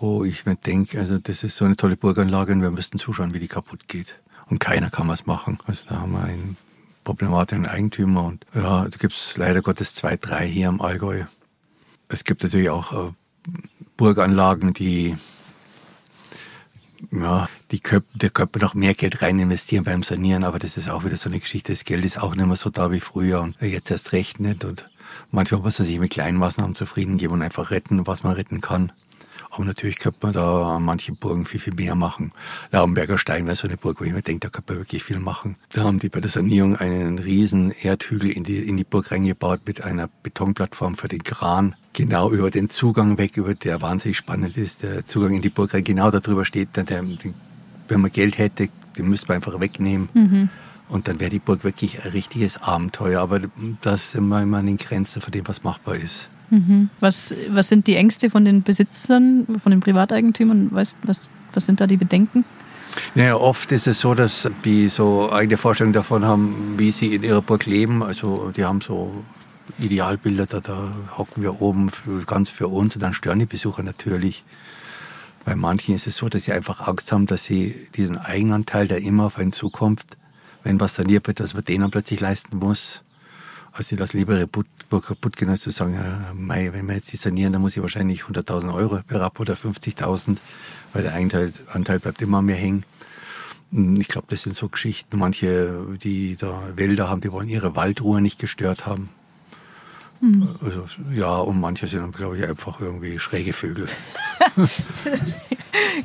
wo 0.00 0.24
ich 0.24 0.46
mir 0.46 0.54
denke, 0.54 0.98
also 0.98 1.18
das 1.18 1.42
ist 1.42 1.56
so 1.56 1.64
eine 1.64 1.76
tolle 1.76 1.96
Burganlage 1.96 2.52
und 2.52 2.62
wir 2.62 2.70
müssten 2.70 2.98
zuschauen, 2.98 3.34
wie 3.34 3.40
die 3.40 3.48
kaputt 3.48 3.88
geht. 3.88 4.20
Und 4.48 4.60
keiner 4.60 4.90
kann 4.90 5.08
was 5.08 5.26
machen. 5.26 5.58
Also 5.66 5.86
da 5.88 6.00
haben 6.00 6.12
wir 6.12 6.22
ein 6.22 6.56
problematischen 7.04 7.66
Eigentümer. 7.66 8.24
Und 8.24 8.44
ja, 8.54 8.88
da 8.88 8.96
gibt 8.98 9.12
es 9.12 9.36
leider 9.36 9.62
Gottes 9.62 9.94
zwei, 9.94 10.16
drei 10.16 10.46
hier 10.46 10.68
im 10.68 10.80
Allgäu. 10.80 11.24
Es 12.08 12.24
gibt 12.24 12.42
natürlich 12.42 12.70
auch 12.70 12.92
äh, 12.92 13.12
Burganlagen, 13.96 14.72
die 14.72 15.16
ja, 17.12 17.48
die 17.70 17.80
könnten, 17.80 18.18
der 18.18 18.30
könnte 18.30 18.58
noch 18.58 18.74
mehr 18.74 18.94
Geld 18.94 19.22
rein 19.22 19.38
investieren 19.38 19.84
beim 19.84 20.02
Sanieren, 20.02 20.44
aber 20.44 20.58
das 20.58 20.76
ist 20.76 20.88
auch 20.88 21.04
wieder 21.04 21.16
so 21.16 21.28
eine 21.28 21.38
Geschichte. 21.38 21.72
Das 21.72 21.84
Geld 21.84 22.04
ist 22.04 22.20
auch 22.20 22.34
nicht 22.34 22.46
mehr 22.46 22.56
so 22.56 22.70
da 22.70 22.90
wie 22.92 23.00
früher 23.00 23.40
und 23.40 23.60
jetzt 23.60 23.90
erst 23.90 24.12
recht 24.12 24.40
nicht. 24.40 24.64
Und 24.64 24.88
manchmal 25.30 25.60
muss 25.60 25.78
man 25.78 25.86
sich 25.86 25.98
mit 25.98 26.10
kleinen 26.10 26.38
Maßnahmen 26.38 26.74
zufrieden 26.74 27.16
geben 27.16 27.34
und 27.34 27.42
einfach 27.42 27.70
retten, 27.70 28.06
was 28.06 28.22
man 28.22 28.32
retten 28.32 28.60
kann. 28.60 28.92
Aber 29.54 29.64
natürlich 29.64 29.98
könnte 29.98 30.18
man 30.22 30.32
da 30.32 30.76
an 30.76 30.82
manchen 30.82 31.16
Burgen 31.16 31.44
viel, 31.44 31.60
viel 31.60 31.74
mehr 31.74 31.94
machen. 31.94 32.32
Laubenberger 32.72 33.18
Stein 33.18 33.46
wäre 33.46 33.54
so 33.54 33.68
eine 33.68 33.76
Burg, 33.76 34.00
wo 34.00 34.04
ich 34.04 34.12
mir 34.12 34.22
denke, 34.22 34.40
da 34.40 34.48
könnte 34.48 34.72
man 34.72 34.82
wirklich 34.82 35.04
viel 35.04 35.20
machen. 35.20 35.56
Da 35.72 35.84
haben 35.84 36.00
die 36.00 36.08
bei 36.08 36.20
der 36.20 36.30
Sanierung 36.30 36.76
einen 36.76 37.18
riesen 37.20 37.70
Erdhügel 37.70 38.30
in 38.30 38.42
die, 38.42 38.58
in 38.58 38.76
die 38.76 38.84
Burg 38.84 39.12
reingebaut 39.12 39.60
mit 39.66 39.84
einer 39.84 40.08
Betonplattform 40.24 40.96
für 40.96 41.06
den 41.06 41.22
Kran. 41.22 41.76
Genau 41.92 42.30
über 42.30 42.50
den 42.50 42.68
Zugang 42.68 43.16
weg, 43.16 43.36
über 43.36 43.54
der 43.54 43.80
wahnsinnig 43.80 44.16
spannend 44.16 44.56
ist. 44.56 44.82
Der 44.82 45.06
Zugang 45.06 45.34
in 45.34 45.42
die 45.42 45.50
Burg 45.50 45.72
rein, 45.72 45.84
genau 45.84 46.10
darüber 46.10 46.44
steht 46.44 46.70
dann 46.72 46.86
der, 46.86 47.04
wenn 47.88 48.00
man 48.00 48.10
Geld 48.10 48.38
hätte, 48.38 48.68
den 48.98 49.08
müsste 49.08 49.28
man 49.28 49.36
einfach 49.36 49.60
wegnehmen. 49.60 50.08
Mhm. 50.14 50.48
Und 50.88 51.06
dann 51.06 51.20
wäre 51.20 51.30
die 51.30 51.38
Burg 51.38 51.62
wirklich 51.62 52.04
ein 52.04 52.10
richtiges 52.10 52.60
Abenteuer. 52.60 53.20
Aber 53.20 53.40
da 53.80 53.96
sind 53.96 54.26
wir 54.28 54.42
immer 54.42 54.58
an 54.58 54.66
den 54.66 54.76
Grenzen 54.76 55.22
von 55.22 55.32
dem, 55.32 55.46
was 55.46 55.62
machbar 55.62 55.94
ist. 55.94 56.28
Mhm. 56.50 56.90
Was, 57.00 57.34
was 57.50 57.68
sind 57.68 57.86
die 57.86 57.96
Ängste 57.96 58.30
von 58.30 58.44
den 58.44 58.62
Besitzern, 58.62 59.46
von 59.58 59.70
den 59.70 59.80
Privateigentümern? 59.80 60.72
Weißt, 60.72 60.98
was, 61.04 61.28
was 61.52 61.66
sind 61.66 61.80
da 61.80 61.86
die 61.86 61.96
Bedenken? 61.96 62.44
Naja, 63.14 63.36
oft 63.36 63.72
ist 63.72 63.86
es 63.86 64.00
so, 64.00 64.14
dass 64.14 64.48
die 64.64 64.88
so 64.88 65.32
eigene 65.32 65.56
Vorstellungen 65.56 65.92
davon 65.92 66.24
haben, 66.24 66.74
wie 66.76 66.92
sie 66.92 67.14
in 67.14 67.22
ihrer 67.22 67.42
Burg 67.42 67.66
leben. 67.66 68.02
Also 68.02 68.52
die 68.56 68.64
haben 68.64 68.80
so 68.80 69.24
Idealbilder, 69.78 70.46
da, 70.46 70.60
da 70.60 70.94
hocken 71.16 71.42
wir 71.42 71.60
oben 71.60 71.90
für, 71.90 72.24
ganz 72.24 72.50
für 72.50 72.68
uns 72.68 72.94
und 72.94 73.02
dann 73.02 73.12
stören 73.12 73.38
die 73.38 73.46
Besucher 73.46 73.82
natürlich. 73.82 74.44
Bei 75.44 75.56
manchen 75.56 75.94
ist 75.94 76.06
es 76.06 76.16
so, 76.16 76.28
dass 76.28 76.44
sie 76.44 76.52
einfach 76.52 76.86
Angst 76.86 77.12
haben, 77.12 77.26
dass 77.26 77.44
sie 77.44 77.88
diesen 77.94 78.16
Eigenanteil, 78.16 78.88
der 78.88 79.02
immer 79.02 79.24
auf 79.24 79.38
einen 79.38 79.52
zukommt, 79.52 80.02
wenn 80.62 80.80
was 80.80 80.94
saniert 80.94 81.26
wird, 81.26 81.40
dass 81.40 81.54
man 81.54 81.64
den 81.64 81.82
dann 81.82 81.90
plötzlich 81.90 82.20
leisten 82.20 82.58
muss. 82.58 83.02
Also 83.76 83.96
das 83.96 84.12
lieber 84.12 84.46
Burg 84.46 84.66
kaputt 85.06 85.36
gehen, 85.36 85.50
als 85.50 85.62
zu 85.62 85.70
sagen, 85.70 85.98
mei, 86.34 86.72
wenn 86.72 86.86
wir 86.86 86.94
jetzt 86.94 87.12
die 87.12 87.16
sanieren, 87.16 87.52
dann 87.52 87.60
muss 87.60 87.76
ich 87.76 87.82
wahrscheinlich 87.82 88.22
100.000 88.22 88.72
Euro 88.72 89.00
berab 89.06 89.40
oder 89.40 89.54
50.000, 89.54 90.38
weil 90.92 91.02
der 91.02 91.12
Eigenanteil 91.12 91.52
Anteil 91.72 91.98
bleibt 91.98 92.22
immer 92.22 92.40
mehr 92.40 92.56
hängen. 92.56 92.84
Ich 93.98 94.06
glaube, 94.06 94.28
das 94.30 94.42
sind 94.42 94.54
so 94.54 94.68
Geschichten. 94.68 95.18
Manche, 95.18 95.98
die 96.00 96.36
da 96.36 96.62
Wälder 96.76 97.08
haben, 97.08 97.20
die 97.20 97.32
wollen 97.32 97.48
ihre 97.48 97.74
Waldruhe 97.74 98.20
nicht 98.20 98.38
gestört 98.38 98.86
haben. 98.86 99.08
Hm. 100.20 100.48
Also, 100.64 100.86
ja, 101.12 101.36
und 101.38 101.58
manche 101.58 101.88
sind, 101.88 102.14
glaube 102.14 102.38
ich, 102.38 102.46
einfach 102.46 102.80
irgendwie 102.80 103.18
schräge 103.18 103.52
Vögel. 103.52 103.88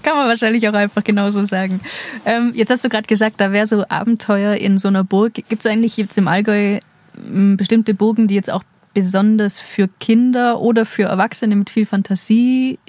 Kann 0.03 0.15
man 0.15 0.27
wahrscheinlich 0.27 0.67
auch 0.67 0.73
einfach 0.73 1.03
genauso 1.03 1.45
sagen. 1.45 1.79
Ähm, 2.25 2.51
jetzt 2.55 2.71
hast 2.71 2.83
du 2.83 2.89
gerade 2.89 3.07
gesagt, 3.07 3.39
da 3.39 3.51
wäre 3.51 3.67
so 3.67 3.85
Abenteuer 3.87 4.55
in 4.55 4.79
so 4.79 4.87
einer 4.87 5.03
Burg. 5.03 5.35
Gibt 5.35 5.59
es 5.59 5.65
eigentlich 5.67 5.95
jetzt 5.97 6.17
im 6.17 6.27
Allgäu 6.27 6.79
bestimmte 7.13 7.93
Burgen, 7.93 8.27
die 8.27 8.35
jetzt 8.35 8.49
auch 8.49 8.63
besonders 8.93 9.59
für 9.59 9.87
Kinder 9.99 10.59
oder 10.59 10.85
für 10.85 11.03
Erwachsene 11.03 11.55
mit 11.55 11.69
viel 11.69 11.85
Fantasie 11.85 12.79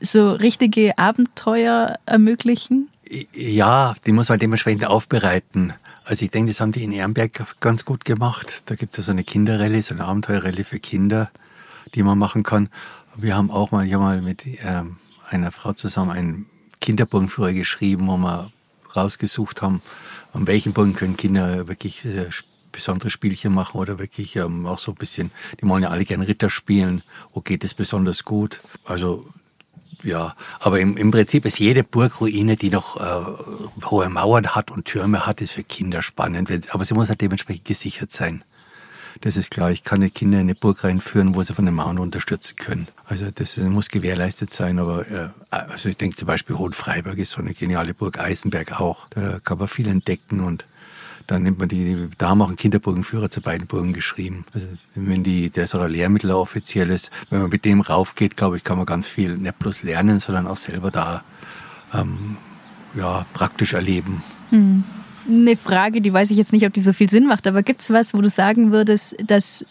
so 0.00 0.32
richtige 0.32 0.98
Abenteuer 0.98 1.96
ermöglichen? 2.06 2.88
Ja, 3.32 3.94
die 4.06 4.12
muss 4.12 4.28
man 4.28 4.38
dementsprechend 4.38 4.86
aufbereiten. 4.86 5.72
Also 6.04 6.24
ich 6.24 6.30
denke, 6.30 6.50
das 6.50 6.60
haben 6.60 6.72
die 6.72 6.84
in 6.84 6.92
Ehrenberg 6.92 7.60
ganz 7.60 7.84
gut 7.84 8.04
gemacht. 8.04 8.62
Da 8.66 8.74
gibt 8.74 8.98
es 8.98 9.06
so 9.06 9.12
eine 9.12 9.24
Kinderrallye, 9.24 9.82
so 9.82 9.94
eine 9.94 10.04
Abenteuerrallye 10.04 10.64
für 10.64 10.78
Kinder, 10.78 11.30
die 11.94 12.02
man 12.02 12.18
machen 12.18 12.42
kann. 12.42 12.68
Wir 13.16 13.36
haben 13.36 13.50
auch 13.50 13.70
mal, 13.70 13.86
ich 13.86 13.92
mal 13.94 14.20
mit 14.20 14.42
ähm, 14.64 14.96
einer 15.28 15.52
Frau 15.52 15.72
zusammen 15.72 16.10
einen 16.10 16.46
Kinderburgenführer 16.80 17.52
geschrieben, 17.52 18.08
wo 18.08 18.16
wir 18.16 18.50
rausgesucht 18.94 19.62
haben, 19.62 19.80
an 20.32 20.46
welchen 20.46 20.72
Burgen 20.72 20.94
können 20.94 21.16
Kinder 21.16 21.68
wirklich 21.68 22.04
äh, 22.04 22.30
besondere 22.74 23.10
Spielchen 23.10 23.54
machen 23.54 23.80
oder 23.80 23.98
wirklich 23.98 24.36
ähm, 24.36 24.66
auch 24.66 24.78
so 24.78 24.92
ein 24.92 24.96
bisschen, 24.96 25.30
die 25.60 25.68
wollen 25.68 25.82
ja 25.82 25.90
alle 25.90 26.04
gerne 26.04 26.28
Ritter 26.28 26.50
spielen, 26.50 27.02
wo 27.32 27.40
geht 27.40 27.64
es 27.64 27.74
besonders 27.74 28.24
gut. 28.24 28.60
Also 28.84 29.26
ja, 30.02 30.36
aber 30.60 30.80
im, 30.80 30.96
im 30.98 31.10
Prinzip 31.10 31.46
ist 31.46 31.58
jede 31.58 31.82
Burgruine, 31.82 32.56
die 32.56 32.68
noch 32.68 33.00
äh, 33.00 33.86
hohe 33.86 34.08
Mauern 34.10 34.54
hat 34.54 34.70
und 34.70 34.84
Türme 34.84 35.26
hat, 35.26 35.40
ist 35.40 35.52
für 35.52 35.64
Kinder 35.64 36.02
spannend. 36.02 36.50
Aber 36.74 36.84
sie 36.84 36.94
muss 36.94 37.08
halt 37.08 37.22
dementsprechend 37.22 37.64
gesichert 37.64 38.12
sein. 38.12 38.44
Das 39.20 39.36
ist 39.36 39.50
klar. 39.50 39.70
Ich 39.70 39.84
kann 39.84 40.00
nicht 40.00 40.14
Kinder 40.14 40.38
in 40.38 40.46
eine 40.46 40.54
Burg 40.54 40.84
reinführen, 40.84 41.34
wo 41.34 41.42
sie 41.42 41.54
von 41.54 41.64
den 41.64 41.74
Mauern 41.74 41.98
unterstützen 41.98 42.56
können. 42.56 42.88
Also 43.06 43.30
das 43.30 43.56
muss 43.56 43.88
gewährleistet 43.88 44.50
sein. 44.50 44.78
Aber 44.78 45.08
äh, 45.08 45.28
also 45.50 45.88
ich 45.88 45.96
denke 45.96 46.16
zum 46.16 46.26
Beispiel 46.26 46.58
Hohenfreiburg 46.58 47.16
ist 47.16 47.30
so 47.30 47.40
eine 47.40 47.54
geniale 47.54 47.94
Burg, 47.94 48.18
Eisenberg 48.18 48.80
auch. 48.80 49.08
Da 49.10 49.38
kann 49.42 49.58
man 49.58 49.68
viel 49.68 49.88
entdecken 49.88 50.40
und 50.40 50.66
dann 51.26 51.42
nimmt 51.42 51.58
man 51.58 51.68
die, 51.68 52.08
da 52.18 52.30
haben 52.30 52.42
auch 52.42 52.48
einen 52.48 52.56
Kinderburgenführer 52.56 53.30
zu 53.30 53.40
beiden 53.40 53.66
Burgen 53.66 53.92
geschrieben. 53.92 54.44
Also 54.52 54.66
wenn 54.94 55.22
die, 55.22 55.50
der 55.50 55.64
ist 55.64 55.74
auch 55.74 55.82
ein 55.82 55.90
Lehrmittel 55.90 56.30
offiziell 56.30 56.90
ist, 56.90 57.10
wenn 57.30 57.40
man 57.40 57.50
mit 57.50 57.64
dem 57.64 57.80
raufgeht, 57.80 58.36
glaube 58.36 58.56
ich, 58.56 58.64
kann 58.64 58.76
man 58.76 58.86
ganz 58.86 59.08
viel 59.08 59.36
nicht 59.36 59.58
bloß 59.58 59.82
lernen, 59.82 60.18
sondern 60.18 60.46
auch 60.46 60.56
selber 60.56 60.90
da 60.90 61.24
ähm, 61.94 62.36
ja, 62.94 63.26
praktisch 63.32 63.72
erleben. 63.72 64.22
Hm. 64.50 64.84
Eine 65.26 65.56
Frage, 65.56 66.02
die 66.02 66.12
weiß 66.12 66.30
ich 66.30 66.36
jetzt 66.36 66.52
nicht, 66.52 66.66
ob 66.66 66.74
die 66.74 66.80
so 66.80 66.92
viel 66.92 67.08
Sinn 67.08 67.26
macht, 67.26 67.46
aber 67.46 67.62
gibt 67.62 67.80
es 67.80 67.90
was, 67.90 68.12
wo 68.12 68.20
du 68.20 68.28
sagen 68.28 68.72
würdest, 68.72 69.16
dass 69.26 69.64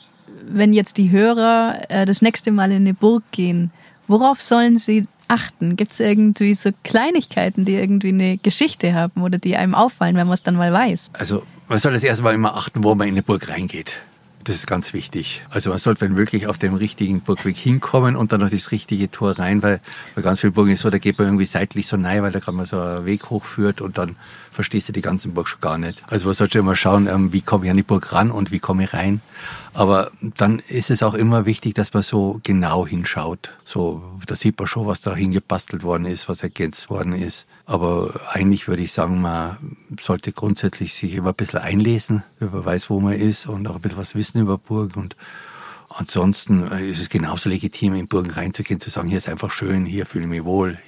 wenn 0.48 0.74
jetzt 0.74 0.98
die 0.98 1.12
Hörer 1.12 1.86
äh, 1.90 2.06
das 2.06 2.22
nächste 2.22 2.52
Mal 2.52 2.72
in 2.72 2.78
eine 2.78 2.96
Burg 2.96 3.24
gehen, 3.32 3.72
worauf 4.08 4.42
sollen 4.42 4.80
sie 4.80 5.08
achten? 5.34 5.76
Gibt 5.76 5.92
es 5.92 6.00
irgendwie 6.00 6.54
so 6.54 6.70
Kleinigkeiten, 6.84 7.66
die 7.66 7.76
irgendwie 7.76 8.10
eine 8.10 8.38
Geschichte 8.38 8.94
haben 8.94 9.22
oder 9.22 9.38
die 9.38 9.56
einem 9.58 9.76
auffallen, 9.76 10.16
wenn 10.16 10.28
man 10.28 10.36
es 10.36 10.44
dann 10.44 10.56
mal 10.56 10.72
weiß? 10.72 11.10
Also 11.14 11.44
man 11.68 11.80
soll 11.80 11.94
das 11.94 12.04
erstmal 12.04 12.34
immer 12.34 12.56
achten, 12.56 12.84
wo 12.84 12.96
man 12.96 13.08
in 13.08 13.16
eine 13.16 13.24
Burg 13.24 13.50
reingeht. 13.50 14.02
Das 14.46 14.56
ist 14.56 14.68
ganz 14.68 14.94
wichtig. 14.94 15.46
Also 15.50 15.70
man 15.70 15.80
sollte, 15.80 16.02
wenn 16.02 16.18
wirklich, 16.18 16.48
auf 16.48 16.58
dem 16.58 16.74
richtigen 16.74 17.22
Burgweg 17.22 17.56
hinkommen 17.56 18.16
und 18.16 18.34
dann 18.34 18.42
noch 18.42 18.50
das 18.50 18.72
richtige 18.72 19.10
Tor 19.10 19.40
rein, 19.40 19.64
weil 19.64 19.80
bei 20.16 20.22
ganz 20.22 20.42
vielen 20.42 20.54
Burgen 20.54 20.72
ist 20.72 20.82
so, 20.82 20.90
da 20.90 20.98
geht 20.98 21.18
man 21.18 21.28
irgendwie 21.28 21.46
seitlich 21.46 21.88
so 21.88 21.96
rein, 21.96 22.24
weil 22.24 22.32
da 22.32 22.40
kann 22.40 22.56
man 22.56 22.66
so 22.66 22.80
einen 22.80 23.06
Weg 23.06 23.30
hochführt 23.30 23.80
und 23.80 23.98
dann 23.98 24.18
verstehst 24.52 24.90
du 24.90 24.94
die 24.94 25.02
ganzen 25.02 25.34
Burg 25.34 25.48
schon 25.48 25.62
gar 25.62 25.78
nicht. 25.78 26.02
Also 26.08 26.28
man 26.28 26.36
sollte 26.36 26.60
immer 26.60 26.76
schauen, 26.76 27.08
ähm, 27.08 27.34
wie 27.34 27.42
komme 27.42 27.66
ich 27.66 27.72
an 27.72 27.78
die 27.78 27.84
Burg 27.84 28.12
ran 28.12 28.32
und 28.32 28.52
wie 28.52 28.60
komme 28.60 28.84
ich 28.84 28.94
rein. 28.94 29.22
Aber 29.74 30.12
dann 30.38 30.60
ist 30.60 30.92
es 30.92 31.02
auch 31.02 31.16
immer 31.16 31.48
wichtig, 31.48 31.74
dass 31.74 31.94
man 31.94 32.04
so 32.04 32.40
genau 32.44 32.86
hinschaut. 32.86 33.50
So, 33.66 34.04
da 34.28 34.36
sieht 34.36 34.60
man 34.60 34.68
schon, 34.68 34.86
was 34.86 35.02
da 35.02 35.16
hingebastelt 35.16 35.82
worden 35.82 36.06
ist, 36.06 36.30
was 36.30 36.44
ergänzt 36.44 36.92
worden 36.92 37.14
ist. 37.14 37.48
Aber 37.66 38.14
eigentlich 38.32 38.68
würde 38.68 38.84
ich 38.84 38.94
sagen, 38.94 39.22
man 39.22 39.58
sollte 40.00 40.32
grundsätzlich 40.32 40.94
sich 40.94 41.16
immer 41.16 41.30
ein 41.30 41.36
bisschen 41.36 41.60
einlesen, 41.60 42.24
wenn 42.40 42.52
man 42.52 42.66
weiß, 42.66 42.92
wo 42.92 43.00
man 43.00 43.14
ist 43.14 43.48
und 43.48 43.68
auch 43.68 43.76
ein 43.76 43.82
bisschen 43.82 43.98
was 43.98 44.14
wissen 44.14 44.33
über 44.42 44.58
Burgen 44.58 45.00
und 45.00 45.16
Ansonsten 45.96 46.64
ist 46.72 47.00
es 47.00 47.10
genauso 47.10 47.50
legitim, 47.50 47.94
in 47.94 48.08
Burgen 48.08 48.32
reinzugehen, 48.32 48.80
zu 48.80 48.90
sagen, 48.90 49.10
hier 49.10 49.20
ist 49.20 49.30
einfach 49.30 49.52
schön, 49.52 49.86
hier 49.86 50.08
fühle 50.08 50.24
ich 50.24 50.30
mich 50.30 50.44
wohl, 50.44 50.80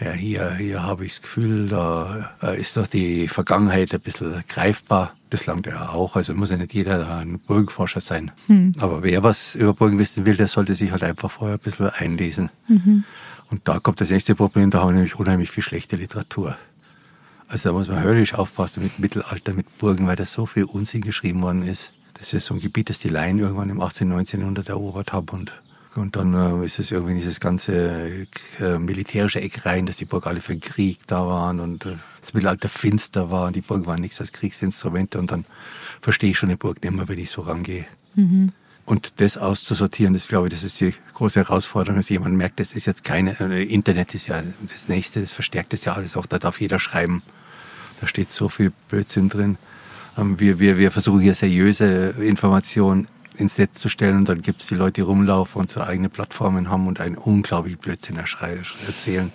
ja, 0.00 0.12
hier, 0.12 0.54
hier 0.54 0.82
habe 0.82 1.04
ich 1.04 1.12
das 1.12 1.22
Gefühl, 1.22 1.68
da 1.68 2.30
ist 2.56 2.76
doch 2.76 2.86
die 2.86 3.28
Vergangenheit 3.28 3.92
ein 3.92 4.00
bisschen 4.00 4.42
greifbar. 4.48 5.14
Das 5.28 5.44
langt 5.46 5.66
ja 5.66 5.90
auch. 5.90 6.16
Also 6.16 6.32
muss 6.34 6.50
ja 6.50 6.56
nicht 6.56 6.72
jeder 6.72 7.18
ein 7.18 7.38
Burgenforscher 7.38 8.00
sein. 8.00 8.32
Hm. 8.46 8.72
Aber 8.80 9.02
wer 9.02 9.22
was 9.22 9.54
über 9.54 9.74
Burgen 9.74 9.98
wissen 9.98 10.24
will, 10.24 10.36
der 10.36 10.48
sollte 10.48 10.74
sich 10.74 10.90
halt 10.90 11.04
einfach 11.04 11.30
vorher 11.30 11.58
ein 11.58 11.60
bisschen 11.60 11.90
einlesen. 11.90 12.50
Mhm. 12.66 13.04
Und 13.50 13.68
da 13.68 13.78
kommt 13.78 14.00
das 14.00 14.10
nächste 14.10 14.34
Problem, 14.34 14.70
da 14.70 14.80
haben 14.80 14.88
wir 14.88 14.94
nämlich 14.94 15.16
unheimlich 15.16 15.50
viel 15.50 15.62
schlechte 15.62 15.96
Literatur. 15.96 16.56
Also 17.48 17.68
da 17.68 17.72
muss 17.74 17.88
man 17.88 18.02
höllisch 18.02 18.34
aufpassen 18.34 18.82
mit 18.82 18.98
Mittelalter, 18.98 19.52
mit 19.52 19.78
Burgen, 19.78 20.06
weil 20.06 20.16
da 20.16 20.24
so 20.24 20.46
viel 20.46 20.64
Unsinn 20.64 21.02
geschrieben 21.02 21.42
worden 21.42 21.62
ist. 21.62 21.92
Das 22.20 22.32
ist 22.32 22.46
so 22.46 22.54
ein 22.54 22.60
Gebiet, 22.60 22.90
das 22.90 23.00
die 23.00 23.08
Laien 23.08 23.38
irgendwann 23.38 23.70
im 23.70 23.80
18., 23.80 24.08
19. 24.08 24.40
Jahrhundert 24.40 24.68
erobert 24.68 25.12
haben 25.12 25.28
und 25.30 25.52
und 25.96 26.14
dann 26.14 26.34
äh, 26.34 26.64
ist 26.64 26.78
es 26.78 26.92
irgendwie 26.92 27.14
dieses 27.14 27.40
ganze 27.40 28.26
äh, 28.60 28.78
militärische 28.78 29.40
Eck 29.40 29.66
rein, 29.66 29.86
dass 29.86 29.96
die 29.96 30.04
Burg 30.04 30.26
alle 30.26 30.40
für 30.40 30.52
den 30.52 30.60
Krieg 30.60 31.00
da 31.08 31.26
waren 31.26 31.58
und 31.58 31.84
äh, 31.84 31.96
das 32.20 32.32
Mittelalter 32.32 32.68
finster 32.68 33.30
war 33.30 33.48
und 33.48 33.56
die 33.56 33.60
Burg 33.60 33.86
waren 33.86 34.00
nichts 34.00 34.20
als 34.20 34.32
Kriegsinstrumente 34.32 35.18
und 35.18 35.32
dann 35.32 35.44
verstehe 36.00 36.30
ich 36.30 36.38
schon 36.38 36.48
eine 36.48 36.56
Burg 36.56 36.82
nicht 36.82 36.92
mehr, 36.92 37.08
wenn 37.08 37.18
ich 37.18 37.30
so 37.30 37.42
rangehe. 37.42 37.86
Mhm. 38.14 38.52
Und 38.86 39.20
das 39.20 39.36
auszusortieren, 39.36 40.14
das 40.14 40.28
glaube 40.28 40.46
ich, 40.46 40.54
das 40.54 40.62
ist 40.62 40.80
die 40.80 40.94
große 41.14 41.40
Herausforderung, 41.40 41.96
dass 41.96 42.08
jemand 42.08 42.36
merkt, 42.36 42.60
das 42.60 42.72
ist 42.72 42.86
jetzt 42.86 43.02
keine, 43.02 43.32
Internet 43.62 44.14
ist 44.14 44.28
ja 44.28 44.42
das 44.68 44.88
Nächste, 44.88 45.20
das 45.20 45.32
verstärkt 45.32 45.72
das 45.72 45.84
ja 45.84 45.94
alles 45.94 46.16
auch, 46.16 46.26
da 46.26 46.38
darf 46.38 46.60
jeder 46.60 46.78
schreiben. 46.78 47.22
Da 48.00 48.06
steht 48.06 48.32
so 48.32 48.48
viel 48.48 48.72
Blödsinn 48.88 49.28
drin. 49.28 49.58
Ähm, 50.18 50.38
wir, 50.40 50.58
wir, 50.58 50.78
wir 50.78 50.90
versuchen 50.90 51.20
hier 51.20 51.34
seriöse 51.34 52.14
Informationen 52.20 53.06
ins 53.36 53.58
Netz 53.58 53.78
zu 53.78 53.88
stellen 53.88 54.18
und 54.18 54.28
dann 54.28 54.42
gibt 54.42 54.62
es 54.62 54.68
die 54.68 54.74
Leute, 54.74 54.94
die 54.94 55.00
rumlaufen 55.02 55.60
und 55.60 55.70
so 55.70 55.80
eigene 55.80 56.08
Plattformen 56.08 56.68
haben 56.68 56.86
und 56.86 57.00
einen 57.00 57.16
unglaublichen 57.16 57.78
Blödsinn 57.78 58.16
erzählen 58.16 59.32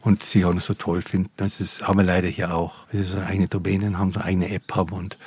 und 0.00 0.22
sich 0.22 0.44
auch 0.44 0.52
noch 0.52 0.60
so 0.60 0.74
toll 0.74 1.02
finden. 1.02 1.30
Das 1.36 1.60
ist, 1.60 1.86
haben 1.86 1.98
wir 1.98 2.04
leider 2.04 2.28
hier 2.28 2.54
auch. 2.54 2.86
Wir 2.90 3.04
so 3.04 3.18
eigene 3.18 3.48
Domänen 3.48 3.98
haben, 3.98 4.12
so 4.12 4.20
eigene 4.20 4.50
App 4.50 4.74
haben 4.74 4.92
und 4.92 5.18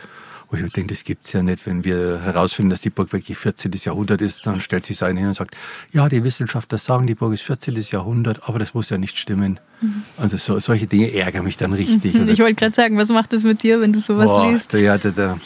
wo 0.49 0.55
ich 0.55 0.71
denke, 0.71 0.93
das 0.93 1.03
gibt's 1.03 1.33
ja 1.33 1.43
nicht. 1.43 1.65
Wenn 1.65 1.83
wir 1.83 2.21
herausfinden, 2.21 2.69
dass 2.69 2.79
die 2.79 2.89
Burg 2.89 3.11
wirklich 3.11 3.37
14. 3.37 3.71
Jahrhundert 3.83 4.21
ist, 4.21 4.45
dann 4.45 4.61
stellt 4.61 4.85
sich 4.85 4.97
so 4.97 5.05
einer 5.05 5.19
hin 5.19 5.27
und 5.27 5.33
sagt, 5.33 5.57
ja, 5.91 6.07
die 6.07 6.23
Wissenschaftler 6.23 6.77
sagen, 6.77 7.05
die 7.05 7.15
Burg 7.15 7.33
ist 7.33 7.41
14. 7.41 7.75
Jahrhundert, 7.91 8.47
aber 8.47 8.57
das 8.57 8.73
muss 8.73 8.89
ja 8.89 8.97
nicht 8.97 9.17
stimmen. 9.17 9.59
Mhm. 9.81 10.03
Also 10.17 10.37
so, 10.37 10.59
solche 10.59 10.87
Dinge 10.87 11.13
ärgern 11.13 11.43
mich 11.43 11.57
dann 11.57 11.73
richtig. 11.73 12.13
Mhm. 12.13 12.29
Ich 12.29 12.39
wollte 12.39 12.55
gerade 12.55 12.73
sagen, 12.73 12.97
was 12.97 13.09
macht 13.09 13.33
das 13.33 13.43
mit 13.43 13.61
dir, 13.61 13.81
wenn 13.81 13.91
du 13.91 13.99
sowas 13.99 14.27
Boah, 14.27 14.49
liest? 14.49 14.73
Da, 14.73 14.77
ja, 14.77 14.97
da, 14.97 15.11
da, 15.11 15.37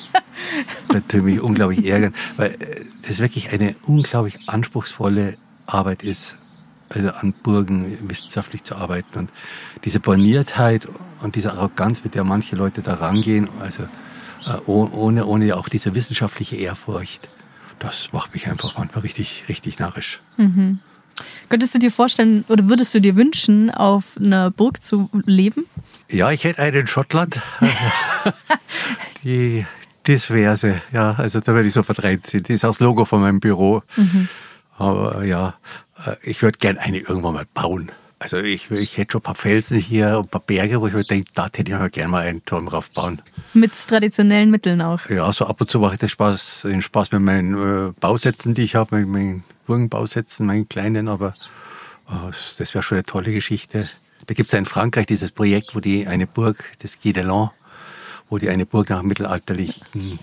da 0.89 0.99
tut 0.99 1.23
mich 1.23 1.41
unglaublich 1.41 1.83
ärgern, 1.85 2.13
weil 2.37 2.51
äh, 2.51 2.85
das 3.07 3.19
wirklich 3.19 3.51
eine 3.51 3.75
unglaublich 3.87 4.37
anspruchsvolle 4.49 5.35
Arbeit 5.65 6.03
ist, 6.03 6.35
also 6.89 7.09
an 7.09 7.33
Burgen 7.41 7.97
wissenschaftlich 8.07 8.63
zu 8.63 8.75
arbeiten. 8.75 9.17
Und 9.17 9.31
diese 9.83 9.99
Borniertheit 9.99 10.87
und 11.21 11.35
diese 11.35 11.53
Arroganz, 11.53 12.03
mit 12.03 12.13
der 12.13 12.23
manche 12.23 12.55
Leute 12.55 12.81
da 12.81 12.95
rangehen, 12.95 13.49
also 13.59 13.87
ohne, 14.65 15.25
ohne 15.25 15.55
auch 15.55 15.69
diese 15.69 15.95
wissenschaftliche 15.95 16.55
Ehrfurcht. 16.55 17.29
Das 17.79 18.13
macht 18.13 18.33
mich 18.33 18.47
einfach 18.47 18.77
manchmal 18.77 19.01
richtig, 19.01 19.45
richtig 19.49 19.79
narrisch. 19.79 20.21
Mhm. 20.37 20.79
Könntest 21.49 21.75
du 21.75 21.79
dir 21.79 21.91
vorstellen 21.91 22.45
oder 22.47 22.67
würdest 22.67 22.93
du 22.93 23.01
dir 23.01 23.15
wünschen, 23.15 23.69
auf 23.69 24.17
einer 24.17 24.51
Burg 24.51 24.81
zu 24.81 25.09
leben? 25.25 25.65
Ja, 26.09 26.31
ich 26.31 26.43
hätte 26.43 26.61
eine 26.61 26.79
in 26.79 26.87
Schottland. 26.87 27.39
die 29.23 29.65
Disverse, 30.07 30.81
ja, 30.91 31.13
also 31.17 31.39
da 31.39 31.53
werde 31.53 31.67
ich 31.67 31.73
sofort 31.73 32.03
reinziehen. 32.03 32.43
Die 32.43 32.53
ist 32.53 32.65
auch 32.65 32.69
das 32.69 32.79
Logo 32.79 33.05
von 33.05 33.21
meinem 33.21 33.39
Büro. 33.39 33.83
Mhm. 33.95 34.27
Aber 34.77 35.23
ja, 35.23 35.55
äh, 36.05 36.15
ich 36.23 36.41
würde 36.41 36.57
gern 36.57 36.77
eine 36.77 36.97
irgendwann 36.97 37.33
mal 37.33 37.45
bauen. 37.53 37.91
Also 38.21 38.37
ich, 38.37 38.69
ich 38.69 38.99
hätte 38.99 39.13
schon 39.13 39.21
ein 39.21 39.23
paar 39.23 39.33
Felsen 39.33 39.79
hier 39.79 40.19
und 40.19 40.25
ein 40.25 40.29
paar 40.29 40.41
Berge, 40.41 40.79
wo 40.79 40.85
ich 40.85 40.93
mir 40.93 41.03
denke, 41.03 41.31
da 41.33 41.45
hätte 41.45 41.63
ich 41.63 41.69
mir 41.69 41.89
gerne 41.89 42.07
mal 42.07 42.21
einen 42.21 42.45
Turm 42.45 42.67
drauf 42.67 42.91
bauen. 42.91 43.19
Mit 43.55 43.71
traditionellen 43.87 44.51
Mitteln 44.51 44.79
auch? 44.79 45.09
Ja, 45.09 45.33
so 45.33 45.47
ab 45.47 45.59
und 45.59 45.71
zu 45.71 45.79
mache 45.79 45.95
ich 45.95 45.99
den 46.01 46.09
Spaß, 46.09 46.67
den 46.69 46.83
Spaß 46.83 47.11
mit 47.13 47.21
meinen 47.21 47.87
äh, 47.87 47.91
Bausätzen, 47.99 48.53
die 48.53 48.61
ich 48.61 48.75
habe, 48.75 48.97
mit 48.97 49.07
meinen 49.07 49.43
Burgenbausätzen, 49.65 50.45
meinen 50.45 50.69
kleinen, 50.69 51.07
aber 51.07 51.33
äh, 52.09 52.29
das 52.59 52.75
wäre 52.75 52.83
schon 52.83 52.97
eine 52.97 53.05
tolle 53.05 53.33
Geschichte. 53.33 53.89
Da 54.27 54.35
gibt 54.35 54.49
es 54.49 54.53
ja 54.53 54.59
in 54.59 54.65
Frankreich 54.65 55.07
dieses 55.07 55.31
Projekt, 55.31 55.73
wo 55.73 55.79
die 55.79 56.05
eine 56.05 56.27
Burg, 56.27 56.63
das 56.77 57.01
Guy 57.01 57.13
de 57.13 57.23
Lan, 57.23 57.49
wo 58.29 58.37
die 58.37 58.49
eine 58.49 58.67
Burg 58.67 58.91
nach 58.91 59.01
mittelalterlichen 59.01 60.19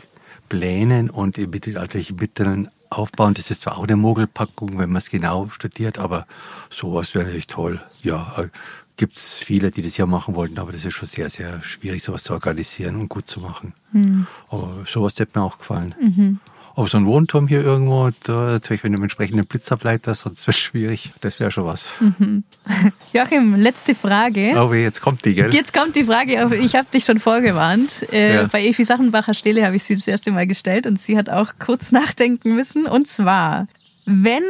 Plänen 0.48 1.11
und 1.11 1.37
mittelalterlichen 1.37 2.14
Mitteln 2.14 2.68
aufbauen. 2.90 3.35
Das 3.35 3.51
ist 3.51 3.62
zwar 3.62 3.79
auch 3.79 3.85
eine 3.85 3.96
Mogelpackung, 3.96 4.79
wenn 4.79 4.90
man 4.90 4.96
es 4.96 5.11
genau 5.11 5.46
studiert, 5.48 5.98
aber 5.98 6.27
sowas 6.70 7.14
wäre 7.14 7.24
natürlich 7.24 7.46
toll. 7.46 7.81
Ja, 8.03 8.35
äh, 8.38 8.48
gibt 8.96 9.16
es 9.16 9.38
viele, 9.38 9.70
die 9.70 9.83
das 9.83 9.96
ja 9.96 10.07
machen 10.07 10.35
wollten, 10.35 10.59
aber 10.59 10.72
das 10.72 10.85
ist 10.85 10.94
schon 10.94 11.09
sehr, 11.09 11.31
sehr 11.31 11.62
schwierig, 11.62 12.03
sowas 12.03 12.24
zu 12.24 12.33
organisieren 12.33 12.96
und 12.96 13.09
gut 13.09 13.29
zu 13.29 13.40
machen. 13.40 13.72
Mhm. 13.92 14.27
Aber 14.48 14.85
sowas 14.87 15.18
hätte 15.18 15.38
mir 15.38 15.44
auch 15.44 15.59
gefallen. 15.59 15.94
Mhm. 16.01 16.40
Aber 16.78 16.86
so 16.86 16.96
ein 16.96 17.06
Wohnturm 17.06 17.48
hier 17.48 17.64
irgendwo, 17.64 18.10
da 18.22 18.52
natürlich, 18.52 18.84
wenn 18.84 18.92
du 18.92 18.98
einen 18.98 19.02
entsprechenden 19.02 19.44
Blitz 19.48 19.72
ableitest, 19.72 20.20
sonst 20.20 20.46
wäre 20.46 20.50
es 20.50 20.58
schwierig. 20.58 21.10
Das 21.20 21.40
wäre 21.40 21.50
schon 21.50 21.64
was. 21.64 21.94
Mhm. 21.98 22.44
Joachim, 23.12 23.56
letzte 23.56 23.96
Frage. 23.96 24.54
Oh, 24.56 24.72
jetzt 24.72 25.00
kommt 25.00 25.24
die, 25.24 25.34
gell? 25.34 25.52
Jetzt 25.52 25.74
kommt 25.74 25.96
die 25.96 26.04
Frage. 26.04 26.54
Ich 26.60 26.76
habe 26.76 26.86
dich 26.88 27.04
schon 27.04 27.18
vorgewarnt. 27.18 27.90
Äh, 28.12 28.34
ja. 28.36 28.44
Bei 28.46 28.64
Evi 28.64 28.84
Sachenbacher 28.84 29.34
Stelle 29.34 29.66
habe 29.66 29.74
ich 29.74 29.82
sie 29.82 29.96
das 29.96 30.06
erste 30.06 30.30
Mal 30.30 30.46
gestellt 30.46 30.86
und 30.86 31.00
sie 31.00 31.18
hat 31.18 31.28
auch 31.28 31.54
kurz 31.58 31.90
nachdenken 31.92 32.54
müssen. 32.54 32.86
Und 32.86 33.08
zwar, 33.08 33.66
wenn 34.06 34.44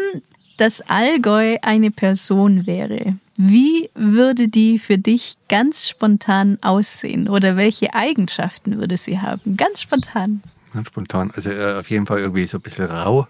das 0.58 0.82
Allgäu 0.82 1.56
eine 1.62 1.90
Person 1.90 2.66
wäre, 2.66 3.16
wie 3.38 3.88
würde 3.94 4.48
die 4.48 4.78
für 4.78 4.98
dich 4.98 5.36
ganz 5.48 5.88
spontan 5.88 6.58
aussehen? 6.60 7.26
Oder 7.26 7.56
welche 7.56 7.94
Eigenschaften 7.94 8.78
würde 8.78 8.98
sie 8.98 9.18
haben? 9.18 9.56
Ganz 9.56 9.80
spontan. 9.80 10.42
Ganz 10.72 10.88
spontan. 10.88 11.30
Also 11.34 11.50
äh, 11.50 11.78
auf 11.78 11.90
jeden 11.90 12.06
Fall 12.06 12.18
irgendwie 12.18 12.46
so 12.46 12.58
ein 12.58 12.62
bisschen 12.62 12.86
rau. 12.86 13.26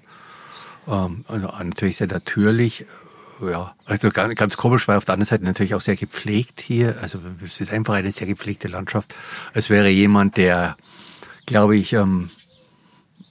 Ähm, 0.89 1.25
also 1.29 1.49
natürlich 1.63 1.97
sehr 1.97 2.09
natürlich. 2.09 2.83
Äh, 2.83 3.51
ja, 3.51 3.75
also 3.85 4.11
ganz, 4.11 4.35
ganz 4.35 4.57
komisch, 4.57 4.89
weil 4.89 4.97
auf 4.97 5.05
der 5.05 5.15
anderen 5.15 5.29
Seite 5.29 5.45
natürlich 5.45 5.75
auch 5.75 5.81
sehr 5.81 5.97
gepflegt 5.97 6.61
hier. 6.61 6.97
Also 7.01 7.21
es 7.45 7.61
ist 7.61 7.73
einfach 7.73 7.95
eine 7.95 8.11
sehr 8.11 8.27
gepflegte 8.27 8.69
Landschaft. 8.69 9.15
Es 9.55 9.71
wäre 9.71 9.89
jemand, 9.89 10.37
der, 10.37 10.77
glaube 11.47 11.77
ich, 11.77 11.93
ähm, 11.93 12.31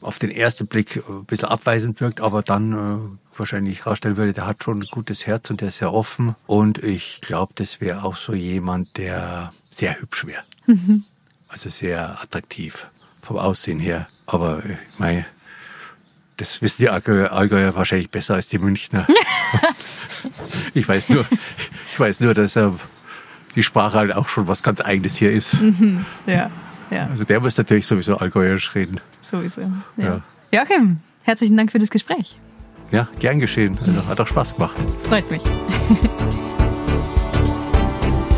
auf 0.02 0.20
den 0.20 0.30
ersten 0.30 0.68
Blick 0.68 1.04
ein 1.10 1.26
bisschen 1.26 1.50
abweisend 1.50 2.00
wirkt, 2.00 2.22
aber 2.22 2.42
dann 2.44 2.72
äh, 2.74 3.38
wahrscheinlich 3.38 3.86
herausstellen 3.86 4.16
würde, 4.16 4.34
der 4.34 4.48
hat 4.48 4.64
schon 4.64 4.82
ein 4.82 4.88
gutes 4.90 5.28
Herz 5.28 5.50
und 5.50 5.60
der 5.60 5.70
ist 5.70 5.80
sehr 5.80 5.94
offen. 5.94 6.36
Und 6.46 6.84
ich 6.84 7.20
glaube, 7.22 7.54
das 7.56 7.82
wäre 7.82 8.04
auch 8.04 8.16
so 8.16 8.34
jemand, 8.34 8.98
der 8.98 9.52
sehr 9.72 10.00
hübsch 10.00 10.26
wäre. 10.26 10.44
Mhm. 10.68 11.04
Also 11.50 11.70
sehr 11.70 12.22
attraktiv 12.22 12.88
vom 13.28 13.38
Aussehen 13.38 13.80
her. 13.80 14.08
Aber 14.26 14.64
ich 14.66 15.00
meine, 15.00 15.26
das 16.38 16.62
wissen 16.62 16.82
die 16.84 16.90
Allgäuer 16.90 17.76
wahrscheinlich 17.76 18.10
besser 18.10 18.36
als 18.36 18.48
die 18.48 18.58
Münchner. 18.58 19.06
ich 20.74 20.88
weiß 20.88 21.10
nur, 21.10 21.26
ich 21.92 22.00
weiß 22.00 22.22
nur, 22.22 22.34
dass 22.34 22.56
äh, 22.56 22.70
die 23.56 23.64
Sprache 23.64 23.98
halt 23.98 24.16
auch 24.16 24.30
schon 24.30 24.48
was 24.48 24.64
ganz 24.64 24.82
Eigenes 24.82 25.18
hier 25.18 25.32
ist. 25.32 25.62
Mhm, 25.62 26.06
ja, 26.26 26.50
ja. 26.90 27.08
Also 27.08 27.26
der 27.26 27.40
muss 27.40 27.58
natürlich 27.58 27.86
sowieso 27.86 28.18
Allgäuerisch 28.18 28.74
reden. 28.76 29.00
Sowieso. 29.22 29.62
Ja. 29.62 29.72
ja. 29.98 30.22
Joachim, 30.52 31.00
herzlichen 31.24 31.58
Dank 31.58 31.72
für 31.72 31.80
das 31.80 31.90
Gespräch. 31.90 32.38
Ja, 32.92 33.10
gern 33.20 33.40
geschehen. 33.40 33.78
Also 33.86 34.08
hat 34.08 34.22
auch 34.22 34.28
Spaß 34.28 34.56
gemacht. 34.56 34.78
Freut 35.04 35.30
mich. 35.30 35.42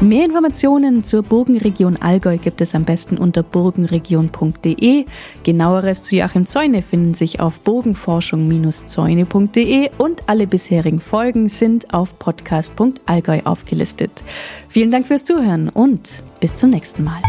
Mehr 0.01 0.23
Informationen 0.23 1.03
zur 1.03 1.23
Burgenregion 1.23 1.97
Allgäu 1.97 2.38
gibt 2.38 2.62
es 2.62 2.73
am 2.73 2.85
besten 2.85 3.17
unter 3.17 3.43
burgenregion.de. 3.43 5.03
Genaueres 5.43 6.03
zu 6.03 6.15
Joachim 6.15 6.45
Zäune 6.45 6.81
finden 6.81 7.15
sich 7.15 7.41
auf 7.41 7.59
burgenforschung-zäune.de 7.59 9.89
und 9.97 10.21
alle 10.27 10.47
bisherigen 10.47 11.01
Folgen 11.01 11.49
sind 11.49 11.93
auf 11.93 12.17
podcast.allgäu 12.17 13.41
aufgelistet. 13.43 14.12
Vielen 14.69 14.89
Dank 14.89 15.05
fürs 15.05 15.25
Zuhören 15.25 15.67
und 15.67 16.23
bis 16.39 16.55
zum 16.55 16.69
nächsten 16.69 17.03
Mal. 17.03 17.21